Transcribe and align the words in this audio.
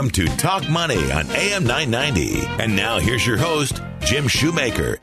Welcome 0.00 0.12
to 0.12 0.36
Talk 0.38 0.66
Money 0.70 1.12
on 1.12 1.30
AM 1.32 1.64
990. 1.64 2.46
And 2.58 2.74
now 2.74 2.98
here's 2.98 3.26
your 3.26 3.36
host, 3.36 3.82
Jim 4.00 4.28
Shoemaker. 4.28 4.98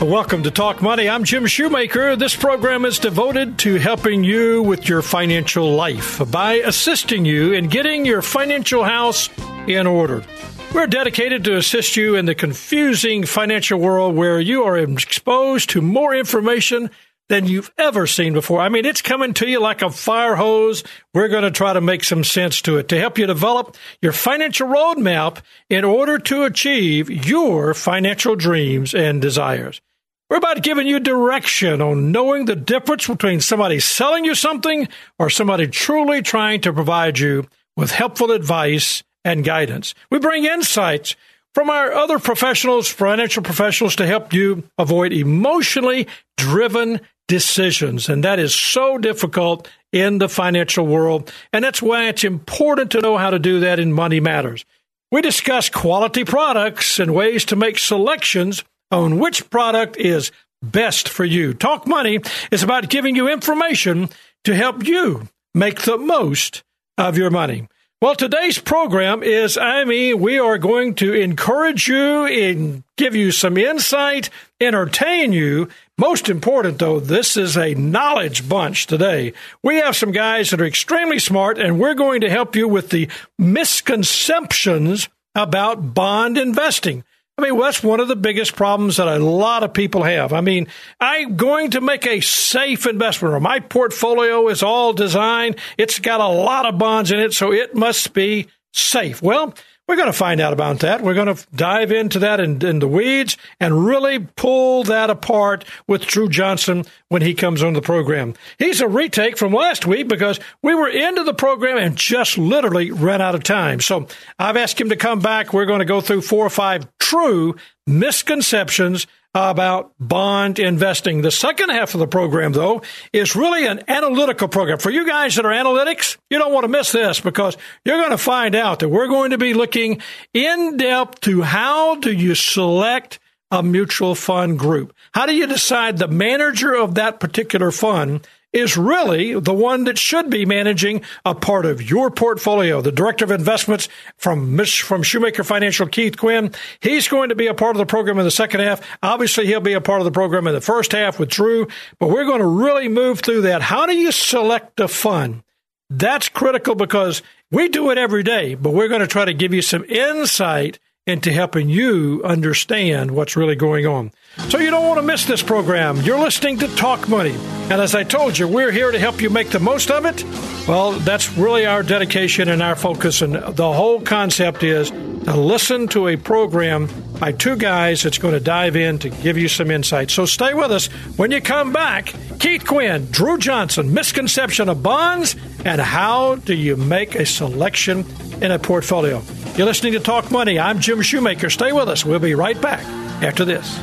Welcome 0.00 0.42
to 0.44 0.50
Talk 0.50 0.80
Money. 0.80 1.10
I'm 1.10 1.24
Jim 1.24 1.44
Shoemaker. 1.44 2.16
This 2.16 2.34
program 2.34 2.86
is 2.86 2.98
devoted 2.98 3.58
to 3.58 3.74
helping 3.74 4.24
you 4.24 4.62
with 4.62 4.88
your 4.88 5.02
financial 5.02 5.72
life 5.72 6.22
by 6.30 6.54
assisting 6.54 7.26
you 7.26 7.52
in 7.52 7.68
getting 7.68 8.06
your 8.06 8.22
financial 8.22 8.82
house 8.82 9.28
in 9.66 9.86
order. 9.86 10.24
We're 10.72 10.86
dedicated 10.86 11.44
to 11.44 11.58
assist 11.58 11.94
you 11.94 12.16
in 12.16 12.24
the 12.24 12.34
confusing 12.34 13.26
financial 13.26 13.78
world 13.78 14.16
where 14.16 14.40
you 14.40 14.64
are 14.64 14.78
exposed 14.78 15.68
to 15.70 15.82
more 15.82 16.14
information 16.14 16.90
than 17.28 17.46
you've 17.46 17.72
ever 17.78 18.06
seen 18.06 18.34
before. 18.34 18.60
I 18.60 18.68
mean, 18.68 18.84
it's 18.84 19.00
coming 19.02 19.32
to 19.34 19.48
you 19.48 19.60
like 19.60 19.82
a 19.82 19.90
fire 19.90 20.36
hose. 20.36 20.84
We're 21.12 21.28
going 21.28 21.44
to 21.44 21.50
try 21.50 21.72
to 21.72 21.80
make 21.80 22.04
some 22.04 22.24
sense 22.24 22.60
to 22.62 22.76
it 22.76 22.88
to 22.88 22.98
help 22.98 23.18
you 23.18 23.26
develop 23.26 23.76
your 24.02 24.12
financial 24.12 24.68
roadmap 24.68 25.38
in 25.70 25.84
order 25.84 26.18
to 26.18 26.44
achieve 26.44 27.10
your 27.10 27.72
financial 27.74 28.36
dreams 28.36 28.94
and 28.94 29.22
desires. 29.22 29.80
We're 30.28 30.38
about 30.38 30.62
giving 30.62 30.86
you 30.86 31.00
direction 31.00 31.80
on 31.80 32.10
knowing 32.10 32.46
the 32.46 32.56
difference 32.56 33.06
between 33.06 33.40
somebody 33.40 33.78
selling 33.80 34.24
you 34.24 34.34
something 34.34 34.88
or 35.18 35.30
somebody 35.30 35.66
truly 35.66 36.22
trying 36.22 36.60
to 36.62 36.72
provide 36.72 37.18
you 37.18 37.46
with 37.76 37.90
helpful 37.90 38.32
advice 38.32 39.02
and 39.24 39.44
guidance. 39.44 39.94
We 40.10 40.18
bring 40.18 40.44
insights 40.44 41.16
from 41.54 41.70
our 41.70 41.92
other 41.92 42.18
professionals, 42.18 42.88
financial 42.88 43.42
professionals, 43.42 43.96
to 43.96 44.06
help 44.06 44.32
you 44.32 44.64
avoid 44.76 45.12
emotionally 45.12 46.08
driven 46.36 47.00
decisions. 47.28 48.08
And 48.08 48.24
that 48.24 48.38
is 48.38 48.54
so 48.54 48.98
difficult 48.98 49.68
in 49.92 50.18
the 50.18 50.28
financial 50.28 50.86
world. 50.86 51.32
And 51.52 51.64
that's 51.64 51.80
why 51.80 52.08
it's 52.08 52.24
important 52.24 52.90
to 52.92 53.00
know 53.00 53.16
how 53.16 53.30
to 53.30 53.38
do 53.38 53.60
that 53.60 53.78
in 53.78 53.92
Money 53.92 54.20
Matters. 54.20 54.64
We 55.10 55.22
discuss 55.22 55.68
quality 55.68 56.24
products 56.24 56.98
and 56.98 57.14
ways 57.14 57.44
to 57.46 57.56
make 57.56 57.78
selections 57.78 58.64
on 58.90 59.18
which 59.18 59.48
product 59.50 59.96
is 59.96 60.32
best 60.62 61.08
for 61.08 61.24
you. 61.24 61.54
Talk 61.54 61.86
Money 61.86 62.20
is 62.50 62.62
about 62.62 62.88
giving 62.88 63.14
you 63.14 63.28
information 63.28 64.08
to 64.44 64.54
help 64.54 64.86
you 64.86 65.28
make 65.54 65.82
the 65.82 65.98
most 65.98 66.64
of 66.98 67.16
your 67.16 67.30
money. 67.30 67.68
Well, 68.04 68.14
today's 68.14 68.58
program 68.58 69.22
is, 69.22 69.56
I 69.56 69.84
mean, 69.84 70.20
we 70.20 70.38
are 70.38 70.58
going 70.58 70.94
to 70.96 71.14
encourage 71.14 71.88
you 71.88 72.26
and 72.26 72.82
give 72.98 73.14
you 73.14 73.30
some 73.30 73.56
insight, 73.56 74.28
entertain 74.60 75.32
you. 75.32 75.68
Most 75.96 76.28
important, 76.28 76.80
though, 76.80 76.98
this 76.98 77.36
is 77.36 77.56
a 77.56 77.74
knowledge 77.74 78.48
bunch 78.48 78.86
today. 78.86 79.32
We 79.62 79.76
have 79.76 79.94
some 79.94 80.10
guys 80.10 80.50
that 80.50 80.60
are 80.60 80.66
extremely 80.66 81.20
smart, 81.20 81.56
and 81.56 81.78
we're 81.78 81.94
going 81.94 82.20
to 82.22 82.30
help 82.30 82.56
you 82.56 82.66
with 82.66 82.90
the 82.90 83.08
misconceptions 83.38 85.08
about 85.36 85.94
bond 85.94 86.36
investing. 86.36 87.04
I 87.38 87.42
mean, 87.42 87.58
that's 87.58 87.82
one 87.82 88.00
of 88.00 88.08
the 88.08 88.16
biggest 88.16 88.56
problems 88.56 88.96
that 88.96 89.06
a 89.06 89.18
lot 89.18 89.62
of 89.62 89.72
people 89.72 90.02
have. 90.02 90.32
I 90.32 90.40
mean, 90.40 90.66
I'm 91.00 91.36
going 91.36 91.70
to 91.72 91.80
make 91.80 92.06
a 92.06 92.20
safe 92.20 92.86
investment, 92.86 93.34
or 93.34 93.40
my 93.40 93.60
portfolio 93.60 94.48
is 94.48 94.64
all 94.64 94.92
designed. 94.92 95.56
It's 95.78 96.00
got 96.00 96.20
a 96.20 96.26
lot 96.26 96.66
of 96.66 96.76
bonds 96.76 97.12
in 97.12 97.20
it, 97.20 97.34
so 97.34 97.52
it 97.52 97.76
must 97.76 98.14
be 98.14 98.48
safe. 98.72 99.22
Well, 99.22 99.54
we're 99.86 99.96
going 99.96 100.06
to 100.06 100.12
find 100.12 100.40
out 100.40 100.52
about 100.52 100.80
that. 100.80 101.02
We're 101.02 101.14
going 101.14 101.34
to 101.34 101.46
dive 101.54 101.92
into 101.92 102.18
that 102.20 102.40
in, 102.40 102.64
in, 102.64 102.78
the 102.78 102.88
weeds 102.88 103.36
and 103.60 103.84
really 103.84 104.18
pull 104.18 104.84
that 104.84 105.10
apart 105.10 105.64
with 105.86 106.06
Drew 106.06 106.28
Johnson 106.28 106.84
when 107.08 107.20
he 107.20 107.34
comes 107.34 107.62
on 107.62 107.74
the 107.74 107.82
program. 107.82 108.34
He's 108.58 108.80
a 108.80 108.88
retake 108.88 109.36
from 109.36 109.52
last 109.52 109.86
week 109.86 110.08
because 110.08 110.40
we 110.62 110.74
were 110.74 110.88
into 110.88 111.24
the 111.24 111.34
program 111.34 111.76
and 111.76 111.96
just 111.96 112.38
literally 112.38 112.90
ran 112.90 113.20
out 113.20 113.34
of 113.34 113.42
time. 113.42 113.80
So 113.80 114.08
I've 114.38 114.56
asked 114.56 114.80
him 114.80 114.88
to 114.88 114.96
come 114.96 115.20
back. 115.20 115.52
We're 115.52 115.66
going 115.66 115.80
to 115.80 115.84
go 115.84 116.00
through 116.00 116.22
four 116.22 116.46
or 116.46 116.50
five 116.50 116.88
true 116.98 117.56
misconceptions 117.86 119.06
about 119.34 119.92
bond 119.98 120.58
investing. 120.58 121.22
The 121.22 121.30
second 121.30 121.70
half 121.70 121.94
of 121.94 122.00
the 122.00 122.06
program, 122.06 122.52
though, 122.52 122.82
is 123.12 123.34
really 123.34 123.66
an 123.66 123.82
analytical 123.88 124.48
program. 124.48 124.78
For 124.78 124.90
you 124.90 125.06
guys 125.06 125.34
that 125.36 125.44
are 125.44 125.52
analytics, 125.52 126.16
you 126.30 126.38
don't 126.38 126.52
want 126.52 126.64
to 126.64 126.68
miss 126.68 126.92
this 126.92 127.20
because 127.20 127.56
you're 127.84 127.98
going 127.98 128.10
to 128.10 128.18
find 128.18 128.54
out 128.54 128.78
that 128.78 128.88
we're 128.88 129.08
going 129.08 129.30
to 129.30 129.38
be 129.38 129.54
looking 129.54 130.00
in 130.32 130.76
depth 130.76 131.20
to 131.22 131.42
how 131.42 131.96
do 131.96 132.12
you 132.12 132.34
select 132.34 133.18
a 133.50 133.62
mutual 133.62 134.14
fund 134.14 134.58
group? 134.58 134.94
How 135.12 135.26
do 135.26 135.34
you 135.34 135.46
decide 135.46 135.98
the 135.98 136.08
manager 136.08 136.72
of 136.74 136.94
that 136.94 137.20
particular 137.20 137.70
fund 137.70 138.26
is 138.54 138.76
really 138.76 139.38
the 139.38 139.52
one 139.52 139.84
that 139.84 139.98
should 139.98 140.30
be 140.30 140.46
managing 140.46 141.02
a 141.24 141.34
part 141.34 141.66
of 141.66 141.82
your 141.82 142.10
portfolio. 142.10 142.80
The 142.80 142.92
director 142.92 143.24
of 143.24 143.32
investments 143.32 143.88
from 144.16 144.64
from 144.64 145.02
Shoemaker 145.02 145.42
Financial, 145.42 145.86
Keith 145.88 146.16
Quinn, 146.16 146.52
he's 146.80 147.08
going 147.08 147.28
to 147.28 147.34
be 147.34 147.48
a 147.48 147.54
part 147.54 147.74
of 147.74 147.78
the 147.78 147.86
program 147.86 148.18
in 148.18 148.24
the 148.24 148.30
second 148.30 148.60
half. 148.60 148.80
Obviously, 149.02 149.46
he'll 149.46 149.60
be 149.60 149.72
a 149.72 149.80
part 149.80 150.00
of 150.00 150.04
the 150.04 150.12
program 150.12 150.46
in 150.46 150.54
the 150.54 150.60
first 150.60 150.92
half 150.92 151.18
with 151.18 151.28
Drew, 151.28 151.66
but 151.98 152.08
we're 152.08 152.24
going 152.24 152.40
to 152.40 152.46
really 152.46 152.88
move 152.88 153.20
through 153.20 153.42
that. 153.42 153.60
How 153.60 153.86
do 153.86 153.94
you 153.94 154.12
select 154.12 154.78
a 154.78 154.88
fund? 154.88 155.42
That's 155.90 156.28
critical 156.28 156.76
because 156.76 157.22
we 157.50 157.68
do 157.68 157.90
it 157.90 157.98
every 157.98 158.22
day, 158.22 158.54
but 158.54 158.70
we're 158.70 158.88
going 158.88 159.00
to 159.00 159.06
try 159.06 159.24
to 159.24 159.34
give 159.34 159.52
you 159.52 159.62
some 159.62 159.84
insight 159.84 160.78
into 161.06 161.30
helping 161.32 161.68
you 161.68 162.22
understand 162.24 163.10
what's 163.10 163.36
really 163.36 163.56
going 163.56 163.86
on. 163.86 164.10
So 164.36 164.58
you 164.58 164.70
don't 164.70 164.86
want 164.86 164.98
to 164.98 165.06
miss 165.06 165.24
this 165.24 165.42
program. 165.42 166.00
You're 166.02 166.18
listening 166.18 166.58
to 166.58 166.68
Talk 166.76 167.08
Money. 167.08 167.34
And 167.70 167.80
as 167.80 167.94
I 167.94 168.02
told 168.02 168.36
you, 168.36 168.48
we're 168.48 168.72
here 168.72 168.90
to 168.90 168.98
help 168.98 169.20
you 169.20 169.30
make 169.30 169.50
the 169.50 169.60
most 169.60 169.90
of 169.90 170.04
it. 170.04 170.24
Well, 170.68 170.92
that's 170.92 171.36
really 171.36 171.66
our 171.66 171.82
dedication 171.82 172.48
and 172.48 172.62
our 172.62 172.76
focus. 172.76 173.22
And 173.22 173.34
the 173.34 173.72
whole 173.72 174.00
concept 174.00 174.62
is 174.62 174.90
to 174.90 175.36
listen 175.36 175.88
to 175.88 176.08
a 176.08 176.16
program 176.16 176.88
by 177.18 177.32
two 177.32 177.56
guys 177.56 178.02
that's 178.02 178.18
going 178.18 178.34
to 178.34 178.40
dive 178.40 178.76
in 178.76 178.98
to 179.00 179.08
give 179.08 179.38
you 179.38 179.48
some 179.48 179.70
insight. 179.70 180.10
So 180.10 180.26
stay 180.26 180.52
with 180.52 180.70
us. 180.72 180.86
When 181.16 181.30
you 181.30 181.40
come 181.40 181.72
back, 181.72 182.12
Keith 182.40 182.66
Quinn, 182.66 183.06
Drew 183.10 183.38
Johnson, 183.38 183.94
misconception 183.94 184.68
of 184.68 184.82
bonds, 184.82 185.36
and 185.64 185.80
how 185.80 186.34
do 186.36 186.54
you 186.54 186.76
make 186.76 187.14
a 187.14 187.24
selection 187.24 188.04
in 188.42 188.50
a 188.50 188.58
portfolio? 188.58 189.22
You're 189.56 189.66
listening 189.66 189.92
to 189.92 190.00
Talk 190.00 190.30
Money. 190.30 190.58
I'm 190.58 190.80
Jim 190.80 191.00
Shoemaker. 191.02 191.50
Stay 191.50 191.72
with 191.72 191.88
us. 191.88 192.04
We'll 192.04 192.18
be 192.18 192.34
right 192.34 192.60
back 192.60 192.84
after 193.22 193.44
this. 193.44 193.80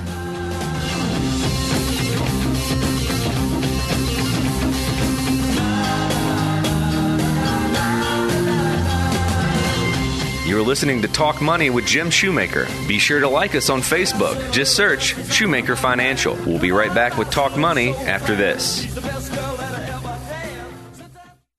You're 10.61 10.67
listening 10.67 11.01
to 11.01 11.07
Talk 11.07 11.41
Money 11.41 11.71
with 11.71 11.87
Jim 11.87 12.11
Shoemaker. 12.11 12.67
Be 12.87 12.99
sure 12.99 13.19
to 13.19 13.27
like 13.27 13.55
us 13.55 13.71
on 13.71 13.81
Facebook. 13.81 14.51
Just 14.51 14.75
search 14.75 15.15
Shoemaker 15.31 15.75
Financial. 15.75 16.35
We'll 16.45 16.59
be 16.59 16.71
right 16.71 16.93
back 16.93 17.17
with 17.17 17.31
Talk 17.31 17.57
Money 17.57 17.95
after 17.95 18.35
this. 18.35 18.85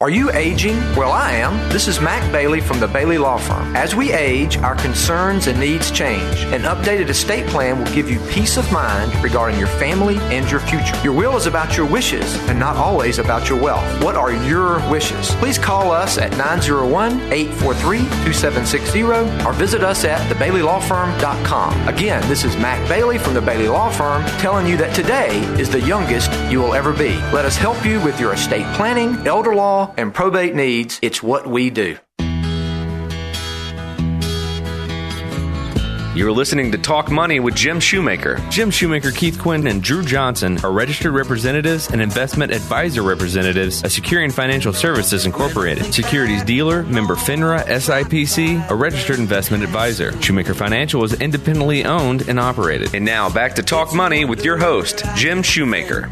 Are 0.03 0.11
you 0.11 0.33
aging? 0.33 0.79
Well, 0.97 1.13
I 1.13 1.31
am. 1.31 1.57
This 1.69 1.87
is 1.87 2.01
Mac 2.01 2.33
Bailey 2.33 2.61
from 2.61 2.81
the 2.81 2.89
Bailey 2.89 3.19
Law 3.19 3.39
Firm. 3.39 3.77
As 3.77 3.95
we 3.95 4.13
age, 4.13 4.57
our 4.57 4.75
concerns 4.75 5.47
and 5.47 5.61
needs 5.61 5.93
change. 5.93 6.41
An 6.47 6.63
updated 6.63 7.09
estate 7.09 7.47
plan 7.47 7.79
will 7.79 7.95
give 7.95 8.11
you 8.11 8.19
peace 8.29 8.57
of 8.57 8.73
mind 8.73 9.15
regarding 9.23 9.61
your 9.61 9.69
family 9.69 10.17
and 10.35 10.51
your 10.51 10.59
future. 10.59 11.01
Your 11.05 11.13
will 11.13 11.37
is 11.37 11.47
about 11.47 11.77
your 11.77 11.87
wishes 11.87 12.35
and 12.49 12.59
not 12.59 12.75
always 12.75 13.21
about 13.21 13.49
your 13.49 13.63
wealth. 13.63 14.03
What 14.03 14.17
are 14.17 14.33
your 14.33 14.81
wishes? 14.91 15.37
Please 15.37 15.57
call 15.57 15.93
us 15.93 16.19
at 16.19 16.33
901 16.33 17.21
843 17.33 17.99
2760 18.25 19.03
or 19.47 19.53
visit 19.53 19.85
us 19.85 20.05
at 20.05 20.21
thebaileylawfirm.com. 20.29 21.87
Again, 21.87 22.29
this 22.29 22.43
is 22.43 22.57
Mac 22.57 22.89
Bailey 22.89 23.19
from 23.19 23.35
the 23.35 23.41
Bailey 23.41 23.69
Law 23.69 23.89
Firm 23.89 24.25
telling 24.41 24.67
you 24.67 24.77
that 24.79 24.97
today 24.97 25.39
is 25.61 25.71
the 25.71 25.81
youngest 25.83 26.33
you 26.51 26.61
will 26.61 26.75
ever 26.75 26.93
be. 26.93 27.15
Let 27.31 27.45
us 27.45 27.55
help 27.55 27.87
you 27.87 28.01
with 28.01 28.19
your 28.19 28.33
estate 28.33 28.67
planning, 28.75 29.25
elder 29.29 29.55
law, 29.55 29.92
and 29.97 30.15
probate 30.15 30.55
needs, 30.55 30.99
it's 31.03 31.23
what 31.23 31.47
we 31.47 31.71
do. 31.71 31.99
You're 36.15 36.31
listening 36.31 36.71
to 36.73 36.77
Talk 36.77 37.11
Money 37.11 37.41
with 37.41 37.55
Jim 37.55 37.81
Shoemaker. 37.81 38.37
Jim 38.51 38.71
Shoemaker, 38.71 39.13
Keith 39.13 39.39
Quinn, 39.39 39.67
and 39.67 39.83
Drew 39.83 40.05
Johnson 40.05 40.63
are 40.63 40.71
registered 40.71 41.15
representatives 41.15 41.89
and 41.89 42.03
investment 42.03 42.53
advisor 42.53 43.01
representatives 43.01 43.83
of 43.83 43.91
Securian 43.91 44.31
Financial 44.31 44.75
Services 44.75 45.25
Incorporated, 45.25 45.95
securities 45.95 46.45
dealer, 46.45 46.83
member 46.83 47.15
FINRA, 47.15 47.65
SIPC, 47.65 48.69
a 48.69 48.75
registered 48.75 49.21
investment 49.21 49.65
advisor. 49.65 50.13
Shoemaker 50.21 50.53
Financial 50.53 51.03
is 51.03 51.15
independently 51.19 51.87
owned 51.87 52.29
and 52.29 52.39
operated. 52.39 52.95
And 52.95 53.07
now 53.07 53.31
back 53.31 53.55
to 53.55 53.63
Talk 53.63 53.95
Money 53.95 54.27
with 54.27 54.45
your 54.45 54.59
host, 54.59 55.03
Jim 55.17 55.43
Shoemaker. 55.43 56.11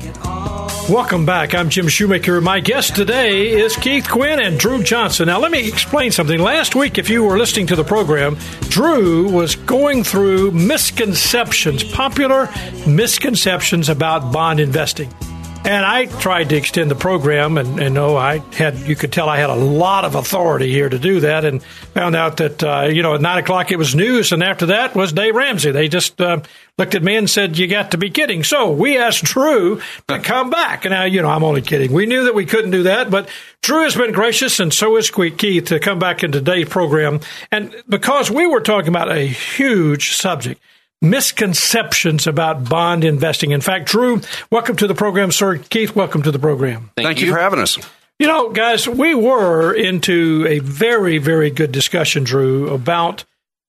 Welcome 0.89 1.25
back. 1.25 1.55
I'm 1.55 1.69
Jim 1.69 1.87
Shoemaker. 1.87 2.41
My 2.41 2.59
guest 2.59 2.97
today 2.97 3.51
is 3.51 3.77
Keith 3.77 4.09
Quinn 4.11 4.41
and 4.41 4.59
Drew 4.59 4.83
Johnson. 4.83 5.27
Now, 5.27 5.39
let 5.39 5.53
me 5.53 5.69
explain 5.69 6.11
something. 6.11 6.41
Last 6.41 6.75
week, 6.75 6.99
if 6.99 7.09
you 7.09 7.23
were 7.23 7.39
listening 7.39 7.69
to 7.69 7.77
the 7.77 7.85
program, 7.85 8.37
Drew 8.63 9.29
was 9.31 9.55
going 9.55 9.90
through 10.05 10.53
misconceptions, 10.53 11.83
popular 11.83 12.49
misconceptions 12.87 13.89
about 13.89 14.33
bond 14.33 14.61
investing. 14.61 15.13
And 15.63 15.85
I 15.85 16.07
tried 16.07 16.49
to 16.49 16.57
extend 16.57 16.91
the 16.91 16.95
program, 16.95 17.59
and, 17.59 17.79
and 17.79 17.95
no, 17.95 18.17
I 18.17 18.39
had 18.55 18.79
you 18.79 18.97
could 18.97 19.13
tell 19.13 19.29
I 19.29 19.37
had 19.37 19.51
a 19.51 19.55
lot 19.55 20.07
of 20.07 20.15
authority 20.15 20.73
here 20.73 20.89
to 20.89 20.99
do 20.99 21.21
that, 21.21 21.45
and 21.45 21.63
found 21.63 22.17
out 22.17 22.39
that 22.39 22.65
uh, 22.65 22.89
you 22.91 23.03
know 23.03 23.15
at 23.15 23.21
nine 23.21 23.39
o'clock 23.39 23.71
it 23.71 23.77
was 23.77 23.95
news, 23.95 24.33
and 24.33 24.43
after 24.43 24.67
that 24.67 24.95
was 24.97 25.13
Dave 25.13 25.37
Ramsey. 25.37 25.71
They 25.71 25.89
just 25.89 26.19
uh, 26.19 26.41
looked 26.79 26.95
at 26.95 27.03
me 27.03 27.15
and 27.15 27.29
said, 27.29 27.59
"You 27.59 27.67
got 27.67 27.91
to 27.91 27.99
be 27.99 28.09
kidding." 28.09 28.43
So 28.43 28.71
we 28.73 28.97
asked 28.97 29.23
Drew 29.25 29.83
to 30.09 30.19
come 30.19 30.49
back, 30.49 30.87
and 30.87 30.93
now 30.93 31.05
you 31.05 31.21
know 31.21 31.29
I'm 31.29 31.45
only 31.45 31.63
kidding. 31.63 31.93
We 31.93 32.07
knew 32.07 32.25
that 32.25 32.35
we 32.35 32.47
couldn't 32.47 32.71
do 32.71 32.85
that, 32.85 33.11
but 33.11 33.29
Drew 33.61 33.83
has 33.83 33.95
been 33.95 34.13
gracious, 34.13 34.61
and 34.61 34.73
so 34.73 34.97
is 34.97 35.11
Keith 35.11 35.67
to 35.67 35.79
come 35.79 35.99
back 35.99 36.25
in 36.25 36.33
today's 36.33 36.71
program, 36.71 37.21
and 37.53 37.75
because 37.87 38.31
we 38.31 38.47
were 38.47 38.63
talking 38.63 38.89
about 38.89 39.13
a 39.13 39.21
huge 39.21 40.13
subject 40.13 40.59
misconceptions 41.03 42.27
about 42.27 42.69
bond 42.69 43.05
investing. 43.05 43.53
In 43.53 43.61
fact, 43.61 43.87
Drew, 43.87 44.21
welcome 44.51 44.77
to 44.77 44.87
the 44.87 44.95
program, 44.95 45.33
sir. 45.33 45.59
Keith, 45.59 45.95
welcome 45.95 46.23
to 46.23 46.31
the 46.31 46.39
program. 46.39 46.91
Thank, 46.97 47.07
Thank 47.07 47.21
you. 47.21 47.27
you. 47.27 47.33
for 47.33 47.39
having 47.39 47.61
us. 47.61 47.79
You 48.19 48.27
know, 48.27 48.51
guys, 48.51 48.87
we 48.87 49.15
were 49.15 49.73
into 49.73 50.47
a 50.47 50.59
very, 50.59 51.17
very 51.19 51.51
good 51.51 51.73
discussion, 51.73 52.25
Drew, 52.25 52.69
about 52.69 53.25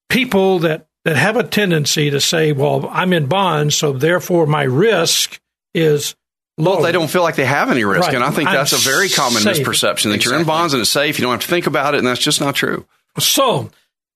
people 0.10 0.60
that, 0.60 0.88
that 1.06 1.16
have 1.16 1.38
a 1.38 1.44
tendency 1.44 2.10
to 2.10 2.19
say, 2.19 2.51
well, 2.51 2.89
I'm 2.92 3.13
in 3.13 3.28
bonds, 3.28 3.75
so 3.75 3.94
therefore 3.94 4.45
my 4.45 4.63
risk 4.63 5.39
is 5.74 6.16
low. 6.57 6.74
Well, 6.74 6.81
they 6.81 6.92
don't 6.92 7.10
feel 7.10 7.24
like 7.24 7.36
they 7.36 7.45
have 7.45 7.72
any 7.72 7.86
risk. 7.86 8.07
Right. 8.07 8.16
And 8.16 8.24
I 8.25 8.31
think 8.31 8.50
I'm 8.50 8.56
that's 8.56 8.74
a 8.74 8.89
very 8.89 9.07
common 9.07 9.42
safe. 9.42 9.66
misperception 9.66 10.10
that 10.10 10.16
exactly. 10.16 10.31
you're 10.31 10.39
in 10.42 10.45
bonds 10.45 10.74
and 10.74 10.81
it's 10.81 10.89
safe. 10.89 11.18
You 11.18 11.24
don't 11.24 11.31
have 11.31 11.42
to 11.42 11.48
think 11.48 11.68
about 11.68 11.95
it. 11.95 12.00
And 12.00 12.07
that's 12.07 12.19
just 12.19 12.42
not 12.42 12.54
true. 12.54 12.86
So 13.19 13.69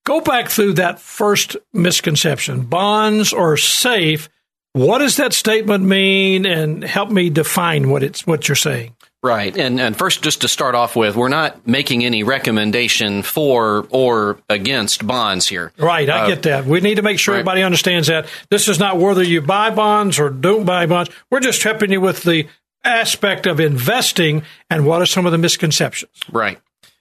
Go 0.05 0.21
back 0.21 0.49
through 0.49 0.73
that 0.73 0.99
first 0.99 1.57
misconception. 1.73 2.61
Bonds 2.61 3.33
are 3.33 3.57
safe. 3.57 4.29
What 4.73 4.99
does 4.99 5.17
that 5.17 5.33
statement 5.33 5.83
mean? 5.83 6.45
And 6.45 6.83
help 6.83 7.09
me 7.09 7.29
define 7.29 7.89
what 7.89 8.03
it's 8.03 8.25
what 8.25 8.47
you're 8.47 8.55
saying. 8.55 8.95
Right. 9.23 9.57
And 9.57 9.81
and 9.81 9.97
first 9.97 10.21
just 10.21 10.41
to 10.41 10.47
start 10.47 10.75
off 10.75 10.95
with, 10.95 11.15
we're 11.15 11.29
not 11.29 11.65
making 11.65 12.05
any 12.05 12.21
recommendation 12.21 13.23
for 13.23 13.87
or 13.89 14.37
against 14.47 15.07
bonds 15.07 15.47
here. 15.47 15.71
Right, 15.79 16.07
I 16.07 16.25
uh, 16.25 16.27
get 16.27 16.43
that. 16.43 16.65
We 16.65 16.79
need 16.81 16.95
to 16.95 17.01
make 17.01 17.17
sure 17.17 17.33
right. 17.33 17.39
everybody 17.39 17.63
understands 17.63 18.07
that. 18.07 18.27
This 18.51 18.67
is 18.67 18.77
not 18.77 18.99
whether 18.99 19.23
you 19.23 19.41
buy 19.41 19.71
bonds 19.71 20.19
or 20.19 20.29
don't 20.29 20.65
buy 20.65 20.85
bonds. 20.85 21.09
We're 21.31 21.39
just 21.39 21.63
helping 21.63 21.91
you 21.91 22.01
with 22.01 22.21
the 22.21 22.47
aspect 22.83 23.47
of 23.47 23.59
investing 23.59 24.43
and 24.69 24.85
what 24.85 25.01
are 25.01 25.07
some 25.07 25.25
of 25.25 25.31
the 25.31 25.39
misconceptions. 25.39 26.11
Right. 26.31 26.59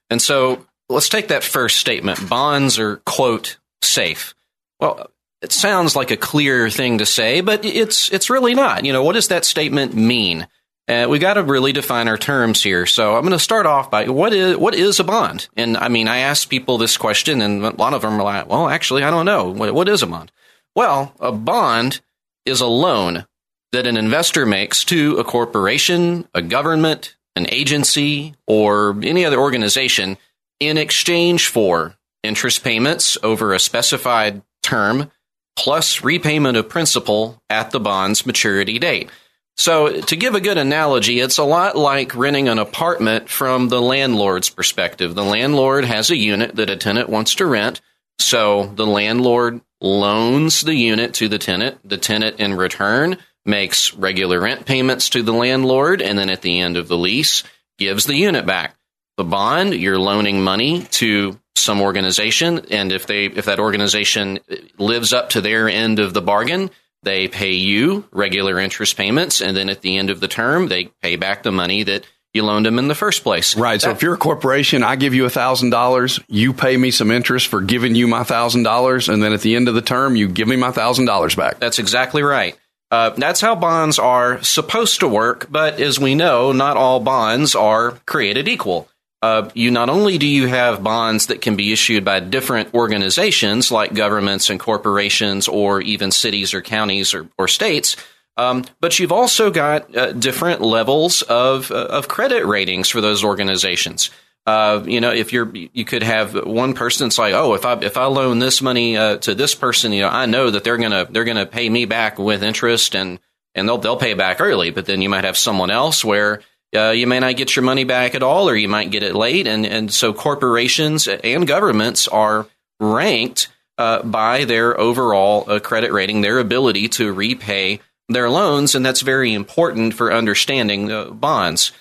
And 0.08 0.22
so 0.22 0.64
let's 0.88 1.08
take 1.08 1.28
that 1.28 1.44
first 1.44 1.78
statement. 1.78 2.28
Bonds 2.28 2.78
are, 2.78 2.96
quote, 2.98 3.58
safe. 3.82 4.34
Well, 4.80 5.10
it 5.42 5.52
sounds 5.52 5.94
like 5.94 6.10
a 6.10 6.16
clear 6.16 6.70
thing 6.70 6.98
to 6.98 7.06
say, 7.06 7.40
but 7.40 7.64
it's 7.64 8.10
it's 8.10 8.30
really 8.30 8.54
not. 8.54 8.84
You 8.84 8.92
know, 8.92 9.02
what 9.02 9.12
does 9.12 9.28
that 9.28 9.44
statement 9.44 9.94
mean? 9.94 10.48
Uh, 10.86 11.06
we 11.08 11.18
got 11.18 11.34
to 11.34 11.42
really 11.42 11.72
define 11.72 12.08
our 12.08 12.18
terms 12.18 12.62
here. 12.62 12.84
So 12.84 13.14
I'm 13.14 13.22
going 13.22 13.32
to 13.32 13.38
start 13.38 13.64
off 13.64 13.90
by 13.90 14.08
what 14.08 14.32
is 14.32 14.56
what 14.56 14.74
is 14.74 15.00
a 15.00 15.04
bond? 15.04 15.48
And 15.56 15.76
I 15.76 15.88
mean, 15.88 16.08
I 16.08 16.18
asked 16.18 16.50
people 16.50 16.78
this 16.78 16.96
question, 16.96 17.40
and 17.40 17.64
a 17.64 17.70
lot 17.70 17.94
of 17.94 18.02
them 18.02 18.20
are 18.20 18.22
like, 18.22 18.48
"Well, 18.48 18.68
actually, 18.68 19.02
I 19.02 19.10
don't 19.10 19.26
know. 19.26 19.50
what, 19.50 19.74
what 19.74 19.88
is 19.88 20.02
a 20.02 20.06
bond?" 20.06 20.32
Well, 20.74 21.14
a 21.20 21.32
bond 21.32 22.00
is 22.44 22.60
a 22.60 22.66
loan 22.66 23.26
that 23.72 23.86
an 23.86 23.96
investor 23.96 24.46
makes 24.46 24.84
to 24.84 25.16
a 25.16 25.24
corporation, 25.24 26.28
a 26.34 26.42
government, 26.42 27.16
an 27.36 27.46
agency, 27.50 28.34
or 28.46 28.96
any 29.02 29.24
other 29.24 29.38
organization 29.38 30.16
in 30.60 30.78
exchange 30.78 31.48
for 31.48 31.94
interest 32.22 32.64
payments 32.64 33.18
over 33.22 33.52
a 33.52 33.60
specified 33.60 34.42
term 34.62 35.10
plus 35.56 36.02
repayment 36.02 36.56
of 36.56 36.68
principal 36.68 37.40
at 37.48 37.70
the 37.70 37.80
bond's 37.80 38.26
maturity 38.26 38.78
date. 38.78 39.10
So, 39.56 40.00
to 40.00 40.16
give 40.16 40.34
a 40.34 40.40
good 40.40 40.58
analogy, 40.58 41.20
it's 41.20 41.38
a 41.38 41.44
lot 41.44 41.76
like 41.76 42.16
renting 42.16 42.48
an 42.48 42.58
apartment 42.58 43.28
from 43.28 43.68
the 43.68 43.80
landlord's 43.80 44.50
perspective. 44.50 45.14
The 45.14 45.24
landlord 45.24 45.84
has 45.84 46.10
a 46.10 46.16
unit 46.16 46.56
that 46.56 46.70
a 46.70 46.76
tenant 46.76 47.08
wants 47.08 47.36
to 47.36 47.46
rent, 47.46 47.80
so 48.18 48.66
the 48.66 48.86
landlord 48.86 49.60
loans 49.80 50.62
the 50.62 50.74
unit 50.74 51.14
to 51.14 51.28
the 51.28 51.38
tenant. 51.38 51.78
The 51.88 51.98
tenant, 51.98 52.40
in 52.40 52.54
return, 52.54 53.18
makes 53.46 53.94
regular 53.94 54.40
rent 54.40 54.66
payments 54.66 55.10
to 55.10 55.22
the 55.22 55.32
landlord, 55.32 56.02
and 56.02 56.18
then 56.18 56.30
at 56.30 56.42
the 56.42 56.58
end 56.58 56.76
of 56.76 56.88
the 56.88 56.98
lease, 56.98 57.44
gives 57.78 58.06
the 58.06 58.16
unit 58.16 58.46
back 58.46 58.74
the 59.16 59.24
bond, 59.24 59.74
you're 59.74 59.98
loaning 59.98 60.42
money 60.42 60.82
to 60.92 61.38
some 61.54 61.80
organization, 61.80 62.66
and 62.70 62.92
if 62.92 63.06
they 63.06 63.26
if 63.26 63.46
that 63.46 63.60
organization 63.60 64.40
lives 64.78 65.12
up 65.12 65.30
to 65.30 65.40
their 65.40 65.68
end 65.68 65.98
of 65.98 66.12
the 66.12 66.22
bargain, 66.22 66.70
they 67.02 67.28
pay 67.28 67.52
you 67.52 68.06
regular 68.12 68.58
interest 68.58 68.96
payments, 68.96 69.40
and 69.40 69.56
then 69.56 69.68
at 69.68 69.80
the 69.80 69.96
end 69.96 70.10
of 70.10 70.20
the 70.20 70.28
term, 70.28 70.68
they 70.68 70.86
pay 71.02 71.16
back 71.16 71.42
the 71.42 71.52
money 71.52 71.82
that 71.84 72.06
you 72.32 72.42
loaned 72.42 72.66
them 72.66 72.80
in 72.80 72.88
the 72.88 72.94
first 72.96 73.22
place. 73.22 73.56
Right. 73.56 73.80
So 73.80 73.90
if 73.90 74.02
you're 74.02 74.14
a 74.14 74.18
corporation, 74.18 74.82
I 74.82 74.96
give 74.96 75.14
you 75.14 75.24
a 75.24 75.30
thousand 75.30 75.70
dollars, 75.70 76.18
you 76.26 76.52
pay 76.52 76.76
me 76.76 76.90
some 76.90 77.12
interest 77.12 77.46
for 77.46 77.60
giving 77.60 77.94
you 77.94 78.08
my 78.08 78.24
thousand 78.24 78.64
dollars, 78.64 79.08
and 79.08 79.22
then 79.22 79.32
at 79.32 79.40
the 79.40 79.54
end 79.54 79.68
of 79.68 79.74
the 79.74 79.82
term, 79.82 80.16
you 80.16 80.28
give 80.28 80.48
me 80.48 80.56
my 80.56 80.72
thousand 80.72 81.04
dollars 81.06 81.36
back. 81.36 81.60
That's 81.60 81.78
exactly 81.78 82.22
right. 82.22 82.58
Uh, 82.90 83.10
that's 83.10 83.40
how 83.40 83.54
bonds 83.54 83.98
are 83.98 84.42
supposed 84.42 85.00
to 85.00 85.08
work, 85.08 85.46
but 85.50 85.80
as 85.80 85.98
we 85.98 86.14
know, 86.14 86.52
not 86.52 86.76
all 86.76 87.00
bonds 87.00 87.54
are 87.54 87.92
created 88.06 88.48
equal 88.48 88.88
uh, 89.24 89.48
you 89.54 89.70
not 89.70 89.88
only 89.88 90.18
do 90.18 90.26
you 90.26 90.46
have 90.48 90.82
bonds 90.82 91.28
that 91.28 91.40
can 91.40 91.56
be 91.56 91.72
issued 91.72 92.04
by 92.04 92.20
different 92.20 92.74
organizations 92.74 93.72
like 93.72 93.94
governments 93.94 94.50
and 94.50 94.60
corporations 94.60 95.48
or 95.48 95.80
even 95.80 96.10
cities 96.10 96.52
or 96.52 96.60
counties 96.60 97.14
or, 97.14 97.26
or 97.38 97.48
states, 97.48 97.96
um, 98.36 98.66
but 98.82 98.98
you've 98.98 99.12
also 99.12 99.50
got 99.50 99.96
uh, 99.96 100.12
different 100.12 100.60
levels 100.60 101.22
of 101.22 101.70
uh, 101.70 101.86
of 101.86 102.06
credit 102.06 102.44
ratings 102.44 102.90
for 102.90 103.00
those 103.00 103.24
organizations. 103.24 104.10
Uh, 104.46 104.82
you 104.84 105.00
know, 105.00 105.10
if 105.10 105.32
you're, 105.32 105.50
you 105.54 105.86
could 105.86 106.02
have 106.02 106.44
one 106.44 106.74
person 106.74 107.10
say, 107.10 107.32
"Oh, 107.32 107.54
if 107.54 107.64
I 107.64 107.78
if 107.80 107.96
I 107.96 108.04
loan 108.04 108.40
this 108.40 108.60
money 108.60 108.98
uh, 108.98 109.16
to 109.18 109.34
this 109.34 109.54
person, 109.54 109.94
you 109.94 110.02
know, 110.02 110.10
I 110.10 110.26
know 110.26 110.50
that 110.50 110.64
they're 110.64 110.76
gonna 110.76 111.06
they're 111.08 111.24
gonna 111.24 111.46
pay 111.46 111.66
me 111.66 111.86
back 111.86 112.18
with 112.18 112.42
interest 112.42 112.94
and 112.94 113.18
and 113.54 113.66
they'll 113.66 113.78
they'll 113.78 113.96
pay 113.96 114.12
back 114.12 114.42
early." 114.42 114.68
But 114.68 114.84
then 114.84 115.00
you 115.00 115.08
might 115.08 115.24
have 115.24 115.38
someone 115.38 115.70
else 115.70 116.04
where 116.04 116.42
uh, 116.74 116.90
you 116.90 117.06
may 117.06 117.20
not 117.20 117.36
get 117.36 117.54
your 117.54 117.64
money 117.64 117.84
back 117.84 118.14
at 118.14 118.22
all, 118.22 118.48
or 118.48 118.56
you 118.56 118.68
might 118.68 118.90
get 118.90 119.02
it 119.02 119.14
late. 119.14 119.46
And, 119.46 119.64
and 119.66 119.92
so 119.92 120.12
corporations 120.12 121.08
and 121.08 121.46
governments 121.46 122.08
are 122.08 122.46
ranked 122.80 123.48
uh, 123.78 124.02
by 124.02 124.44
their 124.44 124.78
overall 124.78 125.44
uh, 125.50 125.60
credit 125.60 125.92
rating, 125.92 126.20
their 126.20 126.38
ability 126.38 126.88
to 126.88 127.12
repay 127.12 127.80
their 128.08 128.30
loans. 128.30 128.74
And 128.74 128.84
that's 128.84 129.00
very 129.00 129.32
important 129.32 129.94
for 129.94 130.12
understanding 130.12 130.90
uh, 130.90 131.10
bonds. 131.10 131.72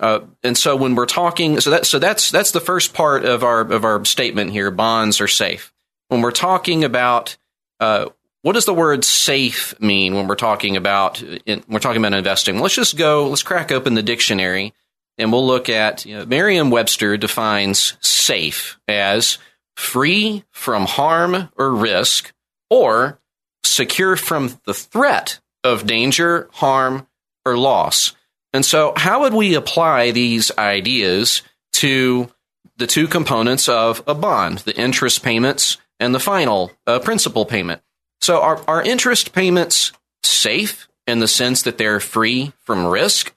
Uh, 0.00 0.20
and 0.42 0.58
so 0.58 0.76
when 0.76 0.94
we're 0.94 1.06
talking, 1.06 1.60
so 1.60 1.70
that 1.70 1.86
so 1.86 1.98
that's 1.98 2.30
that's 2.30 2.50
the 2.50 2.60
first 2.60 2.92
part 2.92 3.24
of 3.24 3.42
our 3.42 3.60
of 3.60 3.84
our 3.84 4.04
statement 4.04 4.50
here. 4.50 4.70
Bonds 4.70 5.20
are 5.20 5.28
safe. 5.28 5.72
When 6.08 6.20
we're 6.20 6.32
talking 6.32 6.84
about 6.84 7.36
uh, 7.80 8.06
what 8.46 8.52
does 8.52 8.64
the 8.64 8.72
word 8.72 9.04
safe 9.04 9.74
mean 9.80 10.14
when 10.14 10.28
we're 10.28 10.36
talking 10.36 10.76
about 10.76 11.20
we're 11.20 11.80
talking 11.80 12.00
about 12.00 12.16
investing? 12.16 12.60
Let's 12.60 12.76
just 12.76 12.96
go. 12.96 13.28
Let's 13.28 13.42
crack 13.42 13.72
open 13.72 13.94
the 13.94 14.04
dictionary 14.04 14.72
and 15.18 15.32
we'll 15.32 15.44
look 15.44 15.68
at 15.68 16.06
you 16.06 16.16
know, 16.16 16.26
Merriam-Webster 16.26 17.16
defines 17.16 17.96
safe 18.00 18.78
as 18.86 19.38
free 19.74 20.44
from 20.52 20.86
harm 20.86 21.48
or 21.56 21.74
risk, 21.74 22.32
or 22.70 23.20
secure 23.64 24.14
from 24.14 24.60
the 24.64 24.74
threat 24.74 25.40
of 25.64 25.84
danger, 25.84 26.48
harm, 26.52 27.08
or 27.44 27.58
loss. 27.58 28.12
And 28.52 28.64
so, 28.64 28.92
how 28.96 29.22
would 29.22 29.34
we 29.34 29.56
apply 29.56 30.12
these 30.12 30.56
ideas 30.56 31.42
to 31.72 32.30
the 32.76 32.86
two 32.86 33.08
components 33.08 33.68
of 33.68 34.04
a 34.06 34.14
bond, 34.14 34.58
the 34.58 34.76
interest 34.76 35.24
payments 35.24 35.78
and 35.98 36.14
the 36.14 36.20
final 36.20 36.70
uh, 36.86 37.00
principal 37.00 37.44
payment? 37.44 37.82
So 38.26 38.40
are, 38.40 38.60
are 38.66 38.82
interest 38.82 39.32
payments 39.32 39.92
safe 40.24 40.88
in 41.06 41.20
the 41.20 41.28
sense 41.28 41.62
that 41.62 41.78
they're 41.78 42.00
free 42.00 42.52
from 42.64 42.84
risk? 42.84 43.32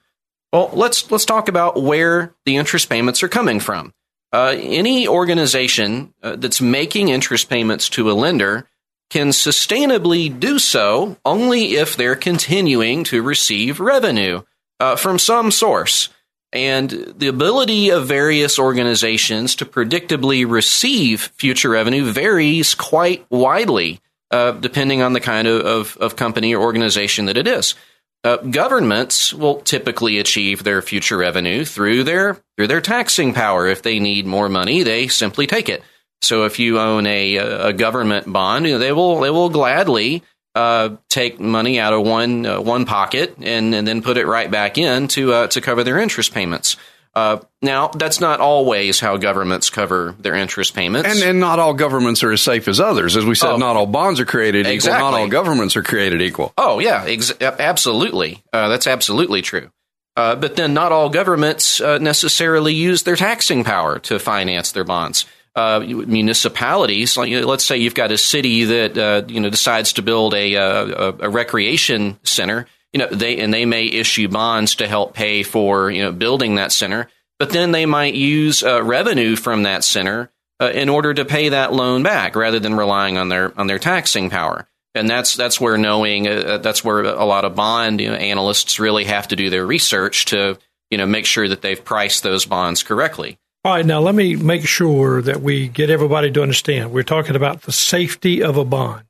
Well, 0.52 0.68
let's 0.72 1.08
let's 1.12 1.24
talk 1.24 1.48
about 1.48 1.80
where 1.80 2.34
the 2.44 2.56
interest 2.56 2.88
payments 2.88 3.22
are 3.22 3.28
coming 3.28 3.60
from. 3.60 3.94
Uh, 4.32 4.56
any 4.58 5.06
organization 5.06 6.12
uh, 6.24 6.34
that's 6.34 6.60
making 6.60 7.08
interest 7.08 7.48
payments 7.48 7.88
to 7.90 8.10
a 8.10 8.14
lender 8.14 8.68
can 9.10 9.28
sustainably 9.28 10.28
do 10.40 10.58
so 10.58 11.16
only 11.24 11.76
if 11.76 11.96
they're 11.96 12.16
continuing 12.16 13.04
to 13.04 13.22
receive 13.22 13.78
revenue 13.78 14.42
uh, 14.80 14.96
from 14.96 15.20
some 15.20 15.52
source. 15.52 16.08
And 16.52 16.90
the 17.16 17.28
ability 17.28 17.90
of 17.90 18.08
various 18.08 18.58
organizations 18.58 19.54
to 19.54 19.66
predictably 19.66 20.50
receive 20.50 21.30
future 21.36 21.70
revenue 21.70 22.10
varies 22.10 22.74
quite 22.74 23.24
widely, 23.30 24.00
uh, 24.30 24.52
depending 24.52 25.02
on 25.02 25.12
the 25.12 25.20
kind 25.20 25.48
of, 25.48 25.60
of, 25.62 25.96
of, 25.98 26.16
company 26.16 26.54
or 26.54 26.62
organization 26.62 27.26
that 27.26 27.36
it 27.36 27.46
is. 27.46 27.74
Uh, 28.22 28.36
governments 28.36 29.32
will 29.32 29.60
typically 29.62 30.18
achieve 30.18 30.62
their 30.62 30.82
future 30.82 31.16
revenue 31.16 31.64
through 31.64 32.04
their 32.04 32.38
through 32.56 32.66
their 32.66 32.80
taxing 32.80 33.32
power. 33.32 33.66
If 33.66 33.82
they 33.82 33.98
need 33.98 34.26
more 34.26 34.48
money, 34.48 34.82
they 34.82 35.08
simply 35.08 35.46
take 35.46 35.68
it. 35.68 35.82
So 36.22 36.44
if 36.44 36.58
you 36.58 36.78
own 36.78 37.06
a, 37.06 37.36
a 37.36 37.72
government 37.72 38.30
bond, 38.30 38.66
you 38.66 38.72
know, 38.72 38.78
they 38.78 38.92
will 38.92 39.20
they 39.20 39.30
will 39.30 39.48
gladly 39.48 40.22
uh, 40.54 40.96
take 41.08 41.40
money 41.40 41.78
out 41.78 41.92
of 41.92 42.06
one 42.06 42.44
uh, 42.44 42.60
one 42.60 42.84
pocket 42.84 43.36
and, 43.40 43.74
and 43.74 43.86
then 43.86 44.02
put 44.02 44.18
it 44.18 44.26
right 44.26 44.50
back 44.50 44.78
in 44.78 45.08
to 45.08 45.32
uh, 45.32 45.46
to 45.48 45.60
cover 45.60 45.84
their 45.84 45.98
interest 45.98 46.34
payments. 46.34 46.76
Uh, 47.14 47.38
now, 47.60 47.88
that's 47.88 48.20
not 48.20 48.40
always 48.40 49.00
how 49.00 49.16
governments 49.16 49.68
cover 49.68 50.14
their 50.20 50.34
interest 50.34 50.74
payments, 50.74 51.08
and, 51.08 51.28
and 51.28 51.40
not 51.40 51.58
all 51.58 51.74
governments 51.74 52.22
are 52.22 52.30
as 52.30 52.40
safe 52.40 52.68
as 52.68 52.78
others. 52.78 53.16
As 53.16 53.24
we 53.24 53.34
said, 53.34 53.50
oh, 53.50 53.56
not 53.56 53.76
all 53.76 53.86
bonds 53.86 54.20
are 54.20 54.24
created 54.24 54.66
exactly. 54.66 54.98
equal. 54.98 55.10
Not 55.10 55.20
all 55.20 55.28
governments 55.28 55.76
are 55.76 55.82
created 55.82 56.22
equal. 56.22 56.52
Oh 56.56 56.78
yeah, 56.78 57.04
ex- 57.06 57.32
absolutely. 57.40 58.42
Uh, 58.52 58.68
that's 58.68 58.86
absolutely 58.86 59.42
true. 59.42 59.70
Uh, 60.16 60.36
but 60.36 60.54
then, 60.56 60.72
not 60.72 60.92
all 60.92 61.08
governments 61.08 61.80
necessarily 61.80 62.74
use 62.74 63.02
their 63.02 63.16
taxing 63.16 63.64
power 63.64 63.98
to 64.00 64.18
finance 64.18 64.72
their 64.72 64.84
bonds 64.84 65.26
uh, 65.54 65.80
municipalities. 65.80 67.16
Like, 67.16 67.32
let's 67.44 67.64
say 67.64 67.78
you've 67.78 67.94
got 67.94 68.12
a 68.12 68.18
city 68.18 68.64
that 68.64 68.96
uh, 68.96 69.22
you 69.28 69.40
know 69.40 69.50
decides 69.50 69.94
to 69.94 70.02
build 70.02 70.34
a, 70.34 70.54
a, 70.54 71.08
a, 71.20 71.28
recreation 71.28 72.18
center. 72.22 72.66
You 72.92 72.98
know, 73.00 73.08
they 73.08 73.38
and 73.38 73.52
they 73.54 73.66
may 73.66 73.84
issue 73.84 74.28
bonds 74.28 74.76
to 74.76 74.88
help 74.88 75.14
pay 75.14 75.42
for 75.42 75.90
you 75.90 76.02
know 76.02 76.12
building 76.12 76.56
that 76.56 76.72
center, 76.72 77.08
but 77.38 77.50
then 77.50 77.72
they 77.72 77.86
might 77.86 78.14
use 78.14 78.62
uh, 78.62 78.82
revenue 78.82 79.36
from 79.36 79.62
that 79.62 79.84
center 79.84 80.30
uh, 80.60 80.70
in 80.74 80.88
order 80.88 81.14
to 81.14 81.24
pay 81.24 81.50
that 81.50 81.72
loan 81.72 82.02
back, 82.02 82.34
rather 82.34 82.58
than 82.58 82.74
relying 82.74 83.16
on 83.16 83.28
their 83.28 83.58
on 83.58 83.66
their 83.66 83.78
taxing 83.78 84.30
power. 84.30 84.66
And 84.94 85.08
that's 85.08 85.36
that's 85.36 85.60
where 85.60 85.78
knowing 85.78 86.26
uh, 86.26 86.58
that's 86.58 86.84
where 86.84 87.02
a 87.02 87.24
lot 87.24 87.44
of 87.44 87.54
bond 87.54 88.00
you 88.00 88.08
know, 88.08 88.16
analysts 88.16 88.80
really 88.80 89.04
have 89.04 89.28
to 89.28 89.36
do 89.36 89.50
their 89.50 89.64
research 89.64 90.24
to 90.26 90.58
you 90.90 90.98
know 90.98 91.06
make 91.06 91.26
sure 91.26 91.48
that 91.48 91.62
they've 91.62 91.84
priced 91.84 92.24
those 92.24 92.44
bonds 92.44 92.82
correctly. 92.82 93.38
All 93.62 93.74
right, 93.74 93.84
now 93.84 94.00
let 94.00 94.14
me 94.14 94.36
make 94.36 94.66
sure 94.66 95.20
that 95.20 95.42
we 95.42 95.68
get 95.68 95.90
everybody 95.90 96.30
to 96.30 96.42
understand. 96.42 96.92
We're 96.92 97.02
talking 97.02 97.36
about 97.36 97.62
the 97.62 97.72
safety 97.72 98.42
of 98.42 98.56
a 98.56 98.64
bond. 98.64 99.04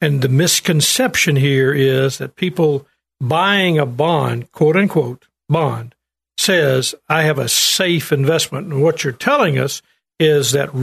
And 0.00 0.22
the 0.22 0.28
misconception 0.28 1.36
here 1.36 1.72
is 1.72 2.18
that 2.18 2.34
people 2.34 2.86
buying 3.20 3.78
a 3.78 3.86
bond, 3.86 4.50
quote 4.52 4.76
unquote, 4.76 5.26
bond, 5.48 5.94
says, 6.38 6.94
I 7.08 7.22
have 7.22 7.38
a 7.38 7.48
safe 7.48 8.12
investment. 8.12 8.72
And 8.72 8.82
what 8.82 9.04
you're 9.04 9.12
telling 9.12 9.58
us 9.58 9.82
is 10.18 10.52
that 10.52 10.74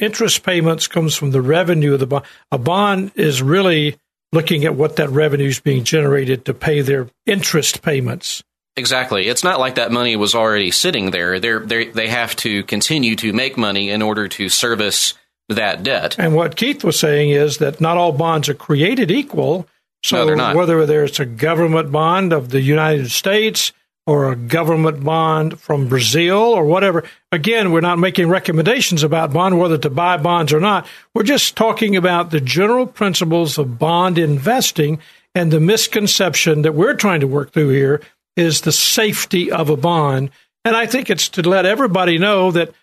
interest 0.00 0.42
payments 0.42 0.86
comes 0.88 1.14
from 1.14 1.30
the 1.30 1.42
revenue 1.42 1.94
of 1.94 2.00
the 2.00 2.06
bond. 2.06 2.24
A 2.50 2.58
bond 2.58 3.12
is 3.14 3.42
really 3.42 3.96
looking 4.32 4.64
at 4.64 4.74
what 4.74 4.96
that 4.96 5.10
revenue 5.10 5.48
is 5.48 5.60
being 5.60 5.84
generated 5.84 6.44
to 6.44 6.54
pay 6.54 6.80
their 6.80 7.08
interest 7.24 7.82
payments. 7.82 8.42
Exactly. 8.76 9.28
It's 9.28 9.44
not 9.44 9.60
like 9.60 9.76
that 9.76 9.92
money 9.92 10.16
was 10.16 10.34
already 10.34 10.72
sitting 10.72 11.12
there. 11.12 11.38
They're, 11.38 11.60
they're, 11.60 11.92
they 11.92 12.08
have 12.08 12.34
to 12.36 12.64
continue 12.64 13.14
to 13.16 13.32
make 13.32 13.56
money 13.56 13.90
in 13.90 14.02
order 14.02 14.26
to 14.28 14.48
service 14.48 15.14
that 15.48 15.82
debt. 15.82 16.18
And 16.18 16.34
what 16.34 16.56
Keith 16.56 16.82
was 16.82 16.98
saying 16.98 17.30
is 17.30 17.58
that 17.58 17.80
not 17.80 17.96
all 17.96 18.12
bonds 18.12 18.48
are 18.48 18.54
created 18.54 19.10
equal. 19.10 19.68
So 20.04 20.34
no, 20.34 20.54
whether 20.54 20.84
there's 20.84 21.18
a 21.18 21.24
government 21.24 21.90
bond 21.90 22.34
of 22.34 22.50
the 22.50 22.60
United 22.60 23.10
States 23.10 23.72
or 24.06 24.30
a 24.30 24.36
government 24.36 25.02
bond 25.02 25.58
from 25.58 25.88
Brazil 25.88 26.36
or 26.36 26.66
whatever, 26.66 27.04
again, 27.32 27.72
we're 27.72 27.80
not 27.80 27.98
making 27.98 28.28
recommendations 28.28 29.02
about 29.02 29.32
bond, 29.32 29.58
whether 29.58 29.78
to 29.78 29.88
buy 29.88 30.18
bonds 30.18 30.52
or 30.52 30.60
not. 30.60 30.86
We're 31.14 31.22
just 31.22 31.56
talking 31.56 31.96
about 31.96 32.30
the 32.30 32.40
general 32.42 32.86
principles 32.86 33.56
of 33.56 33.78
bond 33.78 34.18
investing 34.18 34.98
and 35.34 35.50
the 35.50 35.58
misconception 35.58 36.60
that 36.62 36.74
we're 36.74 36.94
trying 36.94 37.20
to 37.20 37.26
work 37.26 37.52
through 37.52 37.70
here 37.70 38.02
is 38.36 38.60
the 38.60 38.72
safety 38.72 39.50
of 39.50 39.70
a 39.70 39.76
bond. 39.76 40.30
And 40.66 40.76
I 40.76 40.84
think 40.84 41.08
it's 41.08 41.30
to 41.30 41.48
let 41.48 41.64
everybody 41.64 42.18
know 42.18 42.50
that 42.50 42.74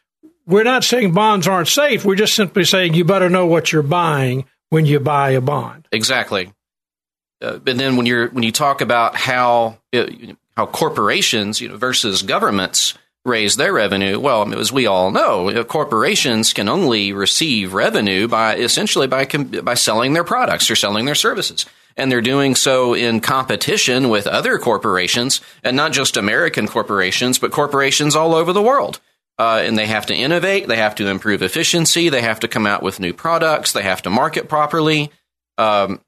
we're 0.47 0.63
not 0.63 0.83
saying 0.83 1.13
bonds 1.13 1.47
aren't 1.47 1.67
safe. 1.67 2.03
We're 2.03 2.15
just 2.15 2.35
simply 2.35 2.63
saying 2.63 2.95
you 2.95 3.05
better 3.05 3.29
know 3.29 3.45
what 3.45 3.71
you're 3.71 3.83
buying 3.83 4.45
when 4.69 4.87
you 4.87 4.99
buy 4.99 5.31
a 5.31 5.41
bond. 5.41 5.87
Exactly. 5.91 6.51
Uh, 7.41 7.57
but 7.57 7.77
then 7.77 7.95
when 7.95 8.05
you're 8.05 8.29
when 8.29 8.43
you 8.43 8.51
talk 8.51 8.81
about 8.81 9.15
how 9.15 9.77
uh, 9.93 10.07
how 10.55 10.65
corporations 10.65 11.59
you 11.59 11.69
know, 11.69 11.77
versus 11.77 12.21
governments 12.21 12.93
raise 13.23 13.55
their 13.55 13.73
revenue, 13.73 14.19
well, 14.19 14.53
as 14.59 14.71
we 14.71 14.87
all 14.87 15.11
know, 15.11 15.63
corporations 15.63 16.53
can 16.53 16.67
only 16.67 17.13
receive 17.13 17.73
revenue 17.73 18.27
by 18.27 18.55
essentially 18.55 19.07
by 19.07 19.25
by 19.25 19.73
selling 19.73 20.13
their 20.13 20.23
products 20.23 20.69
or 20.69 20.75
selling 20.75 21.05
their 21.05 21.15
services 21.15 21.65
and 21.97 22.11
they're 22.11 22.21
doing 22.21 22.55
so 22.55 22.93
in 22.93 23.19
competition 23.19 24.09
with 24.09 24.27
other 24.27 24.57
corporations, 24.57 25.41
and 25.63 25.75
not 25.75 25.91
just 25.91 26.17
American 26.17 26.67
corporations, 26.67 27.39
but 27.39 27.51
corporations 27.51 28.15
all 28.15 28.33
over 28.33 28.53
the 28.53 28.61
world. 28.61 28.99
Uh, 29.37 29.61
and 29.63 29.77
they 29.77 29.87
have 29.87 30.05
to 30.05 30.13
innovate, 30.13 30.67
they 30.67 30.75
have 30.75 30.95
to 30.95 31.07
improve 31.07 31.41
efficiency, 31.41 32.09
they 32.09 32.21
have 32.21 32.39
to 32.39 32.47
come 32.47 32.67
out 32.67 32.83
with 32.83 32.99
new 32.99 33.13
products, 33.13 33.71
they 33.71 33.81
have 33.81 34.01
to 34.01 34.09
market 34.09 34.47
properly, 34.47 35.11
um, 35.57 35.99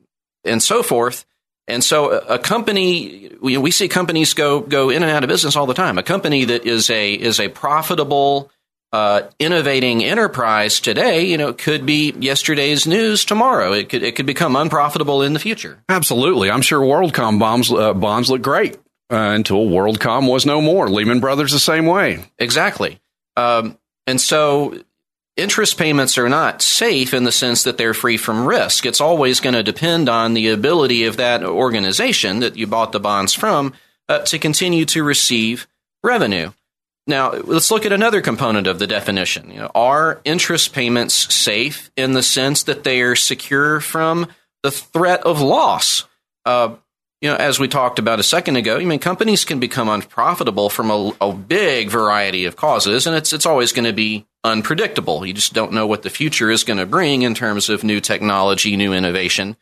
and 0.43 0.61
so 0.61 0.83
forth. 0.83 1.25
And 1.67 1.83
so, 1.83 2.11
a, 2.11 2.35
a 2.35 2.39
company 2.39 3.31
we, 3.41 3.57
we 3.57 3.71
see 3.71 3.87
companies 3.87 4.33
go 4.33 4.61
go 4.61 4.89
in 4.89 5.03
and 5.03 5.11
out 5.11 5.23
of 5.23 5.27
business 5.27 5.55
all 5.55 5.65
the 5.65 5.73
time. 5.73 5.97
A 5.97 6.03
company 6.03 6.45
that 6.45 6.65
is 6.65 6.89
a 6.89 7.13
is 7.13 7.39
a 7.39 7.49
profitable 7.49 8.51
uh, 8.93 9.23
innovating 9.39 10.03
enterprise 10.03 10.79
today, 10.79 11.23
you 11.25 11.35
know, 11.35 11.51
could 11.51 11.83
be 11.83 12.13
yesterday's 12.19 12.85
news 12.85 13.25
tomorrow. 13.25 13.73
It 13.73 13.89
could 13.89 14.03
it 14.03 14.15
could 14.15 14.27
become 14.27 14.55
unprofitable 14.55 15.23
in 15.23 15.33
the 15.33 15.39
future. 15.39 15.83
Absolutely, 15.89 16.51
I'm 16.51 16.61
sure 16.61 16.79
WorldCom 16.79 17.39
bombs, 17.39 17.71
uh, 17.71 17.93
bonds 17.93 18.29
look 18.29 18.43
great 18.43 18.75
uh, 19.11 19.15
until 19.15 19.65
WorldCom 19.65 20.31
was 20.31 20.45
no 20.45 20.61
more. 20.61 20.89
Lehman 20.89 21.19
Brothers 21.19 21.51
the 21.51 21.59
same 21.59 21.87
way. 21.87 22.23
Exactly, 22.37 23.01
um, 23.35 23.77
and 24.05 24.21
so 24.21 24.79
interest 25.35 25.77
payments 25.77 26.17
are 26.17 26.29
not 26.29 26.61
safe 26.61 27.13
in 27.13 27.23
the 27.23 27.31
sense 27.31 27.63
that 27.63 27.77
they're 27.77 27.93
free 27.93 28.17
from 28.17 28.45
risk. 28.45 28.85
It's 28.85 29.01
always 29.01 29.39
going 29.39 29.55
to 29.55 29.63
depend 29.63 30.09
on 30.09 30.33
the 30.33 30.49
ability 30.49 31.05
of 31.05 31.17
that 31.17 31.43
organization 31.43 32.39
that 32.39 32.55
you 32.55 32.67
bought 32.67 32.91
the 32.91 32.99
bonds 32.99 33.33
from 33.33 33.73
uh, 34.07 34.19
to 34.19 34.39
continue 34.39 34.85
to 34.85 35.03
receive 35.03 35.67
revenue. 36.03 36.51
Now, 37.05 37.31
let's 37.31 37.71
look 37.71 37.85
at 37.85 37.91
another 37.91 38.21
component 38.21 38.67
of 38.67 38.79
the 38.79 38.87
definition. 38.87 39.51
You 39.51 39.59
know, 39.59 39.71
are 39.75 40.21
interest 40.23 40.73
payments 40.73 41.33
safe 41.33 41.91
in 41.97 42.13
the 42.13 42.23
sense 42.23 42.63
that 42.63 42.83
they 42.83 43.01
are 43.01 43.15
secure 43.15 43.81
from 43.81 44.27
the 44.61 44.71
threat 44.71 45.21
of 45.23 45.41
loss? 45.41 46.05
Uh, 46.45 46.75
you 47.21 47.29
know, 47.29 47.35
as 47.35 47.59
we 47.59 47.67
talked 47.67 47.99
about 47.99 48.19
a 48.19 48.23
second 48.23 48.55
ago, 48.55 48.77
I 48.77 48.85
mean, 48.85 48.99
companies 48.99 49.43
can 49.43 49.59
become 49.59 49.89
unprofitable 49.89 50.69
from 50.69 50.91
a, 50.91 51.13
a 51.19 51.33
big 51.33 51.89
variety 51.89 52.45
of 52.45 52.55
causes, 52.55 53.07
and 53.07 53.15
it's 53.15 53.33
it's 53.33 53.45
always 53.45 53.73
going 53.73 53.85
to 53.85 53.93
be 53.93 54.25
unpredictable. 54.43 55.25
You 55.25 55.33
just 55.33 55.53
don't 55.53 55.73
know 55.73 55.87
what 55.87 56.03
the 56.03 56.09
future 56.09 56.51
is 56.51 56.63
going 56.63 56.79
to 56.79 56.85
bring 56.85 57.21
in 57.21 57.33
terms 57.33 57.69
of 57.69 57.83
new 57.83 57.99
technology, 57.99 58.75
new 58.75 58.93
innovation. 58.93 59.55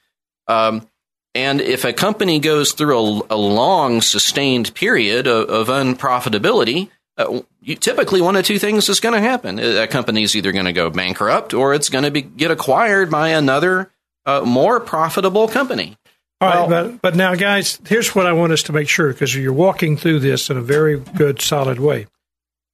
Um, 0.47 0.87
and 1.33 1.61
if 1.61 1.85
a 1.85 1.93
company 1.93 2.39
goes 2.39 2.73
through 2.73 2.97
a, 2.97 3.21
a 3.31 3.37
long, 3.37 4.01
sustained 4.01 4.73
period 4.73 5.27
of, 5.27 5.49
of 5.49 5.67
unprofitability, 5.67 6.89
uh, 7.17 7.41
you, 7.61 7.75
typically 7.75 8.21
one 8.21 8.35
of 8.35 8.45
two 8.45 8.59
things 8.59 8.89
is 8.89 8.99
going 8.99 9.13
to 9.13 9.21
happen. 9.21 9.59
A 9.59 9.87
company 9.87 10.23
is 10.23 10.35
either 10.35 10.51
going 10.51 10.65
to 10.65 10.73
go 10.73 10.89
bankrupt 10.89 11.53
or 11.53 11.73
it's 11.73 11.89
going 11.89 12.03
to 12.03 12.11
be 12.11 12.21
get 12.21 12.51
acquired 12.51 13.09
by 13.09 13.29
another 13.29 13.91
uh, 14.25 14.41
more 14.41 14.79
profitable 14.79 15.47
company. 15.47 15.97
All 16.41 16.49
well, 16.49 16.69
right, 16.69 16.91
but, 16.91 17.01
but 17.01 17.15
now, 17.15 17.35
guys, 17.35 17.79
here's 17.87 18.15
what 18.15 18.25
I 18.25 18.33
want 18.33 18.51
us 18.51 18.63
to 18.63 18.73
make 18.73 18.89
sure 18.89 19.13
because 19.13 19.35
you're 19.35 19.53
walking 19.53 19.95
through 19.95 20.19
this 20.19 20.49
in 20.49 20.57
a 20.57 20.61
very 20.61 20.99
good, 20.99 21.39
solid 21.39 21.79
way. 21.79 22.07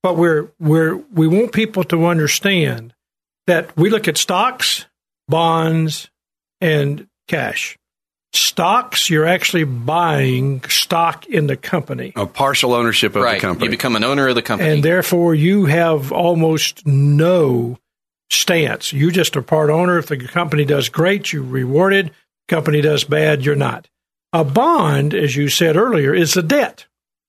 But 0.07 0.15
we're 0.15 0.49
we're 0.57 0.95
we 0.95 1.27
want 1.27 1.51
people 1.51 1.83
to 1.83 2.05
understand 2.05 2.93
that 3.45 3.75
we 3.75 3.89
look 3.89 4.07
at 4.07 4.17
stocks, 4.17 4.85
bonds, 5.27 6.09
and 6.61 7.09
cash 7.27 7.77
stocks, 8.31 9.09
you're 9.09 9.25
actually 9.25 9.65
buying 9.65 10.63
stock 10.69 11.25
in 11.25 11.47
the 11.47 11.57
company. 11.57 12.13
A 12.15 12.25
partial 12.25 12.73
ownership 12.73 13.17
of 13.17 13.23
right. 13.23 13.35
the 13.35 13.41
company. 13.41 13.65
You 13.65 13.71
become 13.71 13.97
an 13.97 14.05
owner 14.05 14.29
of 14.29 14.35
the 14.35 14.41
company. 14.41 14.71
And 14.71 14.81
therefore, 14.81 15.35
you 15.35 15.65
have 15.65 16.13
almost 16.13 16.87
no 16.87 17.77
stance. 18.29 18.93
You're 18.93 19.11
just 19.11 19.35
a 19.35 19.41
part 19.41 19.69
owner. 19.69 19.97
If 19.97 20.07
the 20.07 20.25
company 20.25 20.63
does 20.63 20.87
great, 20.87 21.33
you're 21.33 21.43
rewarded. 21.43 22.11
Company 22.47 22.79
does 22.79 23.03
bad, 23.03 23.43
you're 23.43 23.55
not. 23.55 23.89
A 24.31 24.45
bond, 24.45 25.13
as 25.13 25.35
you 25.35 25.49
said 25.49 25.75
earlier, 25.75 26.13
is 26.13 26.37
a 26.37 26.43
debt. 26.43 26.85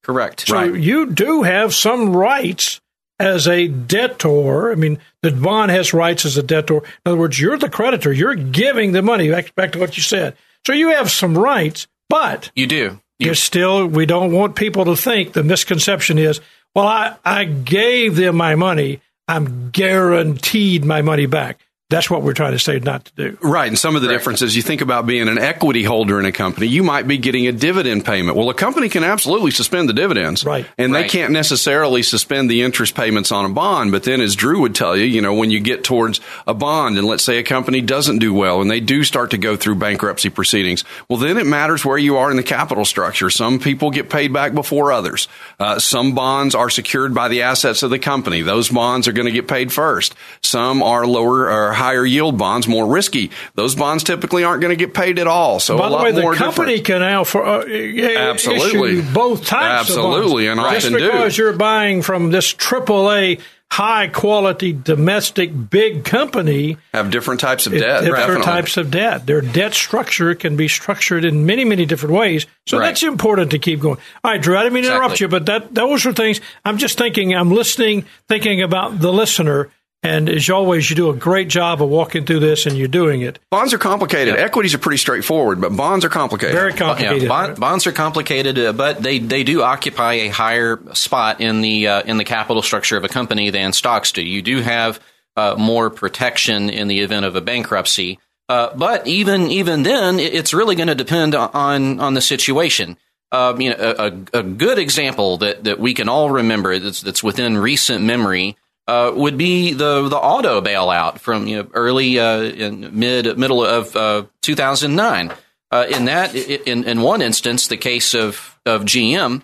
Correct. 0.09 0.49
So 0.49 0.55
right. 0.55 0.75
you 0.75 1.07
do 1.07 1.43
have 1.43 1.75
some 1.75 2.17
rights 2.17 2.81
as 3.19 3.47
a 3.47 3.69
debtor. 3.69 4.73
I 4.73 4.75
mean, 4.75 4.99
the 5.23 5.33
bond 5.33 5.71
has 5.71 5.93
rights 5.93 6.25
as 6.25 6.39
a 6.39 6.43
debtor. 6.43 6.79
In 6.79 6.83
other 7.05 7.17
words, 7.17 7.39
you're 7.39 7.59
the 7.59 7.69
creditor. 7.69 8.13
You're 8.13 8.35
giving 8.35 8.93
the 8.93 9.03
money. 9.03 9.31
Back, 9.31 9.55
back 9.55 9.73
to 9.73 9.79
what 9.79 9.97
you 9.97 10.03
said. 10.03 10.37
So 10.67 10.73
you 10.73 10.93
have 10.93 11.11
some 11.11 11.37
rights, 11.37 11.89
but 12.09 12.51
you 12.55 12.67
do. 12.67 13.01
You're 13.19 13.35
still. 13.35 13.87
We 13.87 14.07
don't 14.07 14.33
want 14.33 14.57
people 14.57 14.87
to 14.87 14.97
think 14.97 15.33
the 15.33 15.43
misconception 15.43 16.19
is, 16.19 16.41
well, 16.75 16.87
I 16.87 17.17
I 17.25 17.45
gave 17.45 18.17
them 18.17 18.37
my 18.37 18.55
money. 18.55 19.01
I'm 19.27 19.71
guaranteed 19.71 20.85
my 20.85 21.03
money 21.03 21.27
back. 21.27 21.59
That's 21.91 22.11
what 22.11 22.21
we're 22.23 22.35
trying 22.35 22.53
to 22.53 22.59
say 22.59 22.79
not 22.81 23.07
to 23.07 23.13
do. 23.17 23.39
Right. 23.41 23.67
And 23.67 23.79
some 23.79 23.97
of 23.97 24.03
the 24.03 24.09
right. 24.09 24.15
differences, 24.15 24.55
you 24.55 24.61
think 24.61 24.83
about 24.83 25.07
being 25.07 25.27
an 25.27 25.39
equity 25.39 25.83
holder 25.83 26.21
in 26.21 26.27
a 26.27 26.33
company, 26.33 26.67
you 26.67 26.83
might 26.83 27.09
be 27.09 27.17
getting 27.17 27.47
a 27.47 27.53
dividend 27.53 28.05
payment. 28.05 28.37
Well, 28.37 28.51
a 28.51 28.55
company 28.55 28.91
can 28.91 29.05
absolutely 29.05 29.53
suspend 29.53 29.89
the 29.89 29.95
dividends. 29.95 30.45
Right. 30.45 30.67
And 30.77 30.93
right. 30.93 31.03
they 31.03 31.09
can't 31.09 31.33
necessarily 31.33 32.03
suspend 32.03 32.51
the 32.51 32.61
interest 32.61 32.95
payments 32.95 33.33
on 33.33 33.47
a 33.47 33.49
bond. 33.49 33.91
But 33.91 34.03
then, 34.03 34.21
as 34.21 34.37
Drew 34.37 34.61
would 34.61 34.75
tell 34.75 34.99
you, 34.99 35.07
you 35.07 35.23
know, 35.23 35.33
when 35.33 35.51
you 35.51 35.61
get 35.61 35.83
towards 35.83 36.21
a 36.47 36.53
bond 36.53 36.99
and 36.99 37.07
let's 37.07 37.25
say 37.25 37.39
a 37.39 37.43
company 37.43 37.81
doesn't 37.81 38.19
do 38.19 38.35
well 38.35 38.61
and 38.61 38.71
they 38.71 38.81
do 38.81 39.03
start 39.03 39.31
to 39.31 39.39
go 39.39 39.57
through 39.57 39.77
bankruptcy 39.77 40.29
proceedings, 40.29 40.85
well, 41.09 41.19
then 41.19 41.39
it 41.39 41.47
matters 41.47 41.87
where 41.87 41.97
you 41.97 42.19
are 42.19 42.31
in 42.31 42.37
the 42.37 42.43
capital 42.43 42.85
structure. 42.85 43.31
Some 43.31 43.61
people 43.61 43.91
get 43.91 44.11
paid 44.11 44.31
back 44.31 44.53
before 44.53 44.93
others. 44.93 45.27
Uh, 45.59 45.79
some 45.79 46.15
bonds 46.15 46.55
are 46.55 46.69
secured 46.69 47.15
by 47.15 47.29
the 47.29 47.41
assets 47.41 47.83
of 47.83 47.89
the 47.89 47.99
company. 47.99 48.43
Those 48.43 48.69
bonds 48.69 49.09
are 49.09 49.13
going 49.13 49.25
to 49.25 49.33
get 49.33 49.49
paid 49.49 49.73
first. 49.73 50.15
Some 50.43 50.83
are 50.83 51.07
lower 51.07 51.51
or 51.51 51.78
higher 51.79 52.05
yield 52.05 52.37
bonds, 52.37 52.69
more 52.69 52.87
risky. 52.87 53.31
Those 53.55 53.75
bonds 53.75 54.05
typically 54.05 54.45
aren't 54.45 54.61
going 54.61 54.77
to 54.77 54.85
get 54.85 54.95
paid 54.95 55.19
at 55.19 55.27
all. 55.27 55.61
So 55.61 55.79
by 55.79 55.89
the 55.89 55.97
way, 55.97 56.13
the 56.13 56.23
company 56.35 56.79
different. 56.79 56.87
can 56.87 57.01
now 57.01 57.25
for 57.25 57.45
uh, 57.45 57.65
absolutely 57.67 59.01
both 59.01 59.47
types 59.47 59.89
absolutely 59.89 60.49
and 60.49 60.61
often 60.61 60.81
just 60.81 60.93
because 60.93 61.37
do. 61.37 61.43
you're 61.43 61.53
buying 61.55 62.03
from 62.03 62.31
this 62.31 62.53
AAA 62.53 63.41
high 63.71 64.09
quality 64.09 64.73
domestic 64.73 65.51
big 65.71 66.05
company 66.05 66.77
have 66.95 67.11
different 67.11 67.41
types 67.41 67.67
of 67.67 67.73
debt. 67.73 68.03
Different 68.03 68.17
definitely. 68.17 68.45
types 68.45 68.77
of 68.77 68.91
debt. 68.91 69.27
Their 69.27 69.41
debt 69.41 69.75
structure 69.75 70.35
can 70.35 70.57
be 70.57 70.69
structured 70.69 71.25
in 71.25 71.45
many, 71.45 71.65
many 71.65 71.85
different 71.85 72.15
ways. 72.15 72.47
So 72.67 72.79
right. 72.79 72.87
that's 72.87 73.03
important 73.03 73.51
to 73.51 73.59
keep 73.59 73.81
going. 73.81 73.99
All 74.25 74.31
right, 74.33 74.41
Drew, 74.41 74.57
I 74.57 74.63
didn't 74.63 74.75
mean 74.75 74.85
to 74.85 74.89
exactly. 74.89 75.05
interrupt 75.05 75.21
you, 75.21 75.29
but 75.29 75.47
that 75.47 75.75
those 75.75 76.07
are 76.07 76.13
things 76.13 76.41
I'm 76.65 76.79
just 76.79 76.97
thinking, 76.99 77.35
I'm 77.35 77.51
listening, 77.51 78.07
thinking 78.27 78.63
about 78.63 79.01
the 79.01 79.13
listener 79.13 79.71
and 80.03 80.29
as 80.29 80.49
always, 80.49 80.89
you 80.89 80.95
do 80.95 81.11
a 81.11 81.15
great 81.15 81.49
job 81.49 81.83
of 81.83 81.89
walking 81.89 82.25
through 82.25 82.39
this, 82.39 82.67
and 82.67 82.77
you're 82.77 82.87
doing 82.87 83.23
it. 83.23 83.41
Bonds 83.51 83.75
are 83.75 83.79
complicated. 83.79 84.35
Yeah. 84.35 84.43
Equities 84.43 84.73
are 84.75 84.79
pretty 84.79 84.99
straightforward, 84.99 85.61
but 85.61 85.77
bonds 85.77 86.05
are 86.05 86.09
complicated. 86.09 86.55
Very 86.55 86.73
complicated. 86.73 87.23
Yeah, 87.23 87.29
bond, 87.29 87.59
bonds 87.59 87.87
are 87.89 87.93
complicated, 87.93 88.59
uh, 88.59 88.73
but 88.73 89.03
they, 89.03 89.19
they 89.19 89.43
do 89.43 89.63
occupy 89.63 90.15
a 90.15 90.29
higher 90.29 90.79
spot 90.93 91.41
in 91.41 91.63
the 91.63 91.89
uh, 91.89 92.03
in 92.03 92.17
the 92.17 92.25
capital 92.25 92.63
structure 92.63 92.97
of 92.97 93.03
a 93.03 93.09
company 93.09 93.51
than 93.51 93.73
stocks 93.73 94.13
do. 94.13 94.23
You 94.23 94.41
do 94.41 94.61
have 94.61 95.01
uh, 95.37 95.57
more 95.59 95.91
protection 95.91 96.71
in 96.71 96.87
the 96.87 97.01
event 97.01 97.27
of 97.27 97.35
a 97.35 97.41
bankruptcy, 97.41 98.21
uh, 98.49 98.77
but 98.77 99.09
even 99.09 99.51
even 99.51 99.83
then, 99.83 100.21
it's 100.21 100.55
really 100.55 100.77
going 100.77 100.89
to 100.89 100.95
depend 100.95 101.35
on 101.35 101.99
on 101.99 102.15
the 102.15 102.21
situation. 102.21 102.97
Um, 103.31 103.61
you 103.61 103.71
know, 103.71 103.95
a, 103.99 104.39
a, 104.39 104.43
good 104.43 104.79
example 104.79 105.37
that, 105.39 105.65
that 105.65 105.79
we 105.79 105.93
can 105.93 106.09
all 106.09 106.31
remember 106.31 106.79
that's, 106.79 107.03
that's 107.03 107.23
within 107.23 107.59
recent 107.59 108.03
memory 108.03 108.57
uh, 108.89 109.13
would 109.15 109.37
be 109.37 109.75
the 109.75 110.09
the 110.09 110.17
auto 110.17 110.63
bailout 110.63 111.19
from 111.19 111.47
you 111.47 111.59
know 111.59 111.69
early 111.75 112.19
uh, 112.19 112.41
in 112.41 112.99
mid 112.99 113.39
middle 113.39 113.65
of 113.65 113.95
uh, 113.95 114.25
2009. 114.41 115.31
Uh, 115.71 115.87
in 115.91 116.07
that, 116.07 116.35
in 116.35 116.85
in 116.85 117.03
one 117.03 117.21
instance, 117.21 117.67
the 117.67 117.77
case 117.77 118.15
of 118.15 118.59
of 118.65 118.85
GM, 118.85 119.43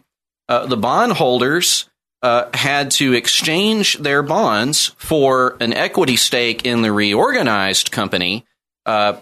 uh, 0.48 0.64
the 0.66 0.78
bondholders 0.78 1.88
had 2.22 2.90
to 2.90 3.12
exchange 3.12 3.98
their 3.98 4.22
bonds 4.22 4.92
for 4.96 5.58
an 5.60 5.74
equity 5.74 6.16
stake 6.16 6.64
in 6.64 6.80
the 6.80 6.90
reorganized 6.90 7.90
company. 7.90 8.46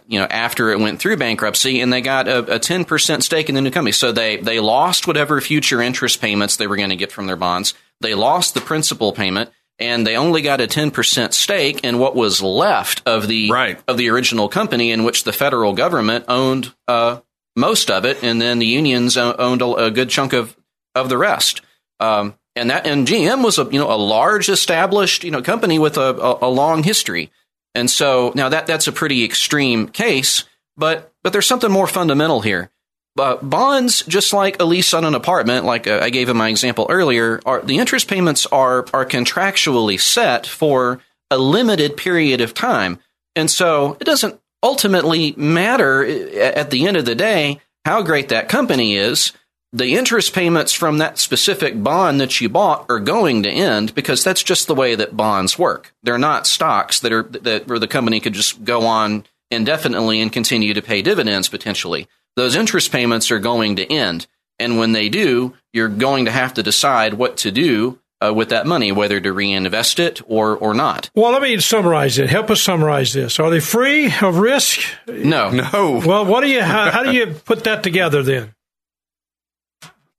you 0.07 0.21
know, 0.21 0.27
after 0.31 0.71
it 0.71 0.79
went 0.79 1.01
through 1.01 1.17
bankruptcy, 1.17 1.81
and 1.81 1.93
they 1.93 2.01
got 2.01 2.29
a 2.29 2.61
ten 2.61 2.85
percent 2.85 3.25
stake 3.25 3.49
in 3.49 3.57
the 3.57 3.61
new 3.61 3.73
company. 3.73 3.91
So 3.91 4.13
they 4.13 4.37
they 4.37 4.61
lost 4.61 5.09
whatever 5.09 5.41
future 5.41 5.83
interest 5.83 6.21
payments 6.21 6.59
they 6.59 6.69
were 6.69 6.77
going 6.77 6.91
to 6.91 6.97
get 6.97 7.11
from 7.11 7.27
their 7.27 7.35
bonds. 7.35 7.75
They 8.01 8.15
lost 8.15 8.55
the 8.55 8.61
principal 8.61 9.13
payment 9.13 9.51
and 9.83 10.07
they 10.07 10.17
only 10.17 10.43
got 10.43 10.61
a 10.61 10.67
10% 10.67 11.33
stake 11.33 11.85
in 11.85 11.99
what 11.99 12.15
was 12.15 12.41
left 12.41 13.03
of 13.05 13.27
the 13.27 13.51
right. 13.51 13.83
of 13.89 13.97
the 13.97 14.09
original 14.11 14.49
company 14.49 14.93
in 14.93 15.03
which 15.03 15.25
the 15.25 15.33
federal 15.33 15.73
government 15.73 16.25
owned 16.29 16.73
uh, 16.87 17.21
most 17.57 17.91
of 17.91 18.05
it 18.05 18.23
and 18.23 18.41
then 18.41 18.61
the 18.61 18.67
unions 18.67 19.17
owned 19.17 19.61
a, 19.61 19.75
a 19.75 19.91
good 19.91 20.09
chunk 20.09 20.33
of 20.33 20.57
of 20.95 21.09
the 21.09 21.19
rest. 21.19 21.63
Um, 22.01 22.35
and 22.55 22.71
that 22.71 22.87
and 22.87 23.07
GM 23.07 23.45
was 23.45 23.59
a 23.59 23.65
you 23.65 23.81
know 23.81 23.93
a 23.93 23.97
large 23.97 24.49
established 24.49 25.25
you 25.25 25.31
know 25.31 25.43
company 25.43 25.79
with 25.79 25.97
a, 25.97 26.15
a, 26.15 26.47
a 26.47 26.51
long 26.51 26.83
history. 26.83 27.31
And 27.75 27.91
so 27.91 28.33
now 28.35 28.49
that 28.51 28.67
that's 28.67 28.87
a 28.87 28.93
pretty 28.93 29.25
extreme 29.25 29.89
case 29.89 30.45
but 30.77 31.13
but 31.23 31.33
there's 31.33 31.47
something 31.47 31.71
more 31.71 31.87
fundamental 31.87 32.41
here 32.41 32.71
uh, 33.19 33.37
bonds, 33.37 34.03
just 34.03 34.33
like 34.33 34.61
a 34.61 34.65
lease 34.65 34.95
on 34.95 35.05
an 35.05 35.15
apartment, 35.15 35.65
like 35.65 35.87
uh, 35.87 36.01
I 36.03 36.11
gave 36.11 36.29
in 36.29 36.37
my 36.37 36.49
example 36.49 36.87
earlier, 36.89 37.41
are 37.45 37.61
the 37.61 37.79
interest 37.79 38.09
payments 38.09 38.47
are 38.47 38.87
are 38.93 39.05
contractually 39.05 40.01
set 40.01 40.47
for 40.47 41.01
a 41.31 41.39
limited 41.39 41.97
period 41.97 42.41
of 42.41 42.55
time, 42.55 42.99
and 43.37 43.51
so 43.51 43.97
it 44.01 44.05
doesn't 44.05 44.41
ultimately 44.63 45.33
matter 45.37 46.05
uh, 46.05 46.39
at 46.55 46.71
the 46.71 46.87
end 46.87 46.97
of 46.97 47.05
the 47.05 47.15
day 47.15 47.61
how 47.85 48.03
great 48.03 48.29
that 48.31 48.49
company 48.49 48.97
is. 48.97 49.33
The 49.75 49.95
interest 49.95 50.35
payments 50.35 50.75
from 50.75 50.99
that 50.99 51.19
specific 51.19 51.83
bond 51.83 52.21
that 52.21 52.43
you 52.43 52.51
bought 52.51 52.85
are 52.91 53.01
going 53.01 53.43
to 53.45 53.51
end 53.51 53.95
because 53.95 54.23
that's 54.23 54.43
just 54.43 54.67
the 54.67 54.75
way 54.75 54.95
that 54.95 55.17
bonds 55.17 55.59
work. 55.59 55.95
They're 56.03 56.19
not 56.19 56.47
stocks 56.47 57.01
that 57.01 57.13
are 57.13 57.23
that 57.23 57.67
where 57.69 57.79
the 57.79 57.89
company 57.89 58.21
could 58.21 58.35
just 58.35 58.65
go 58.65 58.87
on 58.87 59.25
indefinitely 59.51 60.21
and 60.21 60.33
continue 60.33 60.75
to 60.75 60.83
pay 60.83 61.03
dividends 61.03 61.49
potentially 61.49 62.07
those 62.37 62.57
interest 62.57 62.93
payments 62.93 63.31
are 63.31 63.39
going 63.39 63.77
to 63.77 63.91
end. 63.91 64.27
And 64.59 64.79
when 64.79 64.93
they 64.93 65.09
do, 65.09 65.55
you're 65.73 65.89
going 65.89 66.27
to 66.27 66.31
have 66.31 66.55
to 66.55 66.63
decide 66.63 67.15
what 67.15 67.37
to 67.39 67.51
do 67.51 67.99
uh, 68.21 68.33
with 68.33 68.51
that 68.51 68.67
money, 68.67 68.93
whether 68.93 69.21
to 69.21 69.33
reinvest 69.33 69.99
it 69.99 70.21
or, 70.27 70.57
or 70.57 70.75
not. 70.75 71.11
Well, 71.15 71.33
let 71.33 71.43
me 71.43 71.59
summarize 71.59 72.19
it. 72.19 72.31
Help 72.31 72.51
us 72.51 72.63
summarize 72.63 73.13
this. 73.13 73.41
Are 73.41 73.51
they 73.51 73.61
free 73.61 74.13
of 74.23 74.39
risk? 74.39 74.81
No. 75.09 75.51
No. 75.51 76.03
Well, 76.05 76.25
what 76.25 76.43
do 76.43 76.49
you, 76.49 76.63
how, 76.63 76.91
how 76.91 77.03
do 77.03 77.13
you 77.13 77.27
put 77.27 77.65
that 77.65 77.83
together 77.83 78.23
then? 78.23 78.55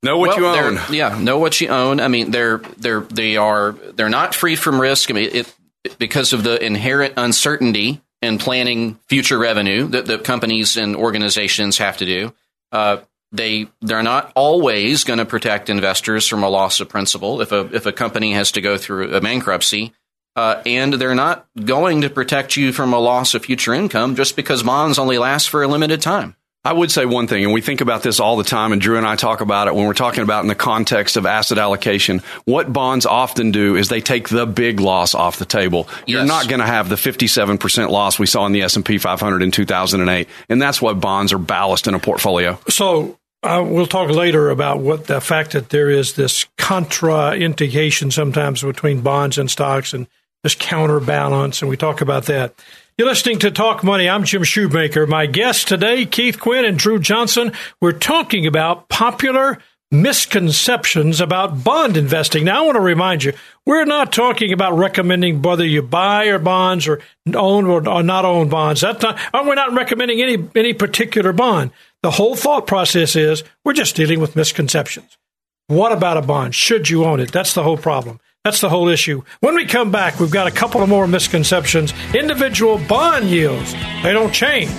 Know 0.04 0.18
what 0.18 0.38
well, 0.38 0.56
you 0.56 0.78
own. 0.78 0.80
Yeah, 0.94 1.18
know 1.18 1.40
what 1.40 1.62
you 1.62 1.70
own. 1.70 2.02
I 2.02 2.10
mean, 2.10 2.32
they're 2.32 2.58
they're 2.76 3.00
they 3.00 3.38
are 3.38 3.72
they're 3.72 4.10
not 4.10 4.36
free 4.36 4.58
from 4.58 4.82
risk. 4.82 5.10
I 5.10 5.14
mean, 5.14 5.30
it 5.32 5.56
because 5.98 6.34
of 6.34 6.44
the 6.44 6.62
inherent 6.62 7.14
uncertainty 7.16 8.02
in 8.24 8.38
planning 8.38 9.00
future 9.08 9.38
revenue 9.38 9.88
that, 9.88 10.06
that 10.08 10.24
companies 10.24 10.78
and 10.78 10.96
organizations 10.96 11.78
have 11.78 11.98
to 11.98 12.06
do. 12.06 12.34
Uh, 12.72 12.98
they 13.32 13.68
they're 13.82 14.04
not 14.04 14.32
always 14.36 15.04
going 15.04 15.20
to 15.20 15.26
protect 15.26 15.70
investors 15.70 16.28
from 16.28 16.44
a 16.44 16.50
loss 16.50 16.80
of 16.80 16.88
principal 16.88 17.42
if 17.42 17.52
a 17.52 17.68
if 17.76 17.86
a 17.86 17.92
company 17.92 18.34
has 18.34 18.52
to 18.54 18.62
go 18.62 18.78
through 18.78 19.14
a 19.14 19.20
bankruptcy, 19.20 19.92
uh, 20.36 20.62
and 20.66 20.94
they're 20.94 21.16
not 21.16 21.48
going 21.66 22.02
to 22.02 22.10
protect 22.10 22.56
you 22.56 22.72
from 22.72 22.94
a 22.94 23.00
loss 23.00 23.34
of 23.34 23.44
future 23.44 23.74
income 23.74 24.16
just 24.16 24.36
because 24.36 24.64
bonds 24.64 25.00
only 25.00 25.18
last 25.18 25.50
for 25.50 25.64
a 25.64 25.68
limited 25.68 26.02
time. 26.02 26.36
I 26.66 26.72
would 26.72 26.92
say 26.92 27.06
one 27.06 27.28
thing, 27.28 27.44
and 27.44 27.52
we 27.52 27.60
think 27.60 27.82
about 27.82 28.04
this 28.04 28.22
all 28.22 28.38
the 28.38 28.46
time, 28.46 28.72
and 28.72 28.82
Drew 28.82 28.98
and 28.98 29.06
I 29.06 29.18
talk 29.18 29.42
about 29.42 29.68
it 29.68 29.76
when 29.76 29.86
we're 29.86 29.94
talking 29.94 30.24
about 30.24 30.44
in 30.44 30.48
the 30.48 30.56
context 30.56 31.18
of 31.18 31.26
asset 31.26 31.58
allocation. 31.58 32.22
What 32.46 32.72
bonds 32.72 33.06
often 33.06 33.52
do 33.52 33.76
is 33.76 33.90
they 33.90 34.00
take 34.00 34.30
the 34.30 34.46
big 34.46 34.80
loss 34.80 35.14
off 35.14 35.38
the 35.40 35.46
table. 35.46 35.90
Yes. 35.90 36.08
You're 36.08 36.26
not 36.26 36.48
going 36.48 36.62
to 36.62 36.66
have 36.66 36.88
the 36.88 36.96
57% 36.96 37.90
loss 37.90 38.18
we 38.18 38.28
saw 38.28 38.46
in 38.46 38.54
the 38.54 38.62
S&P 38.62 38.98
500 38.98 39.44
in 39.44 39.52
2008, 39.52 40.30
and 40.48 40.62
that's 40.62 40.82
what 40.82 41.02
bonds 41.02 41.34
are 41.34 41.38
ballast 41.38 41.88
in 41.88 41.96
a 41.96 42.00
portfolio. 42.00 42.58
So 42.70 43.20
uh, 43.44 43.62
we'll 43.68 43.86
talk 43.86 44.10
later 44.10 44.50
about 44.50 44.80
what 44.80 45.08
the 45.08 45.20
fact 45.20 45.52
that 45.52 45.68
there 45.70 45.90
is 45.90 46.14
this 46.14 46.46
contraindication 46.58 48.14
sometimes 48.14 48.62
between 48.62 49.02
bonds 49.02 49.38
and 49.38 49.52
stocks 49.52 49.94
and 49.94 50.08
this 50.44 50.56
counterbalance, 50.56 51.62
and 51.62 51.70
we 51.70 51.76
talk 51.76 52.00
about 52.00 52.26
that. 52.28 52.54
You're 52.96 53.08
listening 53.08 53.40
to 53.40 53.50
Talk 53.50 53.84
Money. 53.84 54.08
I'm 54.08 54.24
Jim 54.24 54.44
Shoemaker. 54.44 55.08
My 55.08 55.26
guests 55.26 55.64
today, 55.66 56.06
Keith 56.06 56.40
Quinn 56.40 56.64
and 56.64 56.78
Drew 56.78 57.00
Johnson. 57.00 57.52
We're 57.82 57.92
talking 57.92 58.46
about 58.46 58.88
popular 58.88 59.58
misconceptions 59.90 61.20
about 61.20 61.64
bond 61.64 61.98
investing. 61.98 62.46
Now, 62.46 62.62
I 62.62 62.66
want 62.68 62.76
to 62.76 62.82
remind 62.82 63.24
you, 63.24 63.34
we're 63.66 63.86
not 63.86 64.14
talking 64.14 64.54
about 64.54 64.78
recommending 64.78 65.42
whether 65.42 65.66
you 65.66 65.82
buy 65.82 66.26
or 66.26 66.38
bonds 66.38 66.88
or 66.88 67.02
own 67.34 67.66
or, 67.66 67.90
or 67.90 68.04
not 68.04 68.26
own 68.26 68.50
bonds. 68.50 68.82
That's 68.82 69.02
not, 69.02 69.20
uh, 69.34 69.44
we're 69.44 69.56
not 69.56 69.74
recommending 69.74 70.22
any, 70.22 70.48
any 70.54 70.74
particular 70.76 71.34
bond. 71.34 71.72
The 72.04 72.12
whole 72.12 72.36
thought 72.36 72.68
process 72.68 73.16
is 73.16 73.44
we're 73.66 73.74
just 73.74 73.96
dealing 73.96 74.20
with 74.20 74.36
misconceptions. 74.36 75.18
What 75.66 75.94
about 75.94 76.18
a 76.18 76.22
bond? 76.22 76.54
Should 76.54 76.92
you 76.92 77.06
own 77.06 77.20
it? 77.20 77.32
That's 77.32 77.56
the 77.56 77.64
whole 77.64 77.78
problem. 77.78 78.20
That's 78.44 78.60
the 78.60 78.68
whole 78.70 78.90
issue. 78.90 79.24
When 79.40 79.56
we 79.56 79.66
come 79.66 79.90
back, 79.90 80.20
we've 80.20 80.30
got 80.30 80.48
a 80.48 80.52
couple 80.52 80.84
of 80.84 80.90
more 80.90 81.08
misconceptions. 81.08 81.94
Individual 82.14 82.78
bond 82.90 83.28
yields, 83.30 83.72
they 84.04 84.12
don't 84.12 84.34
change. 84.34 84.70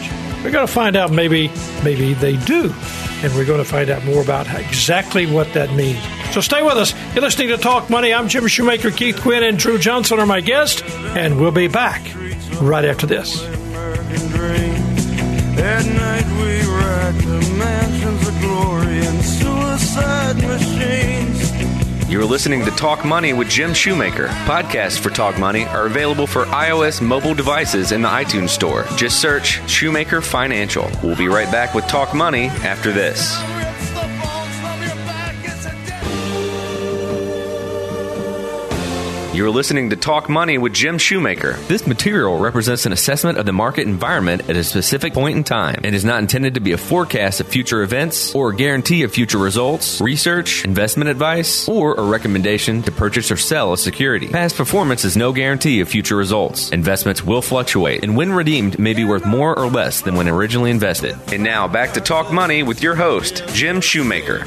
We're 0.44 0.50
going 0.50 0.66
to 0.66 0.72
find 0.72 0.96
out 0.96 1.10
maybe 1.10 1.48
maybe 1.82 2.12
they 2.12 2.36
do. 2.44 2.74
and 3.22 3.34
we're 3.34 3.46
going 3.46 3.64
to 3.64 3.70
find 3.70 3.88
out 3.88 4.04
more 4.04 4.20
about 4.20 4.46
exactly 4.60 5.24
what 5.24 5.50
that 5.54 5.72
means. 5.72 5.98
So 6.34 6.42
stay 6.42 6.62
with 6.62 6.76
us. 6.76 6.92
You're 7.14 7.22
listening 7.22 7.48
to 7.48 7.56
Talk 7.56 7.88
Money. 7.88 8.12
I'm 8.12 8.28
Jim 8.28 8.46
Shoemaker. 8.46 8.90
Keith 8.90 9.18
Quinn 9.22 9.42
and 9.42 9.58
Drew 9.58 9.78
Johnson 9.78 10.20
are 10.20 10.26
my 10.26 10.42
guests, 10.42 10.82
and 11.16 11.40
we'll 11.40 11.50
be 11.50 11.68
back 11.68 12.02
right 12.60 12.84
after 12.84 13.06
this. 13.06 13.42
At 15.56 15.86
night 15.86 16.26
we 16.42 16.60
ride 16.68 17.18
to 17.22 17.54
mansions 17.56 18.28
of 18.28 18.40
glory 18.42 18.98
and 19.06 19.24
suicide 19.24 20.36
machines. 20.36 21.83
You're 22.14 22.24
listening 22.24 22.64
to 22.64 22.70
Talk 22.70 23.04
Money 23.04 23.32
with 23.32 23.48
Jim 23.48 23.74
Shoemaker. 23.74 24.28
Podcasts 24.46 25.00
for 25.00 25.10
Talk 25.10 25.36
Money 25.36 25.64
are 25.64 25.86
available 25.86 26.28
for 26.28 26.44
iOS 26.44 27.02
mobile 27.02 27.34
devices 27.34 27.90
in 27.90 28.02
the 28.02 28.08
iTunes 28.08 28.50
Store. 28.50 28.84
Just 28.94 29.20
search 29.20 29.68
Shoemaker 29.68 30.20
Financial. 30.20 30.88
We'll 31.02 31.16
be 31.16 31.26
right 31.26 31.50
back 31.50 31.74
with 31.74 31.88
Talk 31.88 32.14
Money 32.14 32.46
after 32.62 32.92
this. 32.92 33.34
You're 39.34 39.50
listening 39.50 39.90
to 39.90 39.96
Talk 39.96 40.28
Money 40.28 40.58
with 40.58 40.72
Jim 40.72 40.96
Shoemaker. 40.96 41.54
This 41.66 41.88
material 41.88 42.38
represents 42.38 42.86
an 42.86 42.92
assessment 42.92 43.36
of 43.36 43.46
the 43.46 43.52
market 43.52 43.88
environment 43.88 44.48
at 44.48 44.54
a 44.54 44.62
specific 44.62 45.12
point 45.12 45.36
in 45.36 45.42
time 45.42 45.80
and 45.82 45.92
is 45.92 46.04
not 46.04 46.20
intended 46.20 46.54
to 46.54 46.60
be 46.60 46.70
a 46.70 46.78
forecast 46.78 47.40
of 47.40 47.48
future 47.48 47.82
events 47.82 48.32
or 48.32 48.50
a 48.50 48.54
guarantee 48.54 49.02
of 49.02 49.12
future 49.12 49.38
results, 49.38 50.00
research, 50.00 50.64
investment 50.64 51.10
advice, 51.10 51.68
or 51.68 51.94
a 51.94 52.02
recommendation 52.04 52.80
to 52.82 52.92
purchase 52.92 53.32
or 53.32 53.36
sell 53.36 53.72
a 53.72 53.76
security. 53.76 54.28
Past 54.28 54.54
performance 54.56 55.04
is 55.04 55.16
no 55.16 55.32
guarantee 55.32 55.80
of 55.80 55.88
future 55.88 56.14
results. 56.14 56.70
Investments 56.70 57.24
will 57.24 57.42
fluctuate 57.42 58.04
and 58.04 58.16
when 58.16 58.32
redeemed 58.32 58.78
may 58.78 58.94
be 58.94 59.04
worth 59.04 59.26
more 59.26 59.58
or 59.58 59.66
less 59.66 60.00
than 60.00 60.14
when 60.14 60.28
originally 60.28 60.70
invested. 60.70 61.18
And 61.32 61.42
now 61.42 61.66
back 61.66 61.94
to 61.94 62.00
Talk 62.00 62.32
Money 62.32 62.62
with 62.62 62.84
your 62.84 62.94
host, 62.94 63.42
Jim 63.48 63.80
Shoemaker. 63.80 64.44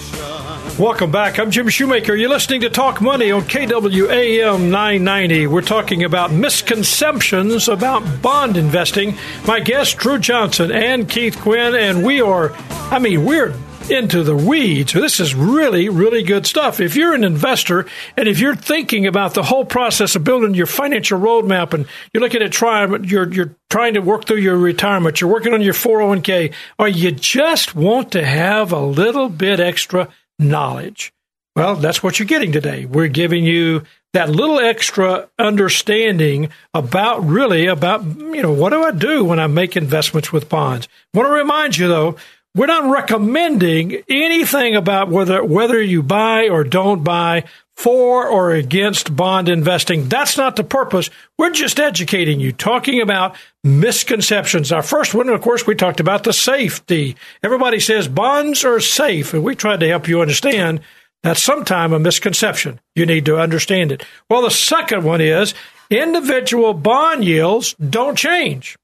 Welcome 0.79 1.09
back. 1.09 1.39
I'm 1.39 1.49
Jim 1.49 1.69
Shoemaker. 1.69 2.13
You're 2.13 2.29
listening 2.29 2.61
to 2.61 2.69
Talk 2.69 3.01
Money 3.01 3.31
on 3.31 3.41
KWAM 3.41 4.69
990. 4.69 5.47
We're 5.47 5.61
talking 5.61 6.03
about 6.03 6.31
misconceptions 6.31 7.67
about 7.67 8.21
bond 8.21 8.57
investing. 8.57 9.17
My 9.47 9.59
guests, 9.59 9.95
Drew 9.95 10.19
Johnson 10.19 10.71
and 10.71 11.09
Keith 11.09 11.35
Quinn, 11.39 11.73
and 11.73 12.05
we 12.05 12.21
are, 12.21 12.53
I 12.91 12.99
mean, 12.99 13.25
we're 13.25 13.55
into 13.89 14.21
the 14.21 14.35
weeds. 14.35 14.93
This 14.93 15.19
is 15.19 15.33
really, 15.33 15.89
really 15.89 16.21
good 16.21 16.45
stuff. 16.45 16.79
If 16.79 16.95
you're 16.95 17.15
an 17.15 17.23
investor 17.23 17.87
and 18.15 18.27
if 18.27 18.39
you're 18.39 18.55
thinking 18.55 19.07
about 19.07 19.33
the 19.33 19.41
whole 19.41 19.65
process 19.65 20.15
of 20.15 20.23
building 20.23 20.53
your 20.53 20.67
financial 20.67 21.19
roadmap 21.19 21.73
and 21.73 21.87
you're 22.13 22.21
looking 22.21 22.43
at 22.43 22.51
trying, 22.51 23.03
you're, 23.05 23.33
you're 23.33 23.55
trying 23.71 23.95
to 23.95 24.01
work 24.01 24.25
through 24.25 24.41
your 24.41 24.57
retirement, 24.57 25.21
you're 25.21 25.31
working 25.31 25.55
on 25.55 25.61
your 25.61 25.73
401k, 25.73 26.53
or 26.77 26.87
you 26.87 27.13
just 27.13 27.73
want 27.73 28.11
to 28.11 28.23
have 28.23 28.71
a 28.71 28.79
little 28.79 29.27
bit 29.27 29.59
extra 29.59 30.09
knowledge. 30.39 31.13
Well, 31.56 31.76
that's 31.76 32.04
what 32.04 32.19
you're 32.19 32.28
getting 32.28 32.52
today. 32.52 32.86
We're 32.86 33.08
giving 33.08 33.43
you 33.43 33.84
that 34.13 34.30
little 34.30 34.60
extra 34.60 35.28
understanding 35.39 36.50
about 36.73 37.23
really 37.23 37.65
about, 37.65 38.04
you 38.06 38.41
know, 38.41 38.52
what 38.52 38.69
do 38.69 38.84
I 38.84 38.91
do 38.91 39.26
when 39.26 39.39
I 39.39 39.47
make 39.47 39.76
investments 39.76 40.32
with 40.32 40.50
bonds? 40.50 40.88
I 41.13 41.17
want 41.17 41.30
to 41.30 41.34
remind 41.34 41.78
you 41.78 41.88
though, 41.88 42.15
we're 42.57 42.65
not 42.65 42.91
recommending 42.91 44.03
anything 44.09 44.75
about 44.75 45.09
whether 45.09 45.43
whether 45.43 45.81
you 45.81 46.03
buy 46.03 46.49
or 46.49 46.63
don't 46.63 47.03
buy 47.03 47.43
for 47.75 48.27
or 48.27 48.51
against 48.51 49.15
bond 49.15 49.47
investing. 49.47 50.09
That's 50.09 50.35
not 50.35 50.55
the 50.55 50.63
purpose. 50.63 51.11
We're 51.37 51.51
just 51.51 51.79
educating 51.79 52.39
you, 52.39 52.51
talking 52.51 53.01
about 53.01 53.35
misconceptions. 53.63 54.71
Our 54.71 54.81
first 54.81 55.13
one, 55.13 55.29
of 55.29 55.41
course, 55.41 55.67
we 55.67 55.75
talked 55.75 55.99
about 55.99 56.23
the 56.23 56.33
safety. 56.33 57.15
Everybody 57.43 57.79
says 57.79 58.07
bonds 58.07 58.65
are 58.65 58.79
safe, 58.79 59.35
and 59.35 59.43
we 59.43 59.55
tried 59.55 59.79
to 59.81 59.87
help 59.87 60.07
you 60.07 60.21
understand 60.21 60.81
that's 61.21 61.43
sometimes 61.43 61.93
a 61.93 61.99
misconception. 61.99 62.79
You 62.95 63.05
need 63.05 63.25
to 63.25 63.37
understand 63.37 63.91
it. 63.91 64.03
Well, 64.29 64.41
the 64.41 64.49
second 64.49 65.03
one 65.03 65.21
is 65.21 65.53
individual 65.91 66.73
bond 66.73 67.23
yields 67.23 67.75
don't 67.75 68.17
change. 68.17 68.75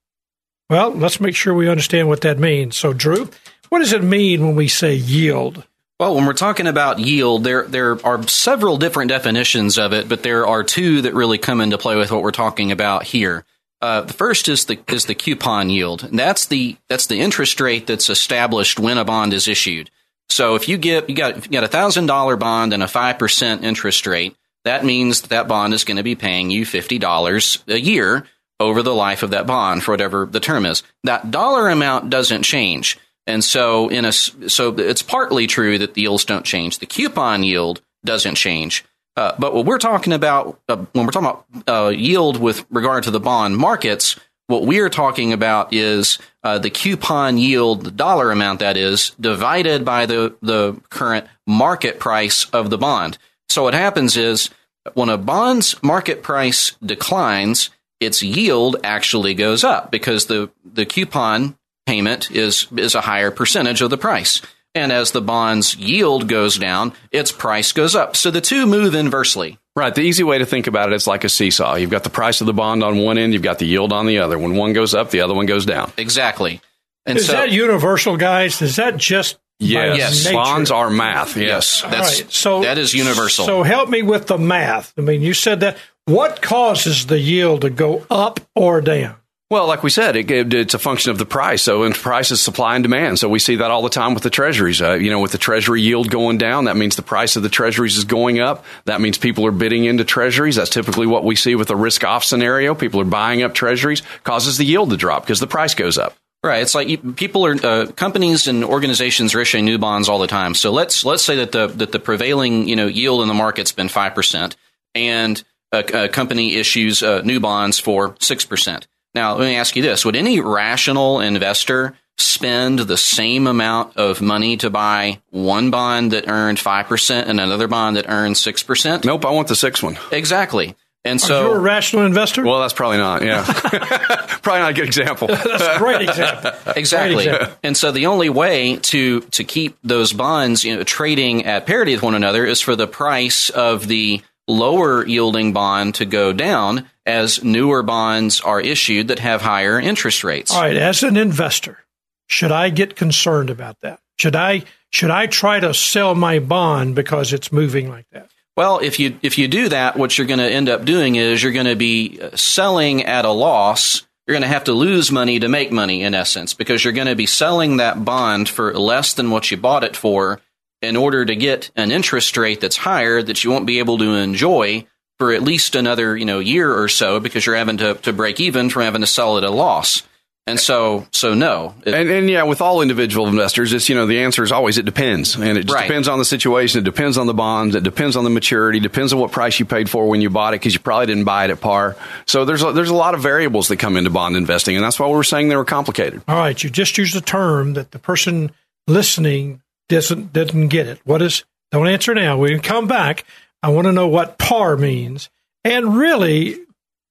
Well, 0.70 0.92
let's 0.92 1.20
make 1.20 1.36
sure 1.36 1.54
we 1.54 1.70
understand 1.70 2.08
what 2.08 2.22
that 2.22 2.40
means. 2.40 2.76
So, 2.76 2.94
Drew, 2.94 3.30
what 3.74 3.80
does 3.80 3.94
it 3.94 4.04
mean 4.04 4.46
when 4.46 4.56
we 4.56 4.68
say 4.68 4.94
yield? 4.94 5.64
Well, 6.00 6.14
when 6.14 6.28
we're 6.28 6.34
talking 6.34 6.68
about 6.68 7.00
yield, 7.00 7.44
there 7.44 7.64
there 7.64 8.06
are 8.06 8.22
several 8.28 8.78
different 8.78 9.10
definitions 9.10 9.80
of 9.80 9.94
it, 9.94 10.08
but 10.08 10.22
there 10.22 10.46
are 10.46 10.64
two 10.64 11.02
that 11.02 11.16
really 11.16 11.40
come 11.40 11.60
into 11.60 11.80
play 11.80 11.96
with 11.96 12.12
what 12.12 12.22
we're 12.22 12.30
talking 12.30 12.72
about 12.72 13.02
here. 13.02 13.46
Uh, 13.82 14.02
the 14.02 14.14
first 14.14 14.48
is 14.48 14.66
the 14.66 14.80
is 14.90 15.06
the 15.06 15.16
coupon 15.16 15.72
yield. 15.72 16.04
And 16.04 16.20
that's 16.20 16.46
the 16.46 16.78
that's 16.88 17.08
the 17.08 17.20
interest 17.20 17.60
rate 17.60 17.88
that's 17.88 18.12
established 18.12 18.80
when 18.80 19.00
a 19.00 19.06
bond 19.06 19.34
is 19.34 19.48
issued. 19.48 19.90
So 20.30 20.54
if 20.54 20.70
you 20.70 20.78
get 20.78 21.10
you 21.10 21.16
got 21.16 21.44
you 21.44 21.52
got 21.52 21.64
a 21.64 21.68
thousand 21.68 22.06
dollar 22.06 22.36
bond 22.36 22.74
and 22.74 22.84
a 22.84 22.88
five 22.88 23.18
percent 23.18 23.64
interest 23.64 24.06
rate, 24.06 24.36
that 24.66 24.86
means 24.86 25.22
that, 25.22 25.30
that 25.32 25.48
bond 25.48 25.74
is 25.74 25.84
going 25.84 25.98
to 25.98 26.04
be 26.04 26.14
paying 26.14 26.52
you 26.52 26.64
fifty 26.64 27.00
dollars 27.00 27.64
a 27.68 27.80
year 27.80 28.28
over 28.60 28.84
the 28.84 28.94
life 28.94 29.24
of 29.24 29.32
that 29.32 29.48
bond 29.48 29.82
for 29.82 29.94
whatever 29.94 30.28
the 30.28 30.40
term 30.40 30.68
is. 30.68 30.84
That 31.06 31.32
dollar 31.32 31.70
amount 31.70 32.12
doesn't 32.12 32.44
change. 32.44 33.00
And 33.26 33.44
so 33.44 33.90
in 33.90 34.06
a 34.06 34.12
so 34.12 34.76
it's 34.78 35.02
partly 35.02 35.48
true 35.48 35.78
that 35.78 35.94
the 35.94 36.02
yields 36.02 36.26
don't 36.26 36.46
change. 36.46 36.80
The 36.80 36.86
coupon 36.86 37.44
yield 37.44 37.82
doesn't 38.04 38.36
change. 38.36 38.84
Uh, 39.16 39.34
but 39.38 39.54
what 39.54 39.66
we're 39.66 39.78
talking 39.78 40.14
about 40.14 40.60
uh, 40.68 40.78
when 40.94 41.06
we're 41.06 41.12
talking 41.12 41.28
about 41.28 41.86
uh, 41.86 41.90
yield 41.90 42.40
with 42.40 42.66
regard 42.70 43.04
to 43.04 43.12
the 43.12 43.20
bond 43.20 43.58
markets, 43.58 44.20
what 44.48 44.66
we 44.66 44.80
are 44.80 44.90
talking 44.90 45.32
about 45.32 45.74
is 45.74 46.18
uh, 46.44 46.58
the 46.58 46.70
coupon 46.70 47.38
yield, 47.38 47.86
the 47.86 47.92
dollar 47.92 48.32
amount 48.32 48.60
that 48.60 48.76
is, 48.76 49.12
divided 49.20 49.86
by 49.86 50.06
the 50.06 50.36
the 50.42 50.80
current 50.90 51.28
market 51.48 52.00
price 52.00 52.46
of 52.50 52.70
the 52.70 52.78
bond. 52.78 53.18
So 53.50 53.64
what 53.64 53.74
happens 53.74 54.18
is 54.18 54.50
when 54.96 55.10
a 55.10 55.18
bond's 55.18 55.82
market 55.82 56.24
price 56.24 56.72
declines, 56.84 57.70
its 58.00 58.22
yield 58.22 58.78
actually 58.84 59.34
goes 59.34 59.64
up 59.64 59.92
because 59.92 60.26
the 60.26 60.50
the 60.66 60.86
coupon 60.86 61.56
payment 61.86 62.32
is 62.32 62.68
is 62.76 62.96
a 62.96 63.02
higher 63.02 63.32
percentage 63.32 63.82
of 63.82 63.90
the 63.90 63.98
price. 63.98 64.42
And 64.76 64.92
as 64.92 65.12
the 65.12 65.22
bond's 65.22 65.76
yield 65.76 66.28
goes 66.28 66.58
down, 66.58 66.94
its 67.12 67.32
price 67.32 67.72
goes 67.74 67.96
up. 67.96 68.16
So 68.16 68.32
the 68.32 68.42
two 68.42 68.66
move 68.66 68.96
inversely. 68.96 69.60
Right. 69.76 69.94
The 69.94 70.02
easy 70.02 70.24
way 70.24 70.40
to 70.40 70.46
think 70.46 70.66
about 70.68 70.92
it 70.92 70.96
is 70.96 71.06
like 71.06 71.24
a 71.24 71.30
seesaw. 71.30 71.76
You've 71.76 71.92
got 71.92 72.04
the 72.04 72.10
price 72.10 72.42
of 72.42 72.48
the 72.48 72.54
bond 72.54 72.84
on 72.84 72.98
one 72.98 73.18
end, 73.18 73.34
you've 73.34 73.44
got 73.44 73.60
the 73.60 73.66
yield 73.68 73.94
on 73.94 74.08
the 74.08 74.20
other. 74.20 74.38
When 74.38 74.56
one 74.56 74.74
goes 74.74 74.94
up, 74.94 75.12
the 75.12 75.22
other 75.22 75.34
one 75.34 75.46
goes 75.46 75.66
down. 75.66 75.92
Exactly. 75.98 76.60
And 77.06 77.18
is 77.18 77.28
so, 77.28 77.34
that 77.34 77.52
universal, 77.52 78.18
guys? 78.18 78.62
Is 78.62 78.78
that 78.78 78.98
just 78.98 79.38
yes? 79.60 79.98
yes. 79.98 80.32
Bonds 80.32 80.72
are 80.72 80.90
math. 80.90 81.38
Yes, 81.38 81.82
Yes. 81.84 81.92
that's 81.92 82.22
right. 82.22 82.32
So 82.32 82.62
that 82.62 82.78
is 82.78 82.94
universal. 82.94 83.46
So 83.46 83.64
help 83.64 83.90
me 83.90 84.02
with 84.02 84.28
the 84.28 84.38
math. 84.38 84.94
I 84.98 85.02
mean, 85.02 85.22
you 85.22 85.34
said 85.34 85.60
that. 85.62 85.78
What 86.06 86.42
causes 86.42 87.06
the 87.06 87.18
yield 87.18 87.62
to 87.62 87.70
go 87.70 88.06
up 88.10 88.42
or 88.56 88.82
down? 88.82 89.16
Well, 89.54 89.68
like 89.68 89.84
we 89.84 89.92
said, 89.92 90.16
it, 90.16 90.32
it, 90.32 90.52
it's 90.52 90.74
a 90.74 90.80
function 90.80 91.12
of 91.12 91.20
the 91.20 91.28
price. 91.28 91.62
So, 91.62 91.84
and 91.84 91.94
price 91.94 92.32
is 92.32 92.42
supply 92.42 92.74
and 92.74 92.82
demand. 92.82 93.20
So 93.20 93.30
we 93.30 93.38
see 93.38 93.58
that 93.58 93.70
all 93.70 93.84
the 93.84 93.90
time 93.92 94.16
with 94.16 94.24
the 94.24 94.32
treasuries. 94.32 94.82
Uh, 94.82 94.94
you 94.94 95.12
know, 95.12 95.20
with 95.20 95.32
the 95.32 95.38
treasury 95.38 95.80
yield 95.80 96.10
going 96.10 96.40
down, 96.40 96.66
that 96.66 96.76
means 96.76 96.96
the 96.96 97.04
price 97.04 97.36
of 97.36 97.44
the 97.44 97.50
treasuries 97.50 97.96
is 97.96 98.04
going 98.04 98.40
up. 98.40 98.66
That 98.86 99.00
means 99.00 99.20
people 99.20 99.46
are 99.46 99.52
bidding 99.52 99.86
into 99.86 100.06
treasuries. 100.06 100.56
That's 100.56 100.72
typically 100.72 101.06
what 101.06 101.24
we 101.24 101.36
see 101.36 101.54
with 101.54 101.70
a 101.70 101.76
risk 101.76 102.04
off 102.04 102.24
scenario. 102.24 102.74
People 102.74 103.00
are 103.02 103.06
buying 103.06 103.44
up 103.44 103.54
treasuries, 103.54 104.02
causes 104.24 104.58
the 104.58 104.66
yield 104.66 104.90
to 104.90 104.98
drop 104.98 105.22
because 105.22 105.40
the 105.40 105.46
price 105.46 105.76
goes 105.76 106.00
up. 106.00 106.16
Right. 106.44 106.64
It's 106.64 106.74
like 106.74 107.16
people 107.16 107.46
are 107.46 107.54
uh, 107.64 107.92
companies 107.92 108.48
and 108.48 108.64
organizations 108.64 109.36
are 109.36 109.42
issuing 109.42 109.66
new 109.66 109.78
bonds 109.78 110.10
all 110.10 110.18
the 110.18 110.26
time. 110.26 110.56
So 110.56 110.72
let's 110.72 111.06
let's 111.06 111.24
say 111.24 111.36
that 111.36 111.52
the 111.52 111.68
that 111.68 111.92
the 111.92 112.00
prevailing 112.00 112.68
you 112.68 112.76
know 112.76 112.88
yield 112.88 113.22
in 113.22 113.28
the 113.28 113.36
market's 113.36 113.72
been 113.72 113.88
five 113.88 114.16
percent, 114.16 114.56
and 114.96 115.44
a, 115.72 116.06
a, 116.06 116.10
company 116.10 116.56
issues 116.56 117.04
uh, 117.04 117.22
new 117.22 117.40
bonds 117.40 117.78
for 117.78 118.16
six 118.20 118.46
percent. 118.46 118.88
Now, 119.16 119.36
let 119.36 119.46
me 119.46 119.56
ask 119.56 119.76
you 119.76 119.82
this: 119.82 120.06
Would 120.06 120.16
any 120.16 120.40
rational 120.40 121.20
investor 121.20 121.96
spend 122.18 122.80
the 122.80 122.98
same 122.98 123.48
amount 123.48 123.98
of 123.98 124.22
money 124.22 124.58
to 124.58 124.70
buy 124.70 125.20
one 125.32 125.72
bond 125.72 126.12
that 126.12 126.28
earned 126.28 126.60
five 126.60 126.88
percent 126.88 127.30
and 127.30 127.40
another 127.40 127.68
bond 127.68 127.98
that 127.98 128.06
earned 128.10 128.38
six 128.38 128.64
percent? 128.64 129.06
Nope, 129.06 129.26
I 129.26 129.32
want 129.32 129.48
the 129.48 129.56
sixth 129.56 129.84
one. 129.84 129.98
Exactly. 130.12 130.76
And 131.06 131.18
Are 131.18 131.26
so 131.26 131.48
you 131.50 131.56
a 131.56 131.60
rational 131.60 132.06
investor? 132.06 132.46
Well, 132.46 132.62
that's 132.62 132.74
probably 132.74 132.98
not. 132.98 133.24
Yeah, 133.24 133.44
probably 134.42 134.62
not 134.62 134.72
a 134.72 134.74
good 134.74 134.86
example. 134.86 135.28
That's 135.28 135.76
a 135.76 135.78
great 135.78 136.02
example. 136.02 136.52
Exactly. 136.76 137.26
Great 137.26 137.34
example. 137.34 137.58
And 137.62 137.78
so 137.78 137.92
the 137.92 138.06
only 138.06 138.30
way 138.30 138.78
to 138.78 139.20
to 139.22 139.44
keep 139.44 139.78
those 139.84 140.14
bonds 140.14 140.64
you 140.64 140.76
know, 140.76 140.84
trading 140.84 141.46
at 141.46 141.66
parity 141.66 141.94
with 141.94 142.04
one 142.04 142.16
another 142.16 142.46
is 142.46 142.62
for 142.62 142.76
the 142.76 142.88
price 142.88 143.50
of 143.50 143.88
the 143.88 144.22
lower 144.48 145.06
yielding 145.06 145.54
bond 145.54 145.96
to 145.96 146.06
go 146.06 146.34
down 146.34 146.88
as 147.06 147.44
newer 147.44 147.84
bonds 147.84 148.42
are 148.42 148.62
issued 148.62 149.10
that 149.10 149.20
have 149.20 149.42
higher 149.42 149.80
interest 149.80 150.24
rates. 150.24 150.52
All 150.52 150.62
right, 150.62 150.76
as 150.76 151.04
an 151.04 151.18
investor, 151.18 151.80
should 152.28 152.52
I 152.52 152.70
get 152.70 152.96
concerned 152.96 153.50
about 153.50 153.80
that? 153.82 154.00
Should 154.18 154.36
I 154.36 154.64
should 154.92 155.12
I 155.12 155.28
try 155.28 155.60
to 155.60 155.74
sell 155.74 156.16
my 156.16 156.40
bond 156.40 156.96
because 156.96 157.34
it's 157.34 157.52
moving 157.52 157.90
like 157.90 158.06
that? 158.12 158.30
Well, 158.56 158.80
if 158.80 159.00
you 159.00 159.18
if 159.22 159.38
you 159.38 159.48
do 159.48 159.70
that, 159.70 159.98
what 159.98 160.18
you're 160.18 160.28
going 160.28 160.40
to 160.40 160.50
end 160.50 160.70
up 160.70 160.86
doing 160.86 161.16
is 161.16 161.42
you're 161.42 161.52
going 161.52 161.66
to 161.66 161.76
be 161.76 162.20
uh, 162.22 162.36
selling 162.36 163.04
at 163.04 163.26
a 163.26 163.32
loss 163.32 164.04
you're 164.28 164.36
going 164.36 164.44
to 164.44 164.48
have 164.48 164.64
to 164.66 164.74
lose 164.74 165.12
money 165.12 165.40
to 165.40 165.50
make 165.50 165.72
money 165.72 166.02
in 166.02 166.14
essence 166.14 166.54
because 166.54 166.84
you're 166.84 166.94
going 166.94 167.08
to 167.08 167.16
be 167.16 167.26
selling 167.26 167.78
that 167.78 168.06
bond 168.06 168.48
for 168.48 168.74
less 168.74 169.14
than 169.14 169.32
what 169.32 169.52
you 169.52 169.58
bought 169.58 169.84
it 169.84 169.96
for 169.96 170.40
in 170.84 170.96
order 170.96 171.26
to 171.26 171.36
get 171.36 171.72
an 171.76 171.92
interest 171.92 172.36
rate 172.38 172.62
that's 172.62 172.78
higher 172.78 173.22
that 173.22 173.44
you 173.44 173.50
won't 173.52 173.66
be 173.66 173.80
able 173.80 173.98
to 173.98 174.14
enjoy 174.16 174.86
for 175.20 175.32
at 175.34 175.42
least 175.44 175.76
another 175.76 176.18
you 176.18 176.26
know 176.26 176.40
year 176.40 176.74
or 176.74 176.88
so 176.90 177.20
because 177.20 177.46
you're 177.46 177.56
having 177.56 177.78
to, 177.78 177.94
to 177.96 178.12
break 178.14 178.40
even 178.40 178.70
from 178.70 178.84
having 178.84 179.02
to 179.02 179.08
sell 179.08 179.38
at 179.38 179.44
a 179.44 179.50
loss. 179.50 180.04
And 180.46 180.60
so, 180.60 181.08
so 181.12 181.34
no. 181.34 181.74
It, 181.86 181.94
and, 181.94 182.10
and 182.10 182.30
yeah, 182.30 182.44
with 182.44 182.60
all 182.60 182.82
individual 182.82 183.28
investors, 183.28 183.72
it's, 183.72 183.88
you 183.88 183.96
know, 183.96 184.06
the 184.08 184.20
answer 184.24 184.44
is 184.44 184.52
always 184.52 184.78
it 184.78 184.84
depends. 184.84 185.36
And 185.36 185.58
it 185.58 185.62
just 185.68 185.74
Right. 185.74 185.88
depends 185.88 186.10
on 186.10 186.20
the 186.20 186.26
situation. 186.26 186.80
It 186.80 186.84
depends 186.84 187.18
on 187.18 187.28
the 187.28 187.34
bonds. 187.34 187.76
It 187.76 187.84
depends 187.84 188.18
on 188.18 188.26
the 188.26 188.30
maturity. 188.30 188.82
Depends 188.82 189.14
on 189.14 189.20
what 189.20 189.32
price 189.32 189.58
you 189.58 189.66
paid 189.66 189.90
for 189.90 190.06
when 190.10 190.20
you 190.20 190.30
bought 190.30 190.54
it 190.54 190.60
because 190.60 190.74
you 190.74 190.82
probably 190.82 191.06
didn't 191.06 191.24
buy 191.24 191.46
it 191.46 191.52
at 191.52 191.62
par. 191.62 191.96
So 192.26 192.44
there's 192.44 192.62
a, 192.62 192.74
there's 192.74 192.90
a 192.90 192.94
lot 192.94 193.14
of 193.14 193.22
variables 193.22 193.70
that 193.70 193.78
come 193.78 193.96
into 193.96 194.10
bond 194.10 194.36
investing. 194.36 194.76
And 194.76 194.84
that's 194.84 195.00
why 195.00 195.08
we're 195.08 195.24
saying 195.24 195.48
they 195.48 195.56
were 195.56 195.64
complicated. 195.64 196.22
All 196.28 196.36
right, 196.36 196.62
you 196.62 196.70
just 196.70 196.98
used 196.98 197.16
a 197.16 197.22
term 197.22 197.76
that 197.76 197.92
the 197.92 198.00
person 198.00 198.52
listening 198.86 199.62
doesn't 199.90 200.34
didn't 200.34 200.70
get 200.70 200.88
it. 200.88 201.00
What 201.04 201.22
is? 201.22 201.44
Don't 201.72 201.88
answer 201.88 202.14
now. 202.14 202.38
We 202.38 202.50
can 202.50 202.60
come 202.60 202.88
back. 202.88 203.26
I 203.62 203.70
want 203.70 203.86
to 203.86 203.92
know 203.92 204.08
what 204.08 204.38
par 204.38 204.78
means. 204.78 205.30
And 205.64 205.96
really, 205.96 206.60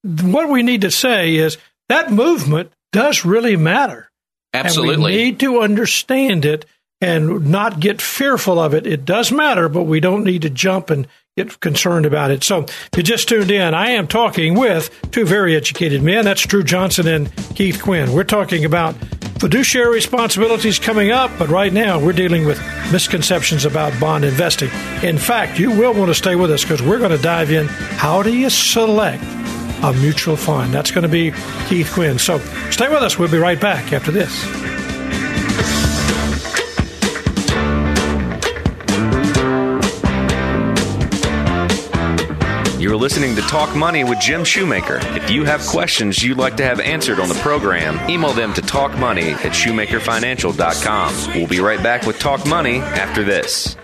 what 0.05 0.49
we 0.49 0.63
need 0.63 0.83
to 0.83 0.91
say 0.91 1.37
is 1.37 1.59
that 1.89 2.13
movement 2.13 2.73
does 2.93 3.25
really 3.25 3.57
matter. 3.57 4.11
Absolutely. 4.55 5.13
We 5.13 5.17
need 5.17 5.41
to 5.41 5.61
understand 5.61 6.45
it 6.45 6.67
and 7.01 7.51
not 7.51 7.81
get 7.81 8.01
fearful 8.01 8.61
of 8.61 8.75
it. 8.75 8.87
It 8.87 9.05
does 9.05 9.33
matter, 9.33 9.69
but 9.69 9.85
we 9.85 9.99
don't 9.99 10.25
need 10.25 10.43
to 10.43 10.51
jump 10.51 10.91
and 10.91 11.09
get 11.37 11.59
concerned 11.61 12.07
about 12.07 12.31
it. 12.31 12.45
So 12.45 12.65
if 12.65 12.91
you 12.97 13.03
just 13.03 13.29
tuned 13.29 13.51
in, 13.51 13.75
I 13.75 13.91
am 13.91 14.07
talking 14.07 14.55
with 14.55 14.91
two 15.11 15.25
very 15.25 15.57
educated 15.57 16.03
men. 16.03 16.25
That's 16.25 16.47
Drew 16.47 16.63
Johnson 16.63 17.09
and 17.09 17.35
Keith 17.57 17.83
Quinn. 17.83 18.13
We're 18.13 18.25
talking 18.25 18.65
about 18.65 18.95
fiduciary 19.43 19.93
responsibilities 19.93 20.79
coming 20.79 21.11
up, 21.11 21.29
but 21.37 21.49
right 21.49 21.73
now 21.73 21.99
we're 21.99 22.13
dealing 22.13 22.47
with 22.47 22.61
misconceptions 22.93 23.65
about 23.65 23.93
bond 23.99 24.25
investing. 24.25 24.71
In 25.03 25.19
fact, 25.19 25.59
you 25.59 25.73
will 25.73 25.93
want 25.95 26.11
to 26.11 26.15
stay 26.15 26.37
with 26.37 26.53
us 26.53 26.63
because 26.63 26.81
we're 26.81 27.01
going 27.01 27.11
to 27.11 27.19
dive 27.19 27.51
in. 27.51 27.67
How 27.67 28.23
do 28.23 28.33
you 28.33 28.49
select 28.49 29.25
a 29.83 29.93
mutual 29.95 30.37
fund? 30.37 30.73
That's 30.73 30.93
going 30.93 31.03
to 31.03 31.09
be 31.09 31.33
Keith 31.67 31.91
Quinn. 31.93 32.21
So 32.21 32.39
stay 32.71 32.89
with 32.89 33.03
us. 33.03 33.19
We'll 33.19 33.33
be 33.33 33.39
right 33.39 33.61
back 33.61 33.93
after 33.93 34.13
this. 34.13 34.33
You're 42.83 42.97
listening 42.97 43.37
to 43.37 43.43
Talk 43.43 43.77
Money 43.77 44.03
with 44.03 44.19
Jim 44.19 44.43
Shoemaker. 44.43 44.99
If 45.17 45.31
you 45.31 45.45
have 45.45 45.61
questions 45.61 46.21
you'd 46.21 46.37
like 46.37 46.57
to 46.57 46.65
have 46.65 46.81
answered 46.81 47.21
on 47.21 47.29
the 47.29 47.37
program, 47.37 48.11
email 48.11 48.33
them 48.33 48.53
to 48.55 48.61
talkmoney 48.61 49.35
at 49.35 49.53
shoemakerfinancial.com. 49.53 51.33
We'll 51.37 51.47
be 51.47 51.61
right 51.61 51.81
back 51.81 52.07
with 52.07 52.19
Talk 52.19 52.45
Money 52.45 52.79
after 52.79 53.23
this. 53.23 53.77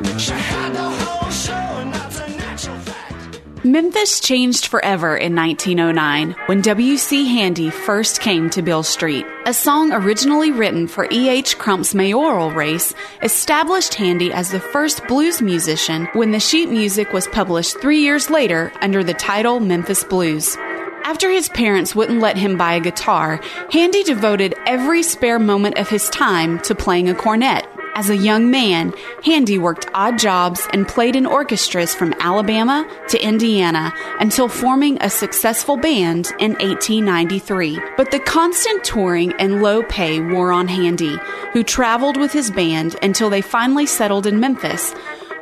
Memphis 3.65 4.21
changed 4.21 4.67
forever 4.67 5.17
in 5.17 5.35
1909 5.35 6.37
when 6.47 6.61
W.C. 6.61 7.27
Handy 7.27 7.71
first 7.71 8.21
came 8.21 8.49
to 8.51 8.63
Beale 8.63 8.85
Street. 8.85 9.27
A 9.47 9.53
song 9.53 9.93
originally 9.93 10.53
written 10.53 10.87
for 10.87 11.09
E.H. 11.11 11.59
Crump's 11.59 11.93
mayoral 11.93 12.53
race 12.53 12.95
established 13.23 13.95
Handy 13.95 14.33
as 14.33 14.51
the 14.51 14.61
first 14.61 15.05
blues 15.09 15.43
musician 15.43 16.07
when 16.13 16.31
the 16.31 16.39
sheet 16.39 16.71
music 16.71 17.13
was 17.13 17.27
published 17.29 17.81
three 17.81 18.01
years 18.01 18.31
later 18.31 18.73
under 18.81 19.03
the 19.03 19.15
title 19.15 19.59
Memphis 19.59 20.05
Blues. 20.05 20.57
After 21.03 21.29
his 21.29 21.49
parents 21.49 21.97
wouldn't 21.97 22.21
let 22.21 22.37
him 22.37 22.57
buy 22.57 22.75
a 22.75 22.81
guitar, 22.81 23.41
Handy 23.73 24.05
devoted 24.05 24.55
every 24.67 25.03
spare 25.03 25.39
moment 25.39 25.79
of 25.79 25.89
his 25.89 26.09
time 26.11 26.61
to 26.61 26.75
playing 26.77 27.09
a 27.09 27.15
cornet. 27.15 27.67
As 27.99 28.11
a 28.11 28.17
young 28.17 28.49
man, 28.49 28.95
Handy 29.25 29.59
worked 29.59 29.89
odd 29.93 30.21
jobs 30.21 30.69
and 30.73 30.87
played 30.87 31.17
in 31.17 31.27
orchestras 31.27 31.97
from 31.97 32.15
Alabama 32.21 32.89
to 33.09 33.21
Indiana 33.21 33.93
until 34.21 34.47
forming 34.49 34.99
a 35.01 35.11
successful 35.11 35.77
band 35.77 36.29
in 36.39 36.53
1893. 36.53 37.77
But 37.97 38.13
the 38.13 38.21
constant 38.21 38.85
touring 38.85 39.33
and 39.41 39.63
low 39.63 39.83
pay 39.83 40.21
wore 40.21 40.53
on 40.53 40.69
Handy, 40.69 41.19
who 41.53 41.65
traveled 41.65 42.17
with 42.17 42.31
his 42.31 42.53
band 42.53 42.95
until 43.03 43.31
they 43.31 43.41
finally 43.41 43.87
settled 43.87 44.29
in 44.29 44.39
Memphis, 44.39 44.93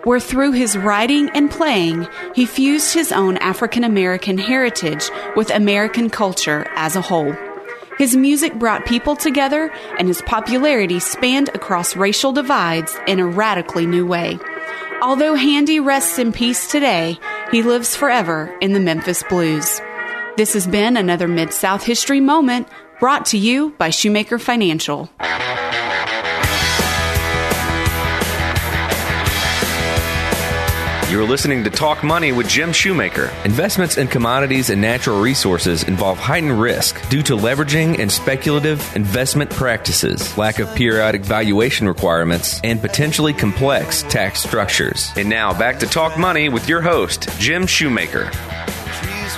where 0.04 0.18
through 0.18 0.52
his 0.52 0.78
writing 0.78 1.28
and 1.34 1.50
playing, 1.50 2.08
he 2.34 2.46
fused 2.46 2.94
his 2.94 3.12
own 3.12 3.36
African 3.36 3.84
American 3.84 4.38
heritage 4.38 5.10
with 5.36 5.50
American 5.50 6.08
culture 6.08 6.66
as 6.74 6.96
a 6.96 7.02
whole. 7.02 7.36
His 7.98 8.14
music 8.14 8.54
brought 8.54 8.84
people 8.84 9.16
together, 9.16 9.72
and 9.98 10.06
his 10.06 10.20
popularity 10.22 10.98
spanned 10.98 11.48
across 11.54 11.96
racial 11.96 12.32
divides 12.32 12.94
in 13.06 13.20
a 13.20 13.26
radically 13.26 13.86
new 13.86 14.06
way. 14.06 14.38
Although 15.00 15.34
Handy 15.34 15.80
rests 15.80 16.18
in 16.18 16.32
peace 16.32 16.70
today, 16.70 17.18
he 17.50 17.62
lives 17.62 17.96
forever 17.96 18.54
in 18.60 18.72
the 18.72 18.80
Memphis 18.80 19.22
Blues. 19.22 19.80
This 20.36 20.52
has 20.52 20.66
been 20.66 20.96
another 20.96 21.28
Mid 21.28 21.52
South 21.52 21.84
History 21.84 22.20
Moment 22.20 22.68
brought 23.00 23.24
to 23.26 23.38
you 23.38 23.70
by 23.78 23.90
Shoemaker 23.90 24.38
Financial. 24.38 25.10
You're 31.16 31.26
listening 31.26 31.64
to 31.64 31.70
Talk 31.70 32.04
Money 32.04 32.32
with 32.32 32.46
Jim 32.46 32.74
Shoemaker. 32.74 33.32
Investments 33.46 33.96
in 33.96 34.06
commodities 34.06 34.68
and 34.68 34.82
natural 34.82 35.18
resources 35.18 35.84
involve 35.84 36.18
heightened 36.18 36.60
risk 36.60 37.08
due 37.08 37.22
to 37.22 37.34
leveraging 37.34 37.98
and 38.00 38.12
speculative 38.12 38.94
investment 38.94 39.48
practices, 39.48 40.36
lack 40.36 40.58
of 40.58 40.68
periodic 40.74 41.22
valuation 41.22 41.88
requirements, 41.88 42.60
and 42.62 42.82
potentially 42.82 43.32
complex 43.32 44.02
tax 44.02 44.42
structures. 44.42 45.10
And 45.16 45.30
now 45.30 45.58
back 45.58 45.78
to 45.78 45.86
Talk 45.86 46.18
Money 46.18 46.50
with 46.50 46.68
your 46.68 46.82
host, 46.82 47.30
Jim 47.38 47.66
Shoemaker. 47.66 48.30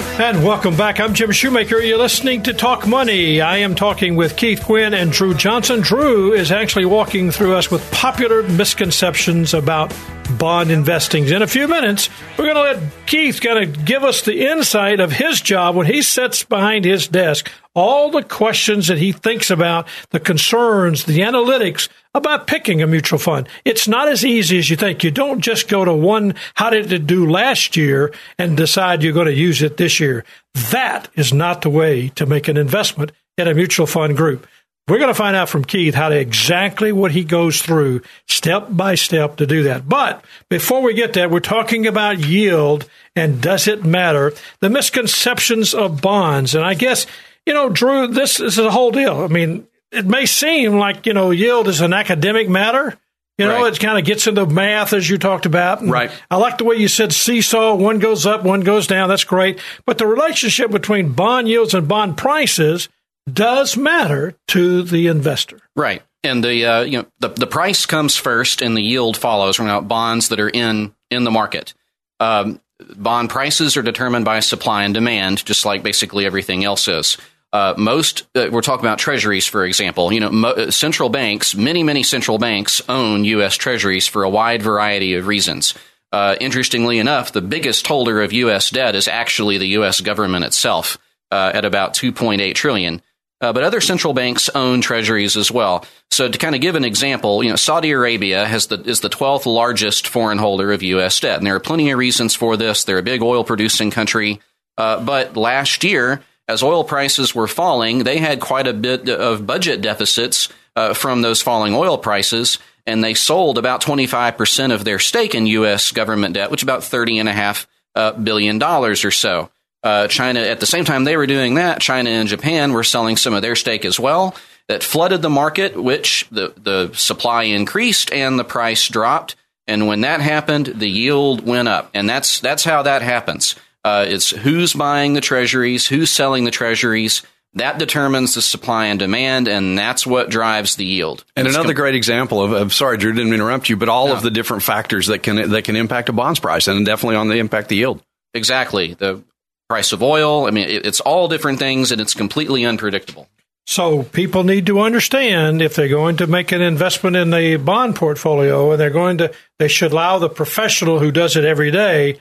And 0.00 0.44
welcome 0.44 0.76
back. 0.76 1.00
I'm 1.00 1.14
Jim 1.14 1.32
Shoemaker. 1.32 1.78
You're 1.78 1.98
listening 1.98 2.42
to 2.44 2.52
Talk 2.52 2.86
Money. 2.86 3.40
I 3.40 3.58
am 3.58 3.74
talking 3.74 4.14
with 4.14 4.36
Keith 4.36 4.62
Quinn 4.64 4.94
and 4.94 5.10
Drew 5.10 5.34
Johnson. 5.34 5.80
Drew 5.80 6.32
is 6.32 6.52
actually 6.52 6.84
walking 6.84 7.30
through 7.30 7.54
us 7.54 7.70
with 7.70 7.88
popular 7.90 8.42
misconceptions 8.44 9.54
about 9.54 9.92
bond 10.38 10.70
investing. 10.70 11.26
In 11.28 11.42
a 11.42 11.46
few 11.46 11.66
minutes, 11.66 12.10
we're 12.36 12.52
going 12.52 12.56
to 12.56 12.80
let 12.80 13.06
Keith 13.06 13.40
kind 13.40 13.64
of 13.64 13.84
give 13.84 14.04
us 14.04 14.22
the 14.22 14.46
insight 14.46 15.00
of 15.00 15.12
his 15.12 15.40
job 15.40 15.74
when 15.74 15.86
he 15.86 16.02
sits 16.02 16.44
behind 16.44 16.84
his 16.84 17.08
desk. 17.08 17.50
All 17.74 18.10
the 18.10 18.22
questions 18.22 18.88
that 18.88 18.98
he 18.98 19.12
thinks 19.12 19.50
about, 19.50 19.88
the 20.10 20.20
concerns, 20.20 21.04
the 21.04 21.20
analytics 21.20 21.88
about 22.18 22.46
picking 22.46 22.82
a 22.82 22.86
mutual 22.86 23.18
fund. 23.18 23.48
It's 23.64 23.88
not 23.88 24.08
as 24.08 24.24
easy 24.24 24.58
as 24.58 24.68
you 24.68 24.76
think. 24.76 25.02
You 25.02 25.10
don't 25.10 25.40
just 25.40 25.68
go 25.68 25.84
to 25.84 25.92
one, 25.92 26.34
how 26.54 26.70
did 26.70 26.92
it 26.92 27.06
do 27.06 27.28
last 27.28 27.76
year, 27.76 28.12
and 28.38 28.56
decide 28.56 29.02
you're 29.02 29.12
going 29.12 29.26
to 29.26 29.32
use 29.32 29.62
it 29.62 29.76
this 29.78 29.98
year. 29.98 30.24
That 30.70 31.08
is 31.14 31.32
not 31.32 31.62
the 31.62 31.70
way 31.70 32.10
to 32.10 32.26
make 32.26 32.48
an 32.48 32.56
investment 32.56 33.12
in 33.36 33.48
a 33.48 33.54
mutual 33.54 33.86
fund 33.86 34.16
group. 34.16 34.46
We're 34.88 34.98
going 34.98 35.08
to 35.08 35.14
find 35.14 35.36
out 35.36 35.50
from 35.50 35.66
Keith 35.66 35.94
how 35.94 36.08
to 36.08 36.18
exactly 36.18 36.92
what 36.92 37.12
he 37.12 37.22
goes 37.22 37.60
through 37.60 38.00
step 38.26 38.68
by 38.70 38.94
step 38.94 39.36
to 39.36 39.46
do 39.46 39.64
that. 39.64 39.86
But 39.86 40.24
before 40.48 40.80
we 40.80 40.94
get 40.94 41.12
there, 41.12 41.28
we're 41.28 41.40
talking 41.40 41.86
about 41.86 42.20
yield 42.20 42.88
and 43.14 43.42
does 43.42 43.68
it 43.68 43.84
matter? 43.84 44.32
The 44.60 44.70
misconceptions 44.70 45.74
of 45.74 46.00
bonds. 46.00 46.54
And 46.54 46.64
I 46.64 46.72
guess, 46.72 47.06
you 47.44 47.52
know, 47.52 47.68
Drew, 47.68 48.06
this 48.06 48.40
is 48.40 48.58
a 48.58 48.70
whole 48.70 48.90
deal. 48.90 49.22
I 49.22 49.26
mean, 49.26 49.66
it 49.92 50.06
may 50.06 50.26
seem 50.26 50.74
like, 50.78 51.06
you 51.06 51.12
know, 51.14 51.30
yield 51.30 51.68
is 51.68 51.80
an 51.80 51.92
academic 51.92 52.48
matter. 52.48 52.96
You 53.38 53.46
know, 53.46 53.62
Right. 53.62 53.72
it 53.72 53.78
kind 53.78 53.96
of 53.98 54.04
gets 54.04 54.26
into 54.26 54.46
math 54.46 54.92
as 54.92 55.08
you 55.08 55.16
talked 55.16 55.46
about. 55.46 55.80
And 55.80 55.92
Right. 55.92 56.10
I 56.30 56.36
like 56.36 56.58
the 56.58 56.64
way 56.64 56.76
you 56.76 56.88
said 56.88 57.12
seesaw, 57.12 57.74
one 57.74 58.00
goes 58.00 58.26
up, 58.26 58.42
one 58.42 58.62
goes 58.62 58.88
down. 58.88 59.08
That's 59.08 59.22
great. 59.24 59.60
But 59.86 59.98
the 59.98 60.06
relationship 60.08 60.70
between 60.72 61.10
bond 61.12 61.48
yields 61.48 61.72
and 61.72 61.86
bond 61.86 62.16
prices 62.16 62.88
does 63.32 63.76
matter 63.76 64.34
to 64.48 64.82
the 64.82 65.06
investor. 65.06 65.60
Right. 65.76 66.02
And 66.24 66.42
the 66.42 66.64
uh, 66.66 66.80
you 66.82 66.98
know 66.98 67.06
the 67.20 67.28
the 67.28 67.46
price 67.46 67.86
comes 67.86 68.16
first, 68.16 68.60
and 68.60 68.76
the 68.76 68.82
yield 68.82 69.16
follows 69.16 69.54
from 69.54 69.68
out 69.68 69.86
bonds 69.86 70.30
that 70.30 70.40
are 70.40 70.48
in 70.48 70.92
in 71.12 71.22
the 71.22 71.30
market. 71.30 71.74
Um, 72.18 72.60
bond 72.96 73.30
prices 73.30 73.76
are 73.76 73.82
determined 73.82 74.24
by 74.24 74.40
supply 74.40 74.82
and 74.82 74.92
demand, 74.92 75.46
just 75.46 75.64
like 75.64 75.84
basically 75.84 76.26
everything 76.26 76.64
else 76.64 76.88
is. 76.88 77.16
Uh, 77.52 77.74
most 77.78 78.26
uh, 78.34 78.48
we're 78.50 78.60
talking 78.60 78.84
about 78.84 78.98
treasuries, 78.98 79.46
for 79.46 79.64
example. 79.64 80.12
You 80.12 80.20
know, 80.20 80.30
mo- 80.30 80.50
uh, 80.50 80.70
central 80.70 81.08
banks, 81.08 81.54
many 81.54 81.82
many 81.82 82.02
central 82.02 82.38
banks 82.38 82.82
own 82.88 83.24
U.S. 83.24 83.56
treasuries 83.56 84.06
for 84.06 84.22
a 84.22 84.30
wide 84.30 84.62
variety 84.62 85.14
of 85.14 85.26
reasons. 85.26 85.74
Uh, 86.12 86.36
interestingly 86.40 86.98
enough, 86.98 87.32
the 87.32 87.40
biggest 87.40 87.86
holder 87.86 88.22
of 88.22 88.32
U.S. 88.32 88.70
debt 88.70 88.94
is 88.94 89.08
actually 89.08 89.58
the 89.58 89.68
U.S. 89.68 90.00
government 90.00 90.44
itself, 90.44 90.98
uh, 91.30 91.50
at 91.54 91.64
about 91.64 91.94
2.8 91.94 92.54
trillion. 92.54 93.02
Uh, 93.40 93.52
but 93.52 93.62
other 93.62 93.80
central 93.80 94.14
banks 94.14 94.48
own 94.50 94.80
treasuries 94.80 95.36
as 95.36 95.50
well. 95.50 95.84
So 96.10 96.28
to 96.28 96.38
kind 96.38 96.56
of 96.56 96.60
give 96.60 96.74
an 96.74 96.84
example, 96.84 97.44
you 97.44 97.50
know, 97.50 97.56
Saudi 97.56 97.92
Arabia 97.92 98.44
has 98.44 98.66
the 98.66 98.80
is 98.82 99.00
the 99.00 99.08
12th 99.08 99.46
largest 99.46 100.08
foreign 100.08 100.38
holder 100.38 100.72
of 100.72 100.82
U.S. 100.82 101.20
debt, 101.20 101.38
and 101.38 101.46
there 101.46 101.54
are 101.54 101.60
plenty 101.60 101.90
of 101.90 101.98
reasons 101.98 102.34
for 102.34 102.56
this. 102.56 102.84
They're 102.84 102.98
a 102.98 103.02
big 103.02 103.22
oil 103.22 103.44
producing 103.44 103.92
country, 103.92 104.40
uh, 104.76 105.04
but 105.04 105.36
last 105.36 105.84
year 105.84 106.20
as 106.48 106.62
oil 106.62 106.82
prices 106.82 107.34
were 107.34 107.46
falling, 107.46 108.00
they 108.00 108.18
had 108.18 108.40
quite 108.40 108.66
a 108.66 108.72
bit 108.72 109.08
of 109.08 109.46
budget 109.46 109.82
deficits 109.82 110.48
uh, 110.74 110.94
from 110.94 111.20
those 111.20 111.42
falling 111.42 111.74
oil 111.74 111.98
prices, 111.98 112.58
and 112.86 113.04
they 113.04 113.14
sold 113.14 113.58
about 113.58 113.82
25% 113.82 114.72
of 114.72 114.84
their 114.84 114.98
stake 114.98 115.34
in 115.34 115.46
U.S. 115.46 115.92
government 115.92 116.34
debt, 116.34 116.50
which 116.50 116.60
is 116.60 116.64
about 116.64 116.80
$30.5 116.80 117.66
uh, 117.94 118.12
billion 118.12 118.58
dollars 118.58 119.04
or 119.04 119.10
so. 119.10 119.50
Uh, 119.82 120.08
China, 120.08 120.40
at 120.40 120.60
the 120.60 120.66
same 120.66 120.84
time 120.84 121.04
they 121.04 121.16
were 121.16 121.26
doing 121.26 121.54
that, 121.54 121.80
China 121.80 122.10
and 122.10 122.28
Japan 122.28 122.72
were 122.72 122.84
selling 122.84 123.16
some 123.16 123.34
of 123.34 123.42
their 123.42 123.56
stake 123.56 123.84
as 123.84 124.00
well. 124.00 124.34
That 124.68 124.82
flooded 124.82 125.22
the 125.22 125.30
market, 125.30 125.82
which 125.82 126.26
the, 126.30 126.52
the 126.56 126.92
supply 126.94 127.44
increased 127.44 128.12
and 128.12 128.38
the 128.38 128.44
price 128.44 128.86
dropped. 128.88 129.34
And 129.66 129.86
when 129.86 130.02
that 130.02 130.20
happened, 130.20 130.66
the 130.66 130.88
yield 130.88 131.46
went 131.46 131.68
up. 131.68 131.90
And 131.94 132.08
that's, 132.08 132.40
that's 132.40 132.64
how 132.64 132.82
that 132.82 133.00
happens. 133.00 133.54
Uh, 133.88 134.04
it's 134.04 134.30
who's 134.30 134.74
buying 134.74 135.14
the 135.14 135.20
treasuries, 135.20 135.86
who's 135.86 136.10
selling 136.10 136.44
the 136.44 136.50
treasuries. 136.50 137.22
That 137.54 137.78
determines 137.78 138.34
the 138.34 138.42
supply 138.42 138.86
and 138.86 138.98
demand, 138.98 139.48
and 139.48 139.78
that's 139.78 140.06
what 140.06 140.28
drives 140.28 140.76
the 140.76 140.84
yield. 140.84 141.24
And 141.34 141.46
It's 141.46 141.56
another 141.56 141.72
com- 141.72 141.80
great 141.80 141.94
example 141.94 142.42
of, 142.42 142.52
of 142.52 142.74
sorry, 142.74 142.98
Drew, 142.98 143.14
didn't 143.14 143.32
interrupt 143.32 143.70
you, 143.70 143.76
but 143.78 143.88
all 143.88 144.12
of 144.12 144.22
the 144.22 144.30
different 144.30 144.62
factors 144.62 145.06
that 145.06 145.22
can 145.22 145.50
that 145.50 145.64
can 145.64 145.74
impact 145.74 146.10
a 146.10 146.12
bond's 146.12 146.40
price 146.40 146.68
and 146.68 146.84
definitely 146.84 147.16
on 147.16 147.28
the 147.28 147.38
impact 147.38 147.70
the 147.70 147.76
yield. 147.76 148.02
Exactly. 148.34 148.92
The 148.94 149.24
price 149.68 149.92
of 149.92 150.02
oil. 150.02 150.46
I 150.46 150.50
mean, 150.50 150.68
it, 150.68 150.84
it's 150.84 151.00
all 151.00 151.28
different 151.28 151.58
things, 151.58 151.90
and 151.90 152.00
it's 152.00 152.12
completely 152.14 152.66
unpredictable. 152.66 153.28
So 153.66 154.02
people 154.02 154.44
need 154.44 154.66
to 154.66 154.80
understand 154.80 155.60
if 155.60 155.74
they're 155.74 155.88
going 155.88 156.18
to 156.18 156.26
make 156.26 156.52
an 156.52 156.62
investment 156.62 157.16
in 157.16 157.30
the 157.30 157.56
bond 157.56 157.96
portfolio 157.96 158.70
and 158.70 158.80
they're 158.80 158.88
going 158.88 159.18
to, 159.18 159.32
they 159.58 159.68
should 159.68 159.92
allow 159.92 160.18
the 160.18 160.30
professional 160.30 160.98
who 160.98 161.10
does 161.10 161.36
it 161.36 161.44
every 161.44 161.70
day 161.70 162.18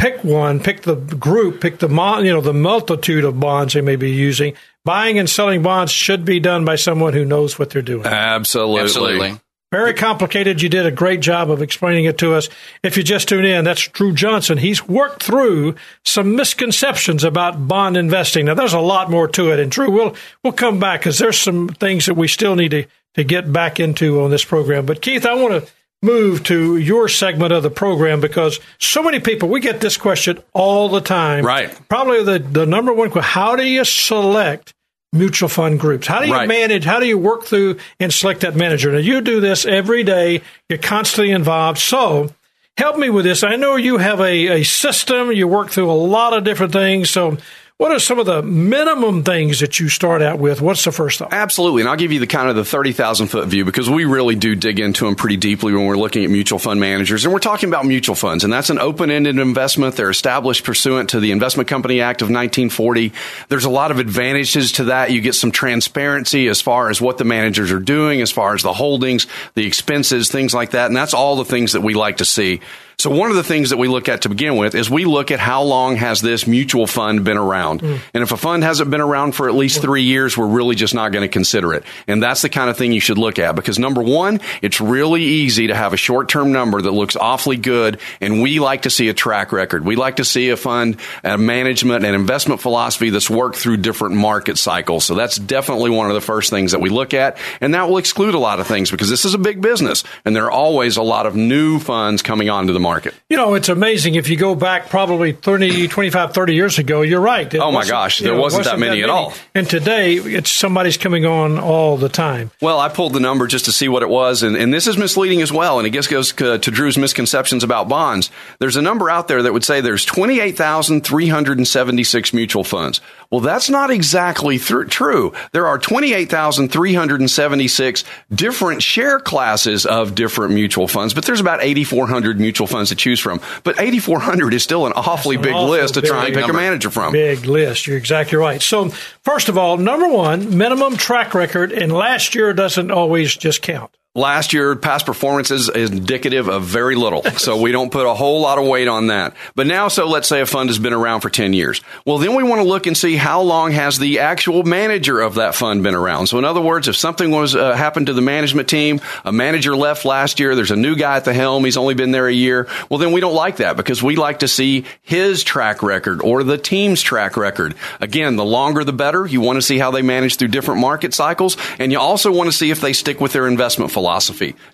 pick 0.00 0.24
one, 0.24 0.60
pick 0.60 0.82
the 0.82 0.96
group, 0.96 1.60
pick 1.60 1.78
the 1.78 1.88
mon, 1.88 2.24
you 2.24 2.32
know 2.32 2.40
the 2.40 2.54
multitude 2.54 3.24
of 3.24 3.38
bonds 3.38 3.74
they 3.74 3.82
may 3.82 3.96
be 3.96 4.10
using. 4.10 4.54
Buying 4.84 5.18
and 5.18 5.28
selling 5.28 5.62
bonds 5.62 5.92
should 5.92 6.24
be 6.24 6.40
done 6.40 6.64
by 6.64 6.76
someone 6.76 7.12
who 7.12 7.24
knows 7.24 7.58
what 7.58 7.68
they're 7.70 7.82
doing. 7.82 8.06
Absolutely. 8.06 8.80
Absolutely. 8.80 9.40
Very 9.70 9.94
complicated. 9.94 10.62
You 10.62 10.68
did 10.68 10.86
a 10.86 10.90
great 10.90 11.20
job 11.20 11.48
of 11.48 11.62
explaining 11.62 12.06
it 12.06 12.18
to 12.18 12.34
us. 12.34 12.48
If 12.82 12.96
you 12.96 13.04
just 13.04 13.28
tune 13.28 13.44
in, 13.44 13.64
that's 13.64 13.86
Drew 13.86 14.12
Johnson. 14.12 14.58
He's 14.58 14.88
worked 14.88 15.22
through 15.22 15.76
some 16.04 16.34
misconceptions 16.34 17.22
about 17.22 17.68
bond 17.68 17.96
investing. 17.96 18.46
Now, 18.46 18.54
there's 18.54 18.72
a 18.72 18.80
lot 18.80 19.10
more 19.10 19.28
to 19.28 19.52
it. 19.52 19.60
And 19.60 19.70
Drew, 19.70 19.90
we'll 19.90 20.16
we'll 20.42 20.54
come 20.54 20.80
back 20.80 21.00
because 21.00 21.18
there's 21.18 21.38
some 21.38 21.68
things 21.68 22.06
that 22.06 22.14
we 22.14 22.26
still 22.26 22.56
need 22.56 22.70
to, 22.70 22.86
to 23.14 23.22
get 23.22 23.52
back 23.52 23.78
into 23.78 24.22
on 24.22 24.30
this 24.30 24.44
program. 24.44 24.86
But 24.86 25.02
Keith, 25.02 25.24
I 25.24 25.34
want 25.34 25.64
to 25.64 25.72
move 26.02 26.42
to 26.44 26.76
your 26.78 27.08
segment 27.08 27.52
of 27.52 27.62
the 27.62 27.70
program 27.70 28.20
because 28.20 28.58
so 28.78 29.02
many 29.02 29.20
people 29.20 29.48
we 29.48 29.60
get 29.60 29.80
this 29.80 29.96
question 29.96 30.38
all 30.52 30.88
the 30.88 31.00
time. 31.00 31.44
Right. 31.44 31.70
Probably 31.88 32.22
the 32.24 32.38
the 32.38 32.66
number 32.66 32.92
one 32.92 33.10
question: 33.10 33.30
How 33.30 33.56
do 33.56 33.62
you 33.64 33.84
select? 33.84 34.74
mutual 35.12 35.48
fund 35.48 35.80
groups. 35.80 36.06
How 36.06 36.20
do 36.20 36.28
you 36.28 36.32
Right. 36.34 36.46
manage? 36.46 36.84
How 36.84 37.00
do 37.00 37.06
you 37.06 37.18
work 37.18 37.42
through 37.42 37.78
and 37.98 38.14
select 38.14 38.42
that 38.42 38.54
manager? 38.54 38.92
Now 38.92 38.98
you 38.98 39.20
do 39.20 39.40
this 39.40 39.66
every 39.66 40.04
day. 40.04 40.40
You're 40.68 40.78
constantly 40.78 41.32
involved. 41.32 41.78
So 41.80 42.32
help 42.76 42.96
me 42.96 43.10
with 43.10 43.24
this. 43.24 43.42
I 43.42 43.56
know 43.56 43.74
you 43.74 43.98
have 43.98 44.20
a, 44.20 44.60
a 44.60 44.62
system. 44.62 45.32
You 45.32 45.48
work 45.48 45.70
through 45.70 45.90
a 45.90 45.94
lot 45.94 46.32
of 46.32 46.44
different 46.44 46.72
things. 46.72 47.10
So 47.10 47.38
what 47.80 47.92
are 47.92 47.98
some 47.98 48.18
of 48.18 48.26
the 48.26 48.42
minimum 48.42 49.24
things 49.24 49.60
that 49.60 49.80
you 49.80 49.88
start 49.88 50.20
out 50.20 50.38
with? 50.38 50.60
What's 50.60 50.84
the 50.84 50.92
first 50.92 51.18
thought? 51.18 51.32
Absolutely. 51.32 51.80
And 51.80 51.88
I'll 51.88 51.96
give 51.96 52.12
you 52.12 52.20
the 52.20 52.26
kind 52.26 52.50
of 52.50 52.54
the 52.54 52.62
30,000 52.62 53.28
foot 53.28 53.48
view 53.48 53.64
because 53.64 53.88
we 53.88 54.04
really 54.04 54.34
do 54.34 54.54
dig 54.54 54.78
into 54.78 55.06
them 55.06 55.16
pretty 55.16 55.38
deeply 55.38 55.72
when 55.72 55.86
we're 55.86 55.96
looking 55.96 56.22
at 56.22 56.30
mutual 56.30 56.58
fund 56.58 56.78
managers. 56.78 57.24
And 57.24 57.32
we're 57.32 57.38
talking 57.38 57.70
about 57.70 57.86
mutual 57.86 58.14
funds. 58.14 58.44
And 58.44 58.52
that's 58.52 58.68
an 58.68 58.78
open 58.78 59.10
ended 59.10 59.38
investment. 59.38 59.96
They're 59.96 60.10
established 60.10 60.62
pursuant 60.62 61.08
to 61.10 61.20
the 61.20 61.30
Investment 61.30 61.70
Company 61.70 62.02
Act 62.02 62.20
of 62.20 62.26
1940. 62.26 63.14
There's 63.48 63.64
a 63.64 63.70
lot 63.70 63.90
of 63.90 63.98
advantages 63.98 64.72
to 64.72 64.84
that. 64.84 65.10
You 65.10 65.22
get 65.22 65.34
some 65.34 65.50
transparency 65.50 66.48
as 66.48 66.60
far 66.60 66.90
as 66.90 67.00
what 67.00 67.16
the 67.16 67.24
managers 67.24 67.72
are 67.72 67.80
doing, 67.80 68.20
as 68.20 68.30
far 68.30 68.54
as 68.54 68.62
the 68.62 68.74
holdings, 68.74 69.26
the 69.54 69.66
expenses, 69.66 70.30
things 70.30 70.52
like 70.52 70.72
that. 70.72 70.88
And 70.88 70.96
that's 70.96 71.14
all 71.14 71.36
the 71.36 71.46
things 71.46 71.72
that 71.72 71.80
we 71.80 71.94
like 71.94 72.18
to 72.18 72.26
see. 72.26 72.60
So 73.00 73.08
one 73.08 73.30
of 73.30 73.36
the 73.36 73.42
things 73.42 73.70
that 73.70 73.78
we 73.78 73.88
look 73.88 74.10
at 74.10 74.22
to 74.22 74.28
begin 74.28 74.56
with 74.56 74.74
is 74.74 74.90
we 74.90 75.06
look 75.06 75.30
at 75.30 75.40
how 75.40 75.62
long 75.62 75.96
has 75.96 76.20
this 76.20 76.46
mutual 76.46 76.86
fund 76.86 77.24
been 77.24 77.38
around. 77.38 77.80
Mm. 77.80 78.00
And 78.12 78.22
if 78.22 78.30
a 78.30 78.36
fund 78.36 78.62
hasn't 78.62 78.90
been 78.90 79.00
around 79.00 79.32
for 79.32 79.48
at 79.48 79.54
least 79.54 79.78
mm. 79.78 79.82
three 79.82 80.02
years, 80.02 80.36
we're 80.36 80.46
really 80.46 80.74
just 80.74 80.92
not 80.92 81.10
going 81.10 81.22
to 81.22 81.32
consider 81.32 81.72
it. 81.72 81.84
And 82.06 82.22
that's 82.22 82.42
the 82.42 82.50
kind 82.50 82.68
of 82.68 82.76
thing 82.76 82.92
you 82.92 83.00
should 83.00 83.16
look 83.16 83.38
at 83.38 83.56
because 83.56 83.78
number 83.78 84.02
one, 84.02 84.38
it's 84.60 84.82
really 84.82 85.22
easy 85.22 85.68
to 85.68 85.74
have 85.74 85.94
a 85.94 85.96
short 85.96 86.28
term 86.28 86.52
number 86.52 86.82
that 86.82 86.90
looks 86.90 87.16
awfully 87.16 87.56
good. 87.56 88.00
And 88.20 88.42
we 88.42 88.60
like 88.60 88.82
to 88.82 88.90
see 88.90 89.08
a 89.08 89.14
track 89.14 89.50
record. 89.50 89.82
We 89.82 89.96
like 89.96 90.16
to 90.16 90.24
see 90.26 90.50
a 90.50 90.56
fund, 90.58 90.98
a 91.24 91.38
management 91.38 92.04
and 92.04 92.14
investment 92.14 92.60
philosophy 92.60 93.08
that's 93.08 93.30
worked 93.30 93.56
through 93.56 93.78
different 93.78 94.16
market 94.16 94.58
cycles. 94.58 95.06
So 95.06 95.14
that's 95.14 95.36
definitely 95.36 95.88
one 95.88 96.08
of 96.08 96.14
the 96.14 96.20
first 96.20 96.50
things 96.50 96.72
that 96.72 96.82
we 96.82 96.90
look 96.90 97.14
at. 97.14 97.38
And 97.62 97.72
that 97.72 97.88
will 97.88 97.96
exclude 97.96 98.34
a 98.34 98.38
lot 98.38 98.60
of 98.60 98.66
things 98.66 98.90
because 98.90 99.08
this 99.08 99.24
is 99.24 99.32
a 99.32 99.38
big 99.38 99.62
business 99.62 100.04
and 100.26 100.36
there 100.36 100.44
are 100.44 100.50
always 100.50 100.98
a 100.98 101.02
lot 101.02 101.24
of 101.24 101.34
new 101.34 101.78
funds 101.78 102.20
coming 102.20 102.50
onto 102.50 102.74
the 102.74 102.78
market. 102.78 102.89
You 103.28 103.36
know, 103.36 103.54
it's 103.54 103.68
amazing. 103.68 104.14
If 104.16 104.28
you 104.28 104.36
go 104.36 104.54
back 104.54 104.88
probably 104.90 105.32
30, 105.32 105.88
25, 105.88 106.34
30 106.34 106.54
years 106.54 106.78
ago, 106.78 107.02
you're 107.02 107.20
right. 107.20 107.52
It 107.52 107.58
Oh, 107.58 107.70
my 107.70 107.78
wasn't- 107.78 107.90
gosh, 107.92 108.20
you 108.20 108.24
there 108.24 108.32
know, 108.34 108.40
it 108.40 108.42
wasn't 108.42 108.64
that 108.64 108.78
many 108.78 109.02
at 109.02 109.10
all. 109.10 109.32
And 109.54 109.68
today, 109.68 110.14
it's 110.14 110.50
somebody's 110.50 110.96
coming 110.96 111.26
on 111.26 111.58
all 111.58 111.96
the 111.96 112.08
time. 112.08 112.50
Well, 112.60 112.80
I 112.80 112.88
pulled 112.88 113.12
the 113.12 113.20
number 113.20 113.46
just 113.46 113.64
to 113.66 113.72
see 113.72 113.88
what 113.88 114.02
it 114.02 114.08
was, 114.08 114.42
and, 114.42 114.56
and 114.56 114.72
this 114.74 114.86
is 114.86 114.96
misleading 114.96 115.42
as 115.42 115.52
well. 115.52 115.78
And 115.78 115.86
it 115.86 115.92
just 115.92 116.10
goes 116.10 116.32
to, 116.32 116.58
to 116.58 116.70
Drew's 116.70 116.98
misconceptions 116.98 117.62
about 117.64 117.88
bonds. 117.88 118.30
There's 118.58 118.76
a 118.76 118.82
number 118.82 119.08
out 119.10 119.28
there 119.28 119.42
that 119.42 119.52
would 119.52 119.64
say 119.64 119.80
there's 119.80 120.04
28,376 120.04 122.32
mutual 122.32 122.64
funds. 122.64 123.00
Well, 123.30 123.40
that's 123.40 123.70
not 123.70 123.90
exactly 123.90 124.58
thr- 124.58 124.82
true. 124.84 125.32
There 125.52 125.66
are 125.68 125.78
28,376 125.78 128.04
different 128.34 128.82
share 128.82 129.20
classes 129.20 129.86
of 129.86 130.16
different 130.16 130.52
mutual 130.54 130.88
funds, 130.88 131.14
but 131.14 131.24
there's 131.24 131.40
about 131.40 131.62
8,400 131.62 132.40
mutual 132.40 132.66
funds 132.66 132.90
to 132.90 132.96
choose 132.96 133.20
from. 133.20 133.40
But 133.62 133.80
8,400 133.80 134.52
is 134.52 134.64
still 134.64 134.86
an 134.86 134.92
awfully 134.96 135.36
An 135.36 135.42
big 135.42 135.54
awful 135.54 135.70
list 135.70 135.94
to 135.94 136.02
try 136.02 136.26
and 136.26 136.34
pick 136.34 136.48
a 136.48 136.52
manager 136.52 136.90
from. 136.90 137.12
Big 137.12 137.46
list. 137.46 137.86
You're 137.86 137.98
exactly 137.98 138.36
right. 138.36 138.60
So, 138.60 138.88
first 139.22 139.48
of 139.48 139.56
all, 139.56 139.76
number 139.76 140.08
one, 140.08 140.58
minimum 140.58 140.96
track 140.96 141.32
record, 141.32 141.70
and 141.72 141.92
last 141.92 142.34
year 142.34 142.52
doesn't 142.52 142.90
always 142.90 143.36
just 143.36 143.62
count. 143.62 143.96
Last 144.16 144.52
year, 144.52 144.74
past 144.74 145.06
performance 145.06 145.52
is, 145.52 145.68
is 145.68 145.92
indicative 145.92 146.48
of 146.48 146.64
very 146.64 146.96
little. 146.96 147.22
So 147.40 147.58
we 147.58 147.72
don't 147.72 147.90
put 147.90 148.04
a 148.04 148.12
whole 148.12 148.42
lot 148.42 148.58
of 148.58 148.66
weight 148.66 148.86
on 148.86 149.06
that. 149.06 149.34
But 149.54 149.66
now, 149.66 149.88
so 149.88 150.06
let's 150.06 150.28
say 150.28 150.42
a 150.42 150.46
fund 150.46 150.68
has 150.68 150.78
been 150.78 150.92
around 150.92 151.22
for 151.22 151.30
10 151.30 151.54
years. 151.54 151.80
Well, 152.04 152.18
then 152.18 152.34
we 152.34 152.42
want 152.42 152.60
to 152.60 152.68
look 152.68 152.86
and 152.86 152.94
see 152.94 153.16
how 153.16 153.40
long 153.40 153.72
has 153.72 153.98
the 153.98 154.18
actual 154.18 154.62
manager 154.62 155.20
of 155.20 155.36
that 155.36 155.54
fund 155.54 155.82
been 155.82 155.94
around. 155.94 156.26
So 156.26 156.38
in 156.38 156.44
other 156.44 156.60
words, 156.60 156.86
if 156.86 156.96
something 156.96 157.30
was 157.30 157.54
uh, 157.54 157.74
happened 157.74 158.08
to 158.08 158.12
the 158.12 158.20
management 158.20 158.68
team, 158.68 159.00
a 159.24 159.32
manager 159.32 159.74
left 159.74 160.04
last 160.04 160.38
year, 160.38 160.54
there's 160.54 160.70
a 160.70 160.76
new 160.76 160.96
guy 160.96 161.16
at 161.16 161.24
the 161.24 161.32
helm, 161.32 161.64
he's 161.64 161.78
only 161.78 161.94
been 161.94 162.10
there 162.10 162.26
a 162.26 162.32
year. 162.32 162.68
Well, 162.90 162.98
then 162.98 163.12
we 163.12 163.22
don't 163.22 163.34
like 163.34 163.56
that 163.56 163.78
because 163.78 164.02
we 164.02 164.16
like 164.16 164.40
to 164.40 164.48
see 164.48 164.84
his 165.00 165.42
track 165.42 165.82
record 165.82 166.20
or 166.20 166.42
the 166.42 166.58
team's 166.58 167.00
track 167.00 167.38
record. 167.38 167.74
Again, 168.00 168.36
the 168.36 168.44
longer 168.44 168.84
the 168.84 168.92
better. 168.92 169.24
You 169.24 169.40
want 169.40 169.56
to 169.56 169.62
see 169.62 169.78
how 169.78 169.92
they 169.92 170.02
manage 170.02 170.36
through 170.36 170.48
different 170.48 170.82
market 170.82 171.14
cycles. 171.14 171.56
And 171.78 171.90
you 171.90 171.98
also 171.98 172.30
want 172.30 172.48
to 172.48 172.56
see 172.56 172.70
if 172.70 172.82
they 172.82 172.92
stick 172.92 173.18
with 173.18 173.32
their 173.32 173.46
investment 173.46 173.90
philosophy. 173.92 173.99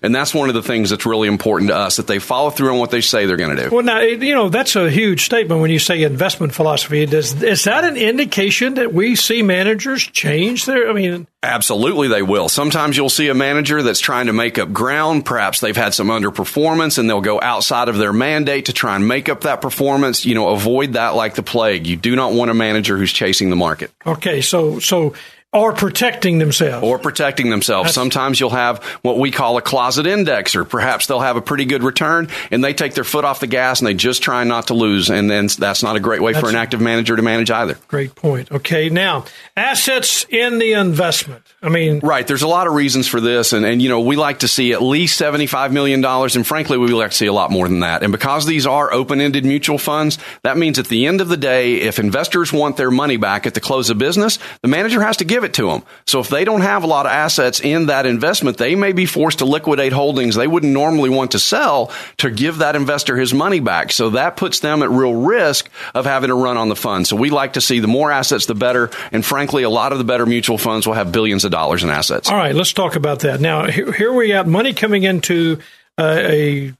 And 0.01 0.13
that's 0.13 0.33
one 0.33 0.49
of 0.49 0.55
the 0.55 0.63
things 0.63 0.89
that's 0.89 1.05
really 1.05 1.27
important 1.27 1.69
to 1.69 1.75
us, 1.75 1.97
that 1.97 2.07
they 2.07 2.19
follow 2.19 2.49
through 2.49 2.71
on 2.71 2.79
what 2.79 2.91
they 2.91 3.01
say 3.01 3.25
they're 3.25 3.37
going 3.37 3.55
to 3.55 3.69
do. 3.69 3.75
Well, 3.75 3.83
now, 3.83 3.99
you 3.99 4.33
know, 4.33 4.49
that's 4.49 4.75
a 4.75 4.89
huge 4.89 5.25
statement 5.25 5.61
when 5.61 5.71
you 5.71 5.79
say 5.79 6.03
investment 6.03 6.53
philosophy. 6.53 7.05
Does, 7.05 7.41
is 7.43 7.63
that 7.65 7.83
an 7.83 7.97
indication 7.97 8.75
that 8.75 8.93
we 8.93 9.15
see 9.15 9.41
managers 9.41 10.03
change 10.03 10.65
their, 10.65 10.89
I 10.89 10.93
mean, 10.93 11.27
Absolutely, 11.43 12.07
they 12.07 12.23
will. 12.23 12.49
Sometimes 12.49 12.97
you'll 12.97 13.09
see 13.09 13.29
a 13.29 13.33
manager 13.35 13.83
that's 13.83 13.99
trying 13.99 14.25
to 14.25 14.33
make 14.33 14.57
up 14.57 14.73
ground. 14.73 15.23
Perhaps 15.23 15.59
they've 15.59 15.77
had 15.77 15.93
some 15.93 16.07
underperformance 16.07 16.97
and 16.97 17.07
they'll 17.07 17.21
go 17.21 17.39
outside 17.39 17.89
of 17.89 17.97
their 17.97 18.11
mandate 18.11 18.65
to 18.65 18.73
try 18.73 18.95
and 18.95 19.07
make 19.07 19.29
up 19.29 19.41
that 19.41 19.61
performance. 19.61 20.25
You 20.25 20.33
know, 20.33 20.49
avoid 20.49 20.93
that 20.93 21.09
like 21.09 21.35
the 21.35 21.43
plague. 21.43 21.85
You 21.85 21.95
do 21.95 22.15
not 22.15 22.33
want 22.33 22.49
a 22.49 22.55
manager 22.55 22.97
who's 22.97 23.13
chasing 23.13 23.51
the 23.51 23.55
market. 23.55 23.91
okay, 24.05 24.41
so, 24.41 24.79
so, 24.79 25.13
or 25.57 25.73
protecting 25.73 26.37
themselves. 26.37 26.85
or 26.85 26.99
protecting 26.99 27.49
themselves. 27.49 27.93
Sometimes 27.93 28.39
you'll 28.39 28.49
have 28.51 28.83
what 29.01 29.17
we 29.17 29.31
call 29.31 29.57
a 29.57 29.61
closet 29.61 30.05
index, 30.07 30.55
or 30.55 30.63
perhaps 30.65 31.07
they'll 31.07 31.19
have 31.19 31.35
a 31.35 31.41
pretty 31.41 31.65
good 31.65 31.83
return 31.83 32.29
and 32.51 32.63
they 32.63 32.73
take 32.73 32.93
their 32.93 33.03
foot 33.03 33.25
off 33.25 33.39
the 33.39 33.47
gas 33.47 33.79
and 33.79 33.87
they 33.87 33.93
just 33.93 34.21
try 34.21 34.43
not 34.43 34.67
to 34.67 34.73
lose. 34.73 35.09
And 35.09 35.29
then 35.29 35.47
that's 35.57 35.83
not 35.83 35.95
a 35.95 35.99
great 35.99 36.21
way 36.21 36.33
for 36.33 36.49
an 36.49 36.55
active 36.55 36.81
manager 36.81 37.15
to 37.15 37.21
manage 37.21 37.51
either. 37.51 37.77
Great 37.87 38.15
point. 38.15 38.51
Okay, 38.51 38.89
now, 38.89 39.25
assets 39.55 40.25
in 40.29 40.59
the 40.59 40.73
investment. 40.73 41.43
I 41.59 41.69
mean, 41.69 41.99
Right. 42.03 42.27
There's 42.27 42.43
a 42.43 42.47
lot 42.47 42.67
of 42.67 42.73
reasons 42.73 43.07
for 43.07 43.19
this. 43.19 43.51
And, 43.51 43.65
and, 43.65 43.81
you 43.81 43.89
know, 43.89 44.01
we 44.01 44.15
like 44.15 44.39
to 44.39 44.47
see 44.47 44.73
at 44.73 44.81
least 44.83 45.19
$75 45.19 45.71
million. 45.71 46.05
And 46.05 46.45
frankly, 46.45 46.77
we 46.77 46.89
like 46.89 47.09
to 47.09 47.17
see 47.17 47.25
a 47.25 47.33
lot 47.33 47.49
more 47.49 47.67
than 47.67 47.79
that. 47.79 48.03
And 48.03 48.11
because 48.11 48.45
these 48.45 48.67
are 48.67 48.93
open 48.93 49.21
ended 49.21 49.43
mutual 49.43 49.79
funds, 49.79 50.19
that 50.43 50.55
means 50.55 50.77
at 50.77 50.87
the 50.87 51.07
end 51.07 51.19
of 51.19 51.29
the 51.29 51.37
day, 51.37 51.77
if 51.77 51.97
investors 51.97 52.53
want 52.53 52.77
their 52.77 52.91
money 52.91 53.17
back 53.17 53.47
at 53.47 53.55
the 53.55 53.59
close 53.59 53.89
of 53.89 53.97
business, 53.97 54.37
the 54.61 54.67
manager 54.67 55.01
has 55.01 55.17
to 55.17 55.25
give 55.25 55.43
it 55.43 55.55
to 55.55 55.67
them. 55.71 55.81
So 56.05 56.19
if 56.19 56.29
they 56.29 56.45
don't 56.45 56.61
have 56.61 56.83
a 56.83 56.87
lot 56.87 57.07
of 57.07 57.11
assets 57.11 57.59
in 57.59 57.87
that 57.87 58.05
investment, 58.05 58.57
they 58.57 58.75
may 58.75 58.91
be 58.91 59.07
forced 59.07 59.39
to 59.39 59.45
liquidate 59.45 59.93
holdings 59.93 60.35
they 60.35 60.47
wouldn't 60.47 60.71
normally 60.71 61.09
want 61.09 61.31
to 61.31 61.39
sell 61.39 61.91
to 62.17 62.29
give 62.29 62.59
that 62.59 62.75
investor 62.75 63.17
his 63.17 63.33
money 63.33 63.59
back. 63.59 63.91
So 63.91 64.11
that 64.11 64.37
puts 64.37 64.59
them 64.59 64.83
at 64.83 64.91
real 64.91 65.13
risk 65.13 65.69
of 65.95 66.05
having 66.05 66.27
to 66.27 66.35
run 66.35 66.57
on 66.57 66.69
the 66.69 66.75
fund. 66.75 67.07
So 67.07 67.15
we 67.15 67.31
like 67.31 67.53
to 67.53 67.61
see 67.61 67.79
the 67.79 67.87
more 67.87 68.11
assets, 68.11 68.45
the 68.45 68.53
better. 68.53 68.91
And 69.11 69.25
frankly, 69.25 69.63
a 69.63 69.69
lot 69.69 69.91
of 69.91 69.97
the 69.97 70.03
better 70.03 70.27
mutual 70.27 70.59
funds 70.59 70.85
will 70.85 70.93
have 70.93 71.11
billions 71.11 71.43
of 71.47 71.51
dollars 71.51 71.83
in 71.83 71.89
assets. 71.89 72.29
All 72.29 72.37
right, 72.37 72.53
let's 72.53 72.73
talk 72.73 72.95
about 72.95 73.21
that. 73.21 73.41
Now, 73.41 73.65
here, 73.65 73.91
here 73.91 74.13
we 74.13 74.29
have 74.29 74.47
money 74.47 74.73
coming 74.73 75.03
into 75.03 75.59
uh, 75.97 76.19
a 76.21 76.73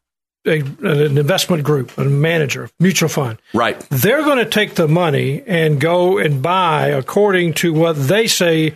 a, 0.45 0.61
an 0.61 1.17
investment 1.17 1.63
group, 1.63 1.97
a 1.97 2.05
manager, 2.05 2.69
mutual 2.79 3.09
fund. 3.09 3.37
Right. 3.53 3.79
They're 3.89 4.23
going 4.23 4.37
to 4.37 4.45
take 4.49 4.75
the 4.75 4.87
money 4.87 5.43
and 5.45 5.79
go 5.79 6.17
and 6.17 6.41
buy 6.41 6.87
according 6.87 7.55
to 7.55 7.73
what 7.73 7.93
they 7.93 8.27
say 8.27 8.75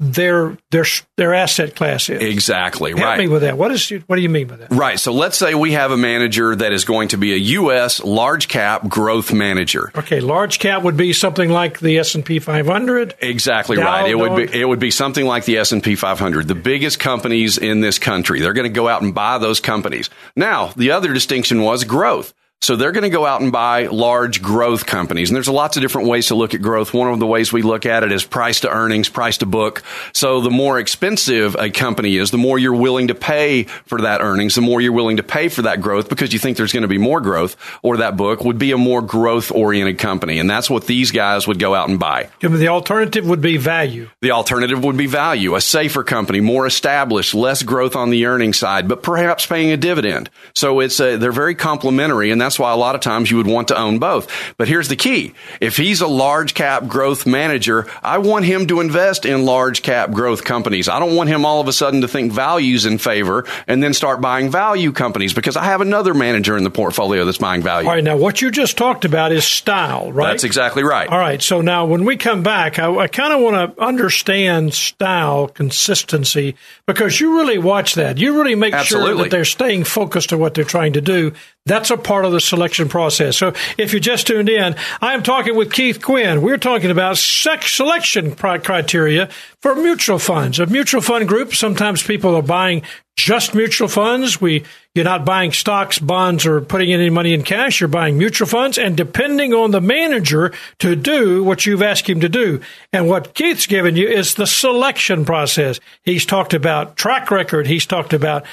their 0.00 0.56
their 0.70 0.84
their 1.16 1.34
asset 1.34 1.74
class 1.74 2.08
is. 2.08 2.22
Exactly. 2.22 2.92
Help 2.92 3.02
right. 3.02 3.18
me 3.18 3.28
with 3.28 3.42
that. 3.42 3.58
What 3.58 3.72
is 3.72 3.90
what 4.06 4.16
do 4.16 4.22
you 4.22 4.28
mean 4.28 4.46
by 4.46 4.56
that? 4.56 4.70
Right. 4.70 4.98
So 4.98 5.12
let's 5.12 5.36
say 5.36 5.54
we 5.54 5.72
have 5.72 5.90
a 5.90 5.96
manager 5.96 6.54
that 6.54 6.72
is 6.72 6.84
going 6.84 7.08
to 7.08 7.18
be 7.18 7.32
a 7.32 7.36
U.S. 7.36 8.02
large 8.04 8.46
cap 8.46 8.88
growth 8.88 9.32
manager. 9.32 9.90
Okay, 9.96 10.20
large 10.20 10.60
cap 10.60 10.82
would 10.82 10.96
be 10.96 11.12
something 11.12 11.50
like 11.50 11.80
the 11.80 11.98
S 11.98 12.14
and 12.14 12.24
P 12.24 12.38
500. 12.38 13.16
Exactly 13.20 13.76
Dow 13.76 13.84
right. 13.84 14.10
It 14.10 14.14
would 14.14 14.36
be 14.36 14.60
it 14.60 14.64
would 14.64 14.78
be 14.78 14.92
something 14.92 15.26
like 15.26 15.44
the 15.44 15.58
S 15.58 15.72
and 15.72 15.82
P 15.82 15.96
500, 15.96 16.46
the 16.46 16.54
biggest 16.54 17.00
companies 17.00 17.58
in 17.58 17.80
this 17.80 17.98
country. 17.98 18.40
They're 18.40 18.52
going 18.52 18.70
to 18.70 18.74
go 18.74 18.88
out 18.88 19.02
and 19.02 19.14
buy 19.14 19.38
those 19.38 19.58
companies. 19.58 20.10
Now, 20.36 20.68
the 20.76 20.92
other 20.92 21.12
distinction 21.12 21.62
was 21.62 21.82
growth. 21.82 22.34
So 22.60 22.74
they're 22.74 22.92
going 22.92 23.04
to 23.04 23.10
go 23.10 23.24
out 23.24 23.40
and 23.40 23.52
buy 23.52 23.86
large 23.86 24.42
growth 24.42 24.84
companies. 24.84 25.30
And 25.30 25.36
there's 25.36 25.48
lots 25.48 25.76
of 25.76 25.80
different 25.80 26.08
ways 26.08 26.26
to 26.26 26.34
look 26.34 26.54
at 26.54 26.60
growth. 26.60 26.92
One 26.92 27.08
of 27.08 27.20
the 27.20 27.26
ways 27.26 27.52
we 27.52 27.62
look 27.62 27.86
at 27.86 28.02
it 28.02 28.10
is 28.10 28.24
price 28.24 28.60
to 28.60 28.68
earnings, 28.68 29.08
price 29.08 29.38
to 29.38 29.46
book. 29.46 29.82
So 30.12 30.40
the 30.40 30.50
more 30.50 30.80
expensive 30.80 31.54
a 31.54 31.70
company 31.70 32.16
is, 32.16 32.32
the 32.32 32.36
more 32.36 32.58
you're 32.58 32.74
willing 32.74 33.08
to 33.08 33.14
pay 33.14 33.64
for 33.64 34.00
that 34.00 34.20
earnings, 34.20 34.56
the 34.56 34.60
more 34.60 34.80
you're 34.80 34.92
willing 34.92 35.18
to 35.18 35.22
pay 35.22 35.48
for 35.48 35.62
that 35.62 35.80
growth 35.80 36.08
because 36.08 36.32
you 36.32 36.40
think 36.40 36.56
there's 36.56 36.72
going 36.72 36.82
to 36.82 36.88
be 36.88 36.98
more 36.98 37.20
growth 37.20 37.56
or 37.82 37.98
that 37.98 38.16
book 38.16 38.44
would 38.44 38.58
be 38.58 38.72
a 38.72 38.76
more 38.76 39.02
growth 39.02 39.52
oriented 39.52 39.98
company. 39.98 40.40
And 40.40 40.50
that's 40.50 40.68
what 40.68 40.86
these 40.86 41.12
guys 41.12 41.46
would 41.46 41.60
go 41.60 41.76
out 41.76 41.88
and 41.88 42.00
buy. 42.00 42.28
The 42.40 42.68
alternative 42.68 43.26
would 43.28 43.40
be 43.40 43.56
value. 43.56 44.10
The 44.20 44.32
alternative 44.32 44.82
would 44.82 44.96
be 44.96 45.06
value, 45.06 45.54
a 45.54 45.60
safer 45.60 46.02
company, 46.02 46.40
more 46.40 46.66
established, 46.66 47.34
less 47.34 47.62
growth 47.62 47.94
on 47.94 48.10
the 48.10 48.26
earnings 48.26 48.58
side, 48.58 48.88
but 48.88 49.04
perhaps 49.04 49.46
paying 49.46 49.70
a 49.70 49.76
dividend. 49.76 50.28
So 50.54 50.80
it's 50.80 50.98
a, 50.98 51.16
they're 51.16 51.30
very 51.30 51.54
complementary, 51.54 52.32
and 52.32 52.40
that's 52.40 52.47
why 52.56 52.70
a 52.70 52.76
lot 52.76 52.94
of 52.94 53.00
times 53.00 53.32
you 53.32 53.36
would 53.36 53.48
want 53.48 53.66
to 53.68 53.76
own 53.76 53.98
both. 53.98 54.54
But 54.56 54.68
here's 54.68 54.86
the 54.86 54.94
key. 54.94 55.34
If 55.60 55.76
he's 55.76 56.00
a 56.00 56.06
large 56.06 56.54
cap 56.54 56.86
growth 56.86 57.26
manager, 57.26 57.90
I 58.00 58.18
want 58.18 58.44
him 58.44 58.68
to 58.68 58.78
invest 58.80 59.26
in 59.26 59.44
large 59.44 59.82
cap 59.82 60.12
growth 60.12 60.44
companies. 60.44 60.88
I 60.88 61.00
don't 61.00 61.16
want 61.16 61.30
him 61.30 61.44
all 61.44 61.60
of 61.60 61.66
a 61.66 61.72
sudden 61.72 62.02
to 62.02 62.08
think 62.08 62.30
values 62.30 62.86
in 62.86 62.98
favor 62.98 63.44
and 63.66 63.82
then 63.82 63.92
start 63.92 64.20
buying 64.20 64.50
value 64.50 64.92
companies 64.92 65.34
because 65.34 65.56
I 65.56 65.64
have 65.64 65.80
another 65.80 66.14
manager 66.14 66.56
in 66.56 66.62
the 66.62 66.70
portfolio 66.70 67.24
that's 67.24 67.38
buying 67.38 67.62
value. 67.62 67.88
All 67.88 67.94
right, 67.96 68.04
now 68.04 68.16
what 68.16 68.40
you 68.40 68.52
just 68.52 68.76
talked 68.76 69.04
about 69.04 69.32
is 69.32 69.44
style, 69.44 70.12
right? 70.12 70.28
That's 70.28 70.44
exactly 70.44 70.84
right. 70.84 71.08
All 71.08 71.18
right, 71.18 71.42
so 71.42 71.60
now 71.60 71.86
when 71.86 72.04
we 72.04 72.16
come 72.16 72.44
back, 72.44 72.78
I, 72.78 72.94
I 72.94 73.08
kind 73.08 73.32
of 73.32 73.40
want 73.40 73.76
to 73.76 73.82
understand 73.82 74.74
style 74.74 75.48
consistency 75.48 76.54
because 76.86 77.18
you 77.18 77.36
really 77.38 77.58
watch 77.58 77.94
that. 77.94 78.18
You 78.18 78.36
really 78.38 78.54
make 78.54 78.74
sure 78.76 79.14
that 79.16 79.30
they're 79.30 79.44
staying 79.44 79.84
focused 79.84 80.32
on 80.32 80.38
what 80.38 80.54
they're 80.54 80.64
trying 80.64 80.92
to 80.92 81.00
do. 81.00 81.32
That's 81.68 81.90
a 81.90 81.96
part 81.96 82.24
of 82.24 82.32
the 82.32 82.40
selection 82.40 82.88
process. 82.88 83.36
So 83.36 83.52
if 83.76 83.92
you 83.92 84.00
just 84.00 84.26
tuned 84.26 84.48
in, 84.48 84.74
I 85.00 85.14
am 85.14 85.22
talking 85.22 85.54
with 85.54 85.72
Keith 85.72 86.02
Quinn. 86.02 86.42
We're 86.42 86.58
talking 86.58 86.90
about 86.90 87.18
sex 87.18 87.72
selection 87.72 88.34
criteria 88.34 89.28
for 89.60 89.74
mutual 89.74 90.18
funds. 90.18 90.58
A 90.58 90.66
mutual 90.66 91.00
fund 91.00 91.28
group, 91.28 91.54
sometimes 91.54 92.02
people 92.02 92.34
are 92.34 92.42
buying 92.42 92.82
just 93.16 93.54
mutual 93.54 93.88
funds. 93.88 94.40
We 94.40 94.64
you're 94.98 95.04
not 95.04 95.24
buying 95.24 95.52
stocks, 95.52 96.00
bonds, 96.00 96.44
or 96.44 96.60
putting 96.60 96.92
any 96.92 97.08
money 97.08 97.32
in 97.32 97.44
cash. 97.44 97.78
You're 97.78 97.86
buying 97.86 98.18
mutual 98.18 98.48
funds, 98.48 98.78
and 98.78 98.96
depending 98.96 99.54
on 99.54 99.70
the 99.70 99.80
manager 99.80 100.52
to 100.80 100.96
do 100.96 101.44
what 101.44 101.64
you've 101.64 101.82
asked 101.82 102.10
him 102.10 102.18
to 102.18 102.28
do. 102.28 102.60
And 102.92 103.08
what 103.08 103.32
Keith's 103.32 103.66
given 103.66 103.94
you 103.94 104.08
is 104.08 104.34
the 104.34 104.44
selection 104.44 105.24
process. 105.24 105.78
He's 106.02 106.26
talked 106.26 106.52
about 106.52 106.96
track 106.96 107.30
record. 107.30 107.68
He's 107.68 107.86
talked 107.86 108.12
about 108.12 108.44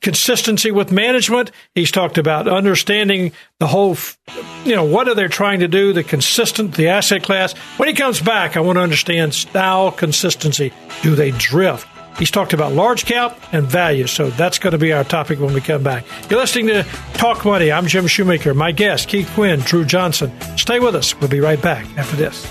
consistency 0.00 0.72
with 0.72 0.90
management. 0.90 1.52
He's 1.76 1.92
talked 1.92 2.18
about 2.18 2.48
understanding 2.48 3.30
the 3.60 3.68
whole, 3.68 3.96
you 4.64 4.74
know, 4.74 4.82
what 4.84 5.06
are 5.06 5.14
they 5.14 5.28
trying 5.28 5.60
to 5.60 5.68
do, 5.68 5.92
the 5.92 6.02
consistent, 6.02 6.74
the 6.74 6.88
asset 6.88 7.22
class. 7.22 7.52
When 7.76 7.88
he 7.88 7.94
comes 7.94 8.20
back, 8.20 8.56
I 8.56 8.60
want 8.60 8.74
to 8.74 8.82
understand 8.82 9.34
style 9.34 9.92
consistency. 9.92 10.72
Do 11.02 11.14
they 11.14 11.30
drift? 11.30 11.86
He's 12.18 12.30
talked 12.30 12.52
about 12.52 12.72
large 12.72 13.04
cap 13.04 13.38
and 13.52 13.66
value, 13.66 14.06
so 14.06 14.30
that's 14.30 14.58
going 14.58 14.72
to 14.72 14.78
be 14.78 14.92
our 14.92 15.04
topic 15.04 15.40
when 15.40 15.54
we 15.54 15.60
come 15.60 15.82
back. 15.82 16.04
You're 16.30 16.40
listening 16.40 16.68
to 16.68 16.84
Talk 17.14 17.44
Money. 17.44 17.72
I'm 17.72 17.86
Jim 17.86 18.06
Shoemaker. 18.06 18.54
My 18.54 18.72
guest, 18.72 19.08
Keith 19.08 19.30
Quinn, 19.34 19.60
Drew 19.60 19.84
Johnson. 19.84 20.32
Stay 20.56 20.78
with 20.78 20.94
us. 20.94 21.18
We'll 21.18 21.30
be 21.30 21.40
right 21.40 21.60
back 21.60 21.86
after 21.96 22.16
this. 22.16 22.46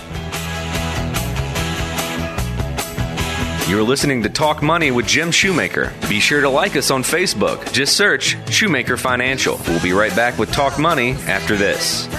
You're 3.69 3.83
listening 3.83 4.21
to 4.23 4.29
Talk 4.29 4.61
Money 4.61 4.91
with 4.91 5.07
Jim 5.07 5.31
Shoemaker. 5.31 5.93
Be 6.09 6.19
sure 6.19 6.41
to 6.41 6.49
like 6.49 6.75
us 6.75 6.91
on 6.91 7.03
Facebook. 7.03 7.71
Just 7.71 7.95
search 7.95 8.35
Shoemaker 8.51 8.97
Financial. 8.97 9.57
We'll 9.65 9.81
be 9.81 9.93
right 9.93 10.13
back 10.13 10.37
with 10.37 10.51
Talk 10.51 10.77
Money 10.77 11.11
after 11.11 11.55
this. 11.55 12.09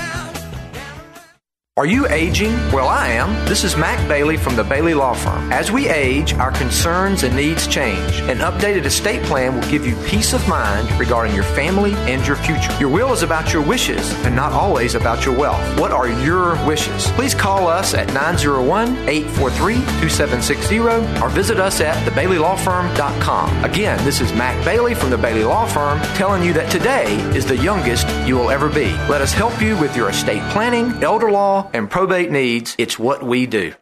Are 1.78 1.86
you 1.86 2.06
aging? 2.08 2.52
Well, 2.70 2.86
I 2.86 3.08
am. 3.08 3.32
This 3.48 3.64
is 3.64 3.78
Mac 3.78 4.06
Bailey 4.06 4.36
from 4.36 4.56
the 4.56 4.62
Bailey 4.62 4.92
Law 4.92 5.14
Firm. 5.14 5.50
As 5.50 5.72
we 5.72 5.88
age, 5.88 6.34
our 6.34 6.52
concerns 6.52 7.22
and 7.22 7.34
needs 7.34 7.66
change. 7.66 8.20
An 8.28 8.40
updated 8.40 8.84
estate 8.84 9.22
plan 9.22 9.54
will 9.54 9.70
give 9.70 9.86
you 9.86 9.96
peace 10.04 10.34
of 10.34 10.46
mind 10.46 10.90
regarding 11.00 11.34
your 11.34 11.44
family 11.44 11.94
and 11.94 12.26
your 12.26 12.36
future. 12.36 12.70
Your 12.78 12.90
will 12.90 13.10
is 13.14 13.22
about 13.22 13.54
your 13.54 13.62
wishes 13.62 14.12
and 14.26 14.36
not 14.36 14.52
always 14.52 14.94
about 14.94 15.24
your 15.24 15.34
wealth. 15.34 15.80
What 15.80 15.92
are 15.92 16.10
your 16.10 16.62
wishes? 16.66 17.10
Please 17.12 17.34
call 17.34 17.66
us 17.68 17.94
at 17.94 18.06
901 18.08 19.08
843 19.08 19.76
2760 19.76 20.78
or 21.24 21.30
visit 21.30 21.58
us 21.58 21.80
at 21.80 21.96
thebaileylawfirm.com. 22.06 23.64
Again, 23.64 24.04
this 24.04 24.20
is 24.20 24.30
Mac 24.34 24.62
Bailey 24.62 24.94
from 24.94 25.08
the 25.08 25.16
Bailey 25.16 25.44
Law 25.44 25.64
Firm 25.64 25.98
telling 26.16 26.42
you 26.42 26.52
that 26.52 26.70
today 26.70 27.14
is 27.34 27.46
the 27.46 27.56
youngest 27.56 28.06
you 28.26 28.36
will 28.36 28.50
ever 28.50 28.68
be. 28.68 28.92
Let 29.08 29.22
us 29.22 29.32
help 29.32 29.62
you 29.62 29.74
with 29.78 29.96
your 29.96 30.10
estate 30.10 30.42
planning, 30.50 31.02
elder 31.02 31.30
law, 31.30 31.61
and 31.72 31.90
probate 31.90 32.30
needs. 32.30 32.74
It's 32.78 32.98
what 32.98 33.22
we 33.22 33.46
do. 33.46 33.74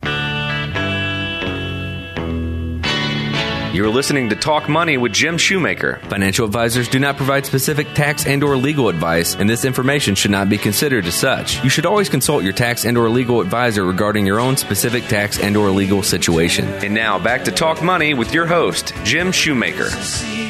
You're 3.73 3.89
listening 3.89 4.31
to 4.31 4.35
Talk 4.35 4.68
Money 4.68 4.99
with 4.99 5.12
Jim 5.12 5.39
Shoemaker. 5.39 6.01
Financial 6.09 6.45
advisors 6.45 6.89
do 6.89 6.99
not 6.99 7.16
provide 7.16 7.47
specific 7.47 7.87
tax 7.95 8.27
and 8.27 8.43
or 8.43 8.57
legal 8.57 8.89
advice, 8.89 9.37
and 9.37 9.49
this 9.49 9.64
information 9.64 10.16
should 10.16 10.33
not 10.33 10.49
be 10.49 10.59
considered 10.59 11.07
as 11.07 11.14
such. 11.14 11.62
You 11.62 11.71
should 11.71 11.87
always 11.87 12.09
consult 12.09 12.43
your 12.43 12.53
tax 12.53 12.85
and 12.85 12.99
or 12.99 13.09
legal 13.09 13.41
advisor 13.41 13.85
regarding 13.85 14.27
your 14.27 14.41
own 14.41 14.57
specific 14.57 15.05
tax 15.05 15.39
and 15.39 15.57
or 15.57 15.71
legal 15.71 16.03
situation. 16.03 16.64
And 16.66 16.93
now 16.95 17.21
back 17.21 17.45
to 17.45 17.53
Talk 17.53 17.81
Money 17.81 18.12
with 18.12 18.35
your 18.35 18.45
host, 18.45 18.93
Jim 19.05 19.31
Shoemaker. 19.31 19.89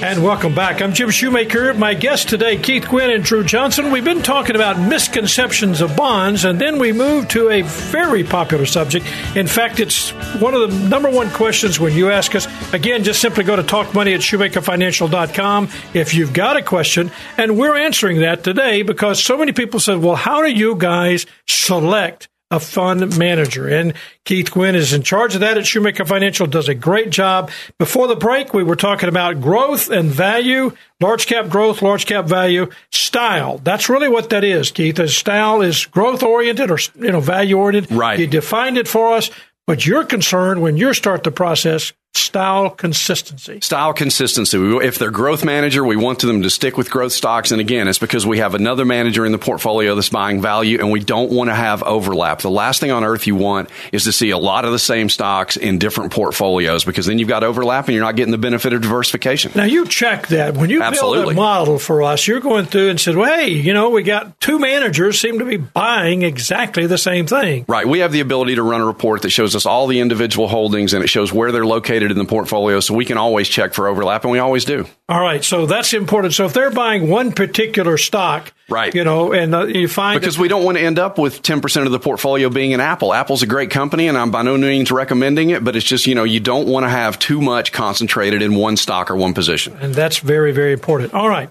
And 0.03 0.25
welcome 0.25 0.55
back. 0.55 0.81
I'm 0.81 0.95
Jim 0.95 1.11
Shoemaker. 1.11 1.75
My 1.75 1.93
guests 1.93 2.25
today, 2.25 2.57
Keith 2.57 2.89
Quinn 2.89 3.11
and 3.11 3.23
Drew 3.23 3.45
Johnson. 3.45 3.93
We've 3.93 4.03
been 4.03 4.23
talking 4.23 4.57
about 4.57 4.81
misconceptions 4.81 5.83
of 5.83 5.95
bonds, 5.95 6.47
and 6.47 6.59
then 6.59 6.79
we 6.79 6.93
move 6.93 7.29
to 7.29 7.51
a 7.51 7.61
very 7.61 8.25
popular 8.25 8.64
subject. 8.64 9.05
In 9.37 9.47
fact, 9.47 9.79
it's 9.79 10.09
one 10.41 10.55
of 10.55 10.71
the 10.71 10.89
number 10.89 11.11
one 11.11 11.29
questions 11.29 11.79
when 11.79 11.93
you 11.93 12.11
ask 12.11 12.35
us. 12.35 12.49
Again, 12.73 13.05
just 13.11 13.23
simply 13.23 13.43
go 13.43 13.57
to 13.57 13.65
talkmoney 13.65 14.15
at 14.15 14.21
shoemakerfinancial.com 14.21 15.69
if 15.95 16.15
you've 16.15 16.33
got 16.33 16.57
a 16.57 16.63
question. 16.63 17.11
And 17.37 17.59
we're 17.59 17.77
answering 17.77 18.21
that 18.21 18.45
today 18.45 18.83
because 18.83 19.21
so 19.21 19.37
many 19.37 19.51
people 19.51 19.81
said, 19.81 19.99
well, 19.99 20.15
how 20.15 20.43
do 20.43 20.53
you 20.53 20.77
guys 20.77 21.27
select 21.49 22.29
a 22.53 22.59
fund 22.59 23.17
manager. 23.17 23.69
And 23.69 23.95
Keith 24.25 24.51
Quinn 24.51 24.75
is 24.75 24.93
in 24.93 25.03
charge 25.03 25.35
of 25.35 25.41
that 25.43 25.57
at 25.57 25.67
Shoemaker 25.67 26.05
Financial, 26.05 26.49
does 26.49 26.69
a 26.69 26.75
great 26.75 27.11
job. 27.11 27.49
Before 27.79 28.09
the 28.09 28.17
break, 28.17 28.53
we 28.53 28.65
were 28.65 28.75
talking 28.75 29.09
about 29.09 29.41
growth 29.41 29.89
and 29.89 30.11
value, 30.11 30.73
large 31.01 31.29
cap 31.29 31.49
growth, 31.49 31.81
large 31.81 32.07
cap 32.07 32.25
value, 32.25 32.69
style. 32.91 33.59
That's 33.59 33.89
really 33.89 34.09
what 34.09 34.31
that 34.31 34.43
is, 34.43 34.73
Keith. 34.73 34.99
Is 34.99 35.17
style 35.17 35.63
is 35.63 35.87
growth 35.87 36.25
oriented 36.25 36.73
or, 36.73 36.79
you 36.97 37.13
know, 37.13 37.21
value 37.21 37.57
oriented. 37.57 37.93
Right. 37.93 38.19
You 38.19 38.27
defined 38.27 38.79
it 38.79 38.89
for 38.89 39.13
us. 39.13 39.31
But 39.71 39.87
you're 39.87 40.05
concerned 40.05 40.61
when 40.63 40.77
you 40.77 40.93
start 40.95 41.23
the 41.23 41.31
process, 41.31 41.93
style 42.15 42.71
consistency. 42.71 43.61
Style 43.61 43.93
consistency. 43.93 44.59
We- 44.59 44.85
If 44.87 44.99
they're 44.99 45.11
growth 45.11 45.45
manager, 45.45 45.85
we 45.85 45.97
want 45.97 46.19
them 46.21 46.43
to 46.43 46.51
stick 46.51 46.77
with 46.77 46.91
growth 46.91 47.13
stocks. 47.13 47.51
And 47.53 47.61
again, 47.61 47.87
it's 47.89 47.99
because 47.99 48.27
we 48.27 48.39
have 48.39 48.55
another 48.55 48.85
manager 48.85 49.25
in 49.25 49.33
the 49.33 49.39
portfolio 49.39 49.95
that's 49.95 50.09
buying 50.09 50.41
value 50.43 50.79
and 50.81 50.91
we 50.91 51.01
don't 51.01 51.31
want 51.31 51.51
to 51.51 51.55
have 51.55 51.83
overlap. 51.83 52.41
The 52.41 52.51
last 52.51 52.81
thing 52.81 52.91
on 52.91 53.05
earth 53.05 53.27
you 53.27 53.35
want 53.37 53.69
is 53.93 54.05
to 54.05 54.13
see 54.13 54.31
a 54.31 54.39
lot 54.39 54.65
of 54.65 54.73
the 54.73 54.79
same 54.79 55.09
stocks 55.09 55.57
in 55.57 55.79
different 55.79 56.13
portfolios 56.13 56.85
because 56.85 57.07
then 57.07 57.19
you've 57.19 57.29
got 57.29 57.45
overlap 57.45 57.87
and 57.87 57.95
you're 57.95 58.05
not 58.05 58.17
getting 58.17 58.33
the 58.33 58.39
benefit 58.39 58.73
of 58.73 58.81
diversification. 58.83 59.53
Now 59.55 59.65
you 59.65 59.87
check 59.87 60.29
that 60.29 60.57
when 60.57 60.71
you 60.71 60.81
build 60.81 61.31
a 61.31 61.35
model 61.35 61.79
for 61.79 62.03
us, 62.03 62.27
you're 62.27 62.41
going 62.41 62.67
through 62.67 62.91
and 62.91 63.01
said, 63.01 63.17
"Well, 63.17 63.33
hey, 63.39 63.51
you 63.51 63.73
know, 63.73 63.91
we 63.91 64.03
got 64.03 64.41
two 64.41 64.59
managers 64.59 65.21
seem 65.21 65.39
to 65.39 65.45
be 65.45 65.57
buying 65.59 66.23
exactly 66.23 66.87
the 66.87 66.99
same 66.99 67.27
thing." 67.27 67.65
Right. 67.69 67.87
We 67.87 68.01
have 68.01 68.13
the 68.13 68.21
ability 68.21 68.57
to 68.57 68.63
run 68.63 68.81
a 68.81 68.87
report 68.87 69.23
that 69.23 69.31
shows 69.31 69.55
us 69.55 69.67
all 69.67 69.87
the 69.87 70.01
individual 70.01 70.49
holdings 70.49 70.93
and 70.95 71.05
it 71.05 71.09
shows 71.09 71.33
where 71.33 71.53
they're 71.53 71.67
located 71.67 71.99
in 72.09 72.16
the 72.16 72.24
portfolio 72.24 72.80
so 72.80 72.94
we 72.94 73.05
can 73.05 73.18
always 73.18 73.48
check 73.48 73.74
for 73.74 73.88
overlap 73.88 74.22
and 74.24 74.30
we 74.30 74.38
always 74.38 74.64
do. 74.64 74.86
All 75.09 75.20
right, 75.20 75.44
so 75.44 75.66
that's 75.66 75.92
important. 75.92 76.32
So 76.34 76.44
if 76.46 76.53
they're 76.55 76.70
buying 76.70 77.09
one 77.11 77.32
particular 77.32 77.98
stock, 77.98 78.53
Right. 78.68 78.94
you 78.94 79.03
know, 79.03 79.32
and 79.32 79.53
uh, 79.53 79.66
you 79.66 79.88
find 79.88 80.20
Because 80.20 80.38
we 80.38 80.46
don't 80.48 80.62
want 80.64 80.78
to 80.78 80.82
end 80.84 80.98
up 80.98 81.18
with 81.18 81.42
10% 81.42 81.86
of 81.86 81.92
the 81.92 81.98
portfolio 81.98 82.48
being 82.48 82.72
an 82.72 82.80
Apple. 82.80 83.12
Apple's 83.12 83.42
a 83.42 83.46
great 83.46 83.70
company 83.70 84.07
and 84.07 84.16
I'm 84.16 84.30
by 84.30 84.42
no 84.42 84.57
means 84.57 84.90
recommending 84.92 85.51
it, 85.51 85.64
but 85.64 85.74
it's 85.76 85.84
just, 85.84 86.07
you 86.07 86.14
know, 86.14 86.24
you 86.24 86.38
don't 86.40 86.68
want 86.68 86.84
to 86.84 86.88
have 86.88 87.18
too 87.18 87.40
much 87.40 87.72
concentrated 87.72 88.42
in 88.42 88.55
one 88.55 88.76
stock 88.76 89.11
or 89.11 89.16
one 89.16 89.34
position. 89.34 89.76
and 89.80 89.92
that's 89.94 90.18
very, 90.18 90.53
very 90.53 90.72
important. 90.72 91.12
All 91.14 91.28
right. 91.28 91.51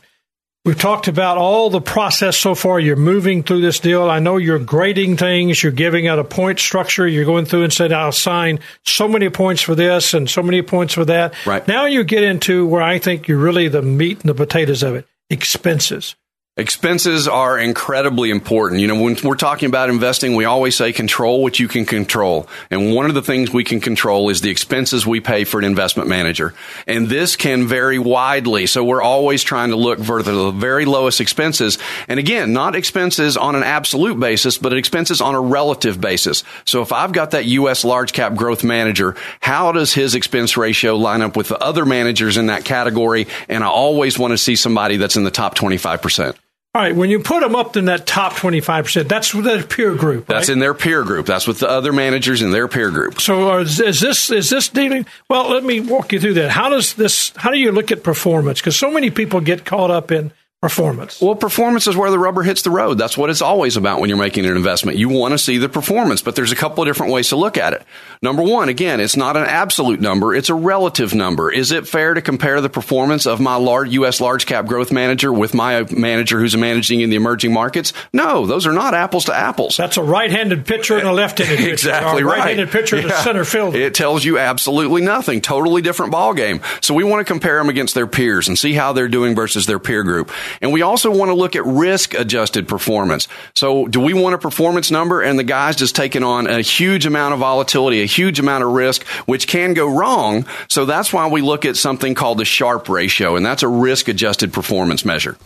We've 0.65 0.77
talked 0.77 1.07
about 1.07 1.37
all 1.37 1.69
the 1.69 1.79
process 1.79 2.35
so 2.35 2.53
far. 2.53 2.81
You're 2.81 2.97
moving 2.97 3.43
through 3.43 3.61
this 3.61 3.79
deal. 3.79 4.09
I 4.09 4.19
know 4.19 4.35
you're 4.35 4.59
grading 4.59 5.15
things. 5.15 5.63
You're 5.63 5.71
giving 5.71 6.07
out 6.07 6.19
a 6.19 6.23
point 6.25 6.59
structure. 6.59 7.07
You're 7.07 7.25
going 7.25 7.45
through 7.45 7.63
and 7.63 7.71
said, 7.71 7.93
I'll 7.93 8.09
assign 8.09 8.59
so 8.85 9.07
many 9.07 9.29
points 9.29 9.61
for 9.61 9.73
this 9.73 10.13
and 10.13 10.29
so 10.29 10.43
many 10.43 10.61
points 10.61 10.93
for 10.93 11.05
that. 11.05 11.33
Right. 11.45 11.65
Now 11.65 11.85
you 11.85 12.03
get 12.03 12.23
into 12.23 12.67
where 12.67 12.81
I 12.81 12.99
think 12.99 13.27
you're 13.27 13.37
really 13.37 13.69
the 13.69 13.81
meat 13.81 14.19
and 14.19 14.29
the 14.29 14.33
potatoes 14.33 14.83
of 14.83 14.95
it 14.95 15.07
expenses. 15.29 16.15
Expenses 16.59 17.25
are 17.29 17.57
incredibly 17.57 18.31
important. 18.31 18.81
You 18.81 18.87
know, 18.87 19.01
when 19.01 19.15
we're 19.23 19.35
talking 19.35 19.67
about 19.67 19.89
investing, 19.89 20.35
we 20.35 20.43
always 20.43 20.75
say 20.75 20.91
control 20.91 21.41
what 21.41 21.57
you 21.57 21.69
can 21.69 21.85
control. 21.85 22.49
And 22.69 22.93
one 22.93 23.05
of 23.05 23.13
the 23.15 23.21
things 23.21 23.53
we 23.53 23.63
can 23.63 23.79
control 23.79 24.27
is 24.27 24.41
the 24.41 24.49
expenses 24.49 25.07
we 25.07 25.21
pay 25.21 25.45
for 25.45 25.59
an 25.59 25.63
investment 25.63 26.09
manager. 26.09 26.53
And 26.85 27.07
this 27.07 27.37
can 27.37 27.65
vary 27.65 27.97
widely. 27.97 28.65
So 28.65 28.83
we're 28.83 29.01
always 29.01 29.41
trying 29.41 29.69
to 29.69 29.77
look 29.77 30.03
for 30.03 30.21
the 30.21 30.51
very 30.51 30.83
lowest 30.83 31.21
expenses. 31.21 31.77
And 32.09 32.19
again, 32.19 32.51
not 32.51 32.75
expenses 32.75 33.37
on 33.37 33.55
an 33.55 33.63
absolute 33.63 34.19
basis, 34.19 34.57
but 34.57 34.73
expenses 34.73 35.21
on 35.21 35.35
a 35.35 35.41
relative 35.41 36.01
basis. 36.01 36.43
So 36.65 36.81
if 36.81 36.91
I've 36.91 37.13
got 37.13 37.31
that 37.31 37.45
U.S. 37.45 37.85
large 37.85 38.11
cap 38.11 38.35
growth 38.35 38.65
manager, 38.65 39.15
how 39.39 39.71
does 39.71 39.93
his 39.93 40.13
expense 40.13 40.57
ratio 40.57 40.97
line 40.97 41.21
up 41.21 41.37
with 41.37 41.47
the 41.47 41.57
other 41.63 41.85
managers 41.85 42.35
in 42.35 42.47
that 42.47 42.65
category? 42.65 43.27
And 43.47 43.63
I 43.63 43.67
always 43.67 44.19
want 44.19 44.31
to 44.31 44.37
see 44.37 44.57
somebody 44.57 44.97
that's 44.97 45.15
in 45.15 45.23
the 45.23 45.31
top 45.31 45.55
25%. 45.55 46.35
All 46.75 46.83
right, 46.83 46.95
when 46.95 47.09
you 47.09 47.19
put 47.19 47.39
them 47.39 47.55
up 47.55 47.75
in 47.77 47.85
that 47.85 48.05
top 48.05 48.33
25%, 48.33 49.07
that's 49.07 49.31
the 49.31 49.65
peer 49.67 49.95
group. 49.95 50.27
That's 50.27 50.49
in 50.49 50.59
their 50.59 50.75
peer 50.75 51.03
group. 51.03 51.25
That's 51.25 51.47
with 51.47 51.57
the 51.57 51.67
other 51.67 51.91
managers 51.91 52.43
in 52.43 52.51
their 52.51 52.67
peer 52.67 52.91
group. 52.91 53.19
So 53.19 53.49
are, 53.49 53.61
is 53.61 53.77
this 53.77 54.29
is 54.29 54.51
this 54.51 54.69
dealing? 54.69 55.07
Well, 55.31 55.49
let 55.49 55.63
me 55.63 55.79
walk 55.79 56.13
you 56.13 56.19
through 56.19 56.35
that. 56.35 56.51
How 56.51 56.69
does 56.69 56.93
this? 56.93 57.33
How 57.35 57.49
do 57.49 57.57
you 57.57 57.71
look 57.71 57.91
at 57.91 58.03
performance? 58.03 58.59
Because 58.59 58.75
so 58.75 58.91
many 58.91 59.09
people 59.09 59.41
get 59.41 59.65
caught 59.65 59.89
up 59.89 60.11
in 60.11 60.31
performance. 60.61 61.21
Well, 61.21 61.35
performance 61.35 61.87
is 61.87 61.95
where 61.95 62.11
the 62.11 62.19
rubber 62.19 62.43
hits 62.43 62.63
the 62.63 62.69
road. 62.69 62.97
That's 62.97 63.17
what 63.17 63.29
it's 63.29 63.41
always 63.41 63.77
about 63.77 64.01
when 64.01 64.09
you're 64.09 64.17
making 64.19 64.45
an 64.45 64.57
investment. 64.57 64.97
You 64.97 65.07
want 65.07 65.31
to 65.31 65.37
see 65.37 65.57
the 65.57 65.69
performance, 65.69 66.21
but 66.21 66.35
there's 66.35 66.51
a 66.51 66.55
couple 66.55 66.83
of 66.83 66.89
different 66.89 67.13
ways 67.13 67.29
to 67.29 67.37
look 67.37 67.57
at 67.57 67.71
it. 67.71 67.83
Number 68.21 68.43
one, 68.43 68.67
again, 68.67 68.99
it's 68.99 69.15
not 69.15 69.37
an 69.37 69.45
absolute 69.45 70.01
number, 70.01 70.35
it's 70.35 70.49
a 70.49 70.53
relative 70.53 71.15
number. 71.15 71.49
Is 71.49 71.71
it 71.71 71.87
fair 71.87 72.13
to 72.13 72.21
compare 72.21 72.59
the 72.59 72.69
performance 72.69 73.25
of 73.25 73.39
my 73.39 73.55
large 73.55 73.91
U.S. 73.93 74.19
large 74.19 74.45
cap 74.45 74.65
growth 74.65 74.91
manager 74.91 75.31
with 75.31 75.53
my 75.53 75.85
manager 75.91 76.39
who's 76.41 76.57
managing 76.57 76.99
in 76.99 77.09
the 77.09 77.15
emerging 77.15 77.53
markets? 77.53 77.93
No, 78.11 78.45
those 78.45 78.67
are 78.67 78.73
not 78.73 78.93
apples 78.93 79.25
to 79.25 79.33
apples. 79.33 79.77
That's 79.77 79.95
a 79.95 80.03
right-handed 80.03 80.65
pitcher 80.65 80.97
and 80.97 81.07
a 81.07 81.13
left-handed 81.13 81.57
pitcher. 81.57 81.71
exactly 81.71 82.23
right. 82.23 82.39
Right-handed 82.39 82.69
pitcher 82.69 82.97
and 82.97 83.05
a 83.05 83.09
Yeah. 83.09 83.21
center 83.23 83.45
fielder. 83.45 83.77
It 83.79 83.93
tells 83.95 84.25
you 84.25 84.37
absolutely 84.37 85.01
nothing. 85.03 85.39
Totally 85.39 85.81
different 85.81 86.11
ball 86.11 86.33
game. 86.33 86.59
So 86.81 86.93
we 86.93 87.05
want 87.05 87.25
to 87.25 87.31
compare 87.31 87.57
them 87.59 87.69
against 87.69 87.95
their 87.95 88.07
peers 88.07 88.49
and 88.49 88.59
see 88.59 88.73
how 88.73 88.91
they're 88.91 89.07
doing 89.07 89.35
versus 89.35 89.65
their 89.65 89.79
peer 89.79 90.03
group. 90.03 90.29
And 90.61 90.71
we 90.71 90.81
also 90.81 91.11
want 91.11 91.29
to 91.29 91.35
look 91.35 91.55
at 91.55 91.65
risk 91.65 92.13
adjusted 92.13 92.67
performance. 92.67 93.27
So 93.55 93.87
do 93.87 93.99
we 93.99 94.13
want 94.13 94.35
a 94.35 94.37
performance 94.37 94.91
number 94.91 95.21
and 95.21 95.37
the 95.37 95.43
guy's 95.43 95.75
just 95.75 95.95
taking 95.95 96.23
on 96.23 96.47
a 96.47 96.61
huge 96.61 97.05
amount 97.05 97.33
of 97.33 97.39
volatility, 97.39 98.01
a 98.01 98.05
huge 98.05 98.39
amount 98.39 98.63
of 98.63 98.71
risk, 98.71 99.05
which 99.25 99.47
can 99.47 99.73
go 99.73 99.87
wrong. 99.87 100.45
So 100.69 100.85
that's 100.85 101.13
why 101.13 101.27
we 101.27 101.41
look 101.41 101.65
at 101.65 101.77
something 101.77 102.15
called 102.15 102.37
the 102.37 102.45
Sharpe 102.45 102.89
ratio, 102.89 103.35
and 103.35 103.45
that's 103.45 103.63
a 103.63 103.67
risk 103.67 104.07
adjusted 104.07 104.53
performance 104.53 105.05
measure. 105.05 105.37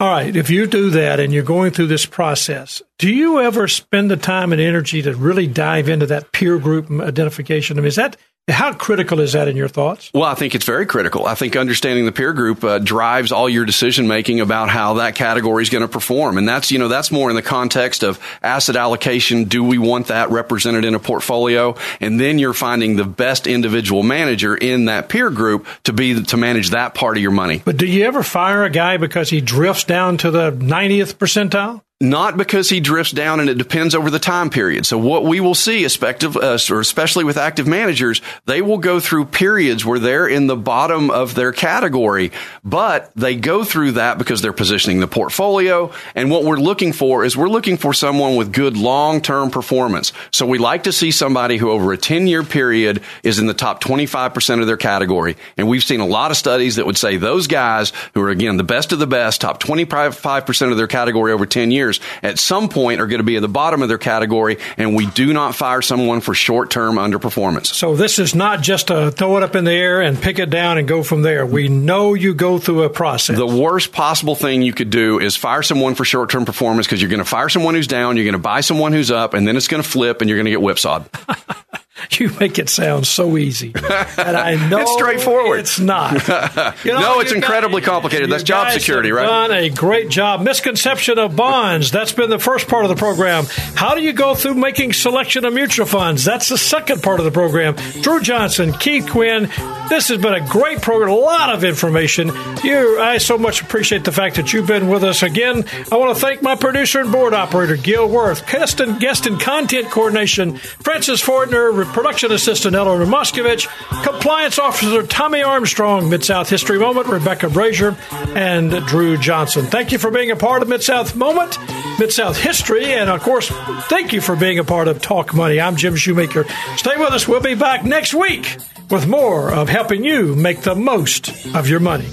All 0.00 0.08
right, 0.08 0.36
if 0.36 0.48
you 0.48 0.68
do 0.68 0.90
that 0.90 1.18
and 1.18 1.32
you're 1.32 1.42
going 1.42 1.72
through 1.72 1.88
this 1.88 2.06
process, 2.06 2.80
do 2.98 3.12
you 3.12 3.40
ever 3.40 3.66
spend 3.66 4.10
the 4.10 4.16
time 4.16 4.52
and 4.52 4.60
energy 4.60 5.02
to 5.02 5.16
really 5.16 5.48
dive 5.48 5.88
into 5.88 6.06
that 6.06 6.30
peer 6.30 6.56
group 6.58 6.88
identification? 6.88 7.78
I 7.78 7.80
mean, 7.80 7.88
is 7.88 7.96
that 7.96 8.16
how 8.48 8.72
critical 8.72 9.20
is 9.20 9.32
that 9.32 9.48
in 9.48 9.56
your 9.56 9.68
thoughts? 9.68 10.10
Well, 10.14 10.24
I 10.24 10.34
think 10.34 10.54
it's 10.54 10.64
very 10.64 10.86
critical. 10.86 11.26
I 11.26 11.34
think 11.34 11.56
understanding 11.56 12.06
the 12.06 12.12
peer 12.12 12.32
group 12.32 12.64
uh, 12.64 12.78
drives 12.78 13.32
all 13.32 13.48
your 13.48 13.64
decision 13.64 14.08
making 14.08 14.40
about 14.40 14.68
how 14.68 14.94
that 14.94 15.14
category 15.14 15.62
is 15.62 15.70
going 15.70 15.82
to 15.82 15.88
perform, 15.88 16.38
and 16.38 16.48
that's 16.48 16.70
you 16.70 16.78
know 16.78 16.88
that's 16.88 17.10
more 17.10 17.30
in 17.30 17.36
the 17.36 17.42
context 17.42 18.02
of 18.02 18.18
asset 18.42 18.76
allocation. 18.76 19.44
Do 19.44 19.62
we 19.62 19.78
want 19.78 20.08
that 20.08 20.30
represented 20.30 20.84
in 20.84 20.94
a 20.94 20.98
portfolio? 20.98 21.76
And 22.00 22.18
then 22.18 22.38
you're 22.38 22.54
finding 22.54 22.96
the 22.96 23.04
best 23.04 23.46
individual 23.46 24.02
manager 24.02 24.56
in 24.56 24.86
that 24.86 25.08
peer 25.08 25.30
group 25.30 25.66
to 25.84 25.92
be 25.92 26.22
to 26.22 26.36
manage 26.36 26.70
that 26.70 26.94
part 26.94 27.16
of 27.16 27.22
your 27.22 27.32
money. 27.32 27.62
But 27.64 27.76
do 27.76 27.86
you 27.86 28.04
ever 28.04 28.22
fire 28.22 28.64
a 28.64 28.70
guy 28.70 28.96
because 28.96 29.30
he 29.30 29.40
drifts 29.40 29.84
down 29.84 30.16
to 30.18 30.30
the 30.30 30.52
90th 30.52 31.16
percentile? 31.16 31.82
Not 32.00 32.36
because 32.36 32.70
he 32.70 32.78
drifts 32.78 33.12
down, 33.12 33.40
and 33.40 33.50
it 33.50 33.58
depends 33.58 33.92
over 33.92 34.08
the 34.08 34.20
time 34.20 34.50
period. 34.50 34.86
So 34.86 34.96
what 34.96 35.24
we 35.24 35.40
will 35.40 35.56
see, 35.56 35.82
especially, 35.82 36.40
uh, 36.40 36.54
especially 36.54 37.24
with 37.24 37.36
active 37.36 37.66
managers, 37.66 38.22
they 38.46 38.62
will 38.62 38.78
go 38.78 39.00
through 39.00 39.24
periods 39.24 39.84
where 39.84 39.98
they're 39.98 40.28
in 40.28 40.46
the 40.46 40.54
bottom 40.54 41.10
of 41.10 41.34
their 41.34 41.50
category, 41.50 42.30
but 42.62 43.10
they 43.16 43.34
go 43.34 43.64
through 43.64 43.92
that 43.92 44.16
because 44.16 44.40
they're 44.40 44.52
positioning 44.52 45.00
the 45.00 45.08
portfolio. 45.08 45.90
And 46.14 46.30
what 46.30 46.44
we're 46.44 46.58
looking 46.58 46.92
for 46.92 47.24
is 47.24 47.36
we're 47.36 47.48
looking 47.48 47.76
for 47.76 47.92
someone 47.92 48.36
with 48.36 48.52
good 48.52 48.76
long-term 48.76 49.50
performance. 49.50 50.12
So 50.30 50.46
we 50.46 50.58
like 50.58 50.84
to 50.84 50.92
see 50.92 51.10
somebody 51.10 51.56
who 51.56 51.68
over 51.72 51.92
a 51.92 51.98
10-year 51.98 52.44
period 52.44 53.02
is 53.24 53.40
in 53.40 53.48
the 53.48 53.54
top 53.54 53.82
25% 53.82 54.60
of 54.60 54.68
their 54.68 54.76
category. 54.76 55.36
And 55.56 55.66
we've 55.66 55.82
seen 55.82 55.98
a 55.98 56.06
lot 56.06 56.30
of 56.30 56.36
studies 56.36 56.76
that 56.76 56.86
would 56.86 56.96
say 56.96 57.16
those 57.16 57.48
guys 57.48 57.92
who 58.14 58.22
are 58.22 58.30
again 58.30 58.56
the 58.56 58.62
best 58.62 58.92
of 58.92 59.00
the 59.00 59.08
best, 59.08 59.40
top 59.40 59.60
25% 59.60 60.70
of 60.70 60.76
their 60.76 60.86
category 60.86 61.32
over 61.32 61.44
10 61.44 61.72
years, 61.72 61.87
at 62.22 62.38
some 62.38 62.68
point 62.68 63.00
are 63.00 63.06
going 63.06 63.20
to 63.20 63.24
be 63.24 63.36
at 63.36 63.42
the 63.42 63.48
bottom 63.48 63.82
of 63.82 63.88
their 63.88 63.98
category. 63.98 64.58
And 64.76 64.94
we 64.94 65.06
do 65.06 65.32
not 65.32 65.54
fire 65.54 65.82
someone 65.82 66.20
for 66.20 66.34
short-term 66.34 66.96
underperformance. 66.96 67.66
So 67.66 67.96
this 67.96 68.18
is 68.18 68.34
not 68.34 68.62
just 68.62 68.88
to 68.88 69.10
throw 69.10 69.36
it 69.36 69.42
up 69.42 69.56
in 69.56 69.64
the 69.64 69.72
air 69.72 70.00
and 70.00 70.20
pick 70.20 70.38
it 70.38 70.50
down 70.50 70.78
and 70.78 70.86
go 70.86 71.02
from 71.02 71.22
there. 71.22 71.46
We 71.46 71.68
know 71.68 72.14
you 72.14 72.34
go 72.34 72.58
through 72.58 72.82
a 72.82 72.90
process. 72.90 73.36
The 73.36 73.46
worst 73.46 73.92
possible 73.92 74.34
thing 74.34 74.62
you 74.62 74.72
could 74.72 74.90
do 74.90 75.18
is 75.18 75.36
fire 75.36 75.62
someone 75.62 75.94
for 75.94 76.04
short 76.04 76.30
term 76.30 76.44
performance 76.44 76.86
because 76.86 77.00
you're 77.00 77.10
going 77.10 77.18
to 77.18 77.24
fire 77.24 77.48
someone 77.48 77.74
who's 77.74 77.86
down, 77.86 78.16
you're 78.16 78.24
going 78.24 78.32
to 78.32 78.38
buy 78.38 78.60
someone 78.60 78.92
who's 78.92 79.10
up, 79.10 79.34
and 79.34 79.46
then 79.46 79.56
it's 79.56 79.68
going 79.68 79.82
to 79.82 79.88
flip 79.88 80.20
and 80.20 80.28
you're 80.28 80.38
going 80.38 80.46
to 80.46 80.50
get 80.50 80.60
whipsawed. 80.60 81.08
You 82.18 82.30
make 82.40 82.58
it 82.58 82.68
sound 82.68 83.06
so 83.06 83.36
easy, 83.36 83.72
and 83.74 84.36
I 84.36 84.68
know 84.68 84.80
It's 84.80 84.92
straightforward. 84.92 85.60
It's 85.60 85.78
not. 85.78 86.14
You 86.84 86.92
know, 86.92 87.00
No, 87.00 87.20
it's 87.20 87.32
incredibly 87.32 87.80
complicated. 87.82 88.30
That's 88.30 88.42
job 88.42 88.70
security, 88.72 89.10
right? 89.12 89.26
Done 89.26 89.52
a 89.52 89.68
great 89.70 90.08
job. 90.08 90.40
Misconception 90.42 91.18
of 91.18 91.34
bonds. 91.36 91.90
That's 91.90 92.12
been 92.12 92.30
the 92.30 92.38
first 92.38 92.68
part 92.68 92.84
of 92.84 92.88
the 92.88 92.96
program. 92.96 93.44
How 93.74 93.94
do 93.94 94.02
you 94.02 94.12
go 94.12 94.34
through 94.34 94.54
making 94.54 94.92
selection 94.92 95.44
of 95.44 95.52
mutual 95.52 95.86
funds? 95.86 96.24
That's 96.24 96.48
the 96.48 96.58
second 96.58 97.02
part 97.02 97.20
of 97.20 97.24
the 97.24 97.32
program. 97.32 97.74
Drew 98.02 98.20
Johnson, 98.20 98.72
Keith 98.72 99.08
Quinn. 99.08 99.50
This 99.88 100.08
has 100.08 100.18
been 100.18 100.34
a 100.34 100.46
great 100.46 100.82
program. 100.82 101.10
A 101.10 101.14
lot 101.14 101.54
of 101.54 101.64
information. 101.64 102.30
You, 102.62 103.00
I 103.00 103.16
so 103.18 103.38
much 103.38 103.62
appreciate 103.62 104.04
the 104.04 104.12
fact 104.12 104.36
that 104.36 104.52
you've 104.52 104.66
been 104.66 104.88
with 104.88 105.02
us 105.02 105.22
again. 105.22 105.64
I 105.90 105.96
want 105.96 106.14
to 106.14 106.20
thank 106.20 106.42
my 106.42 106.56
producer 106.56 107.00
and 107.00 107.10
board 107.10 107.32
operator, 107.32 107.76
Gil 107.76 108.06
Worth, 108.06 108.46
guest 108.46 108.80
and 108.80 109.00
guest 109.00 109.26
and 109.26 109.40
content 109.40 109.90
coordination, 109.90 110.58
Francis 110.58 111.22
Fortner, 111.22 111.84
production 111.92 112.32
assistant 112.32 112.76
Eleanor 112.76 113.06
Moskovich, 113.06 113.66
compliance 114.02 114.58
officer 114.58 115.06
Tommy 115.06 115.42
Armstrong, 115.42 116.10
Mid 116.10 116.22
South 116.22 116.50
History 116.50 116.78
Moment, 116.78 117.06
Rebecca 117.06 117.48
Brazier, 117.48 117.96
and 118.36 118.70
Drew 118.86 119.16
Johnson. 119.16 119.64
Thank 119.66 119.92
you 119.92 119.98
for 119.98 120.10
being 120.10 120.30
a 120.30 120.36
part 120.36 120.60
of 120.60 120.68
Mid 120.68 120.82
South 120.82 121.16
Moment, 121.16 121.58
Mid 121.98 122.12
South 122.12 122.36
History, 122.36 122.92
and 122.92 123.08
of 123.08 123.22
course, 123.22 123.48
thank 123.88 124.12
you 124.12 124.20
for 124.20 124.36
being 124.36 124.58
a 124.58 124.64
part 124.64 124.86
of 124.86 125.00
Talk 125.00 125.32
Money. 125.32 125.58
I'm 125.58 125.76
Jim 125.76 125.96
Shoemaker. 125.96 126.44
Stay 126.76 126.96
with 126.98 127.10
us. 127.10 127.26
We'll 127.26 127.40
be 127.40 127.54
back 127.54 127.84
next 127.84 128.12
week 128.12 128.58
with 128.90 129.06
more 129.06 129.52
of 129.52 129.68
helping 129.68 130.04
you 130.04 130.34
make 130.34 130.62
the 130.62 130.74
most 130.74 131.30
of 131.54 131.68
your 131.68 131.80
money. 131.80 132.08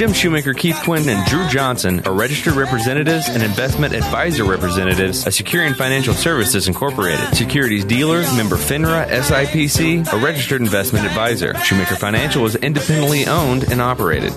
Jim 0.00 0.14
Shoemaker, 0.14 0.54
Keith 0.54 0.80
Quinn, 0.82 1.06
and 1.10 1.28
Drew 1.28 1.46
Johnson 1.48 2.00
are 2.06 2.14
registered 2.14 2.54
representatives 2.54 3.28
and 3.28 3.42
investment 3.42 3.92
advisor 3.92 4.44
representatives 4.44 5.26
of 5.26 5.34
Securian 5.34 5.76
Financial 5.76 6.14
Services 6.14 6.68
Incorporated. 6.68 7.36
Securities 7.36 7.84
dealer, 7.84 8.22
member 8.34 8.56
FINRA, 8.56 9.06
SIPC, 9.08 10.10
a 10.10 10.16
registered 10.16 10.62
investment 10.62 11.04
advisor. 11.04 11.54
Shoemaker 11.58 11.96
Financial 11.96 12.46
is 12.46 12.56
independently 12.56 13.26
owned 13.26 13.70
and 13.70 13.82
operated. 13.82 14.32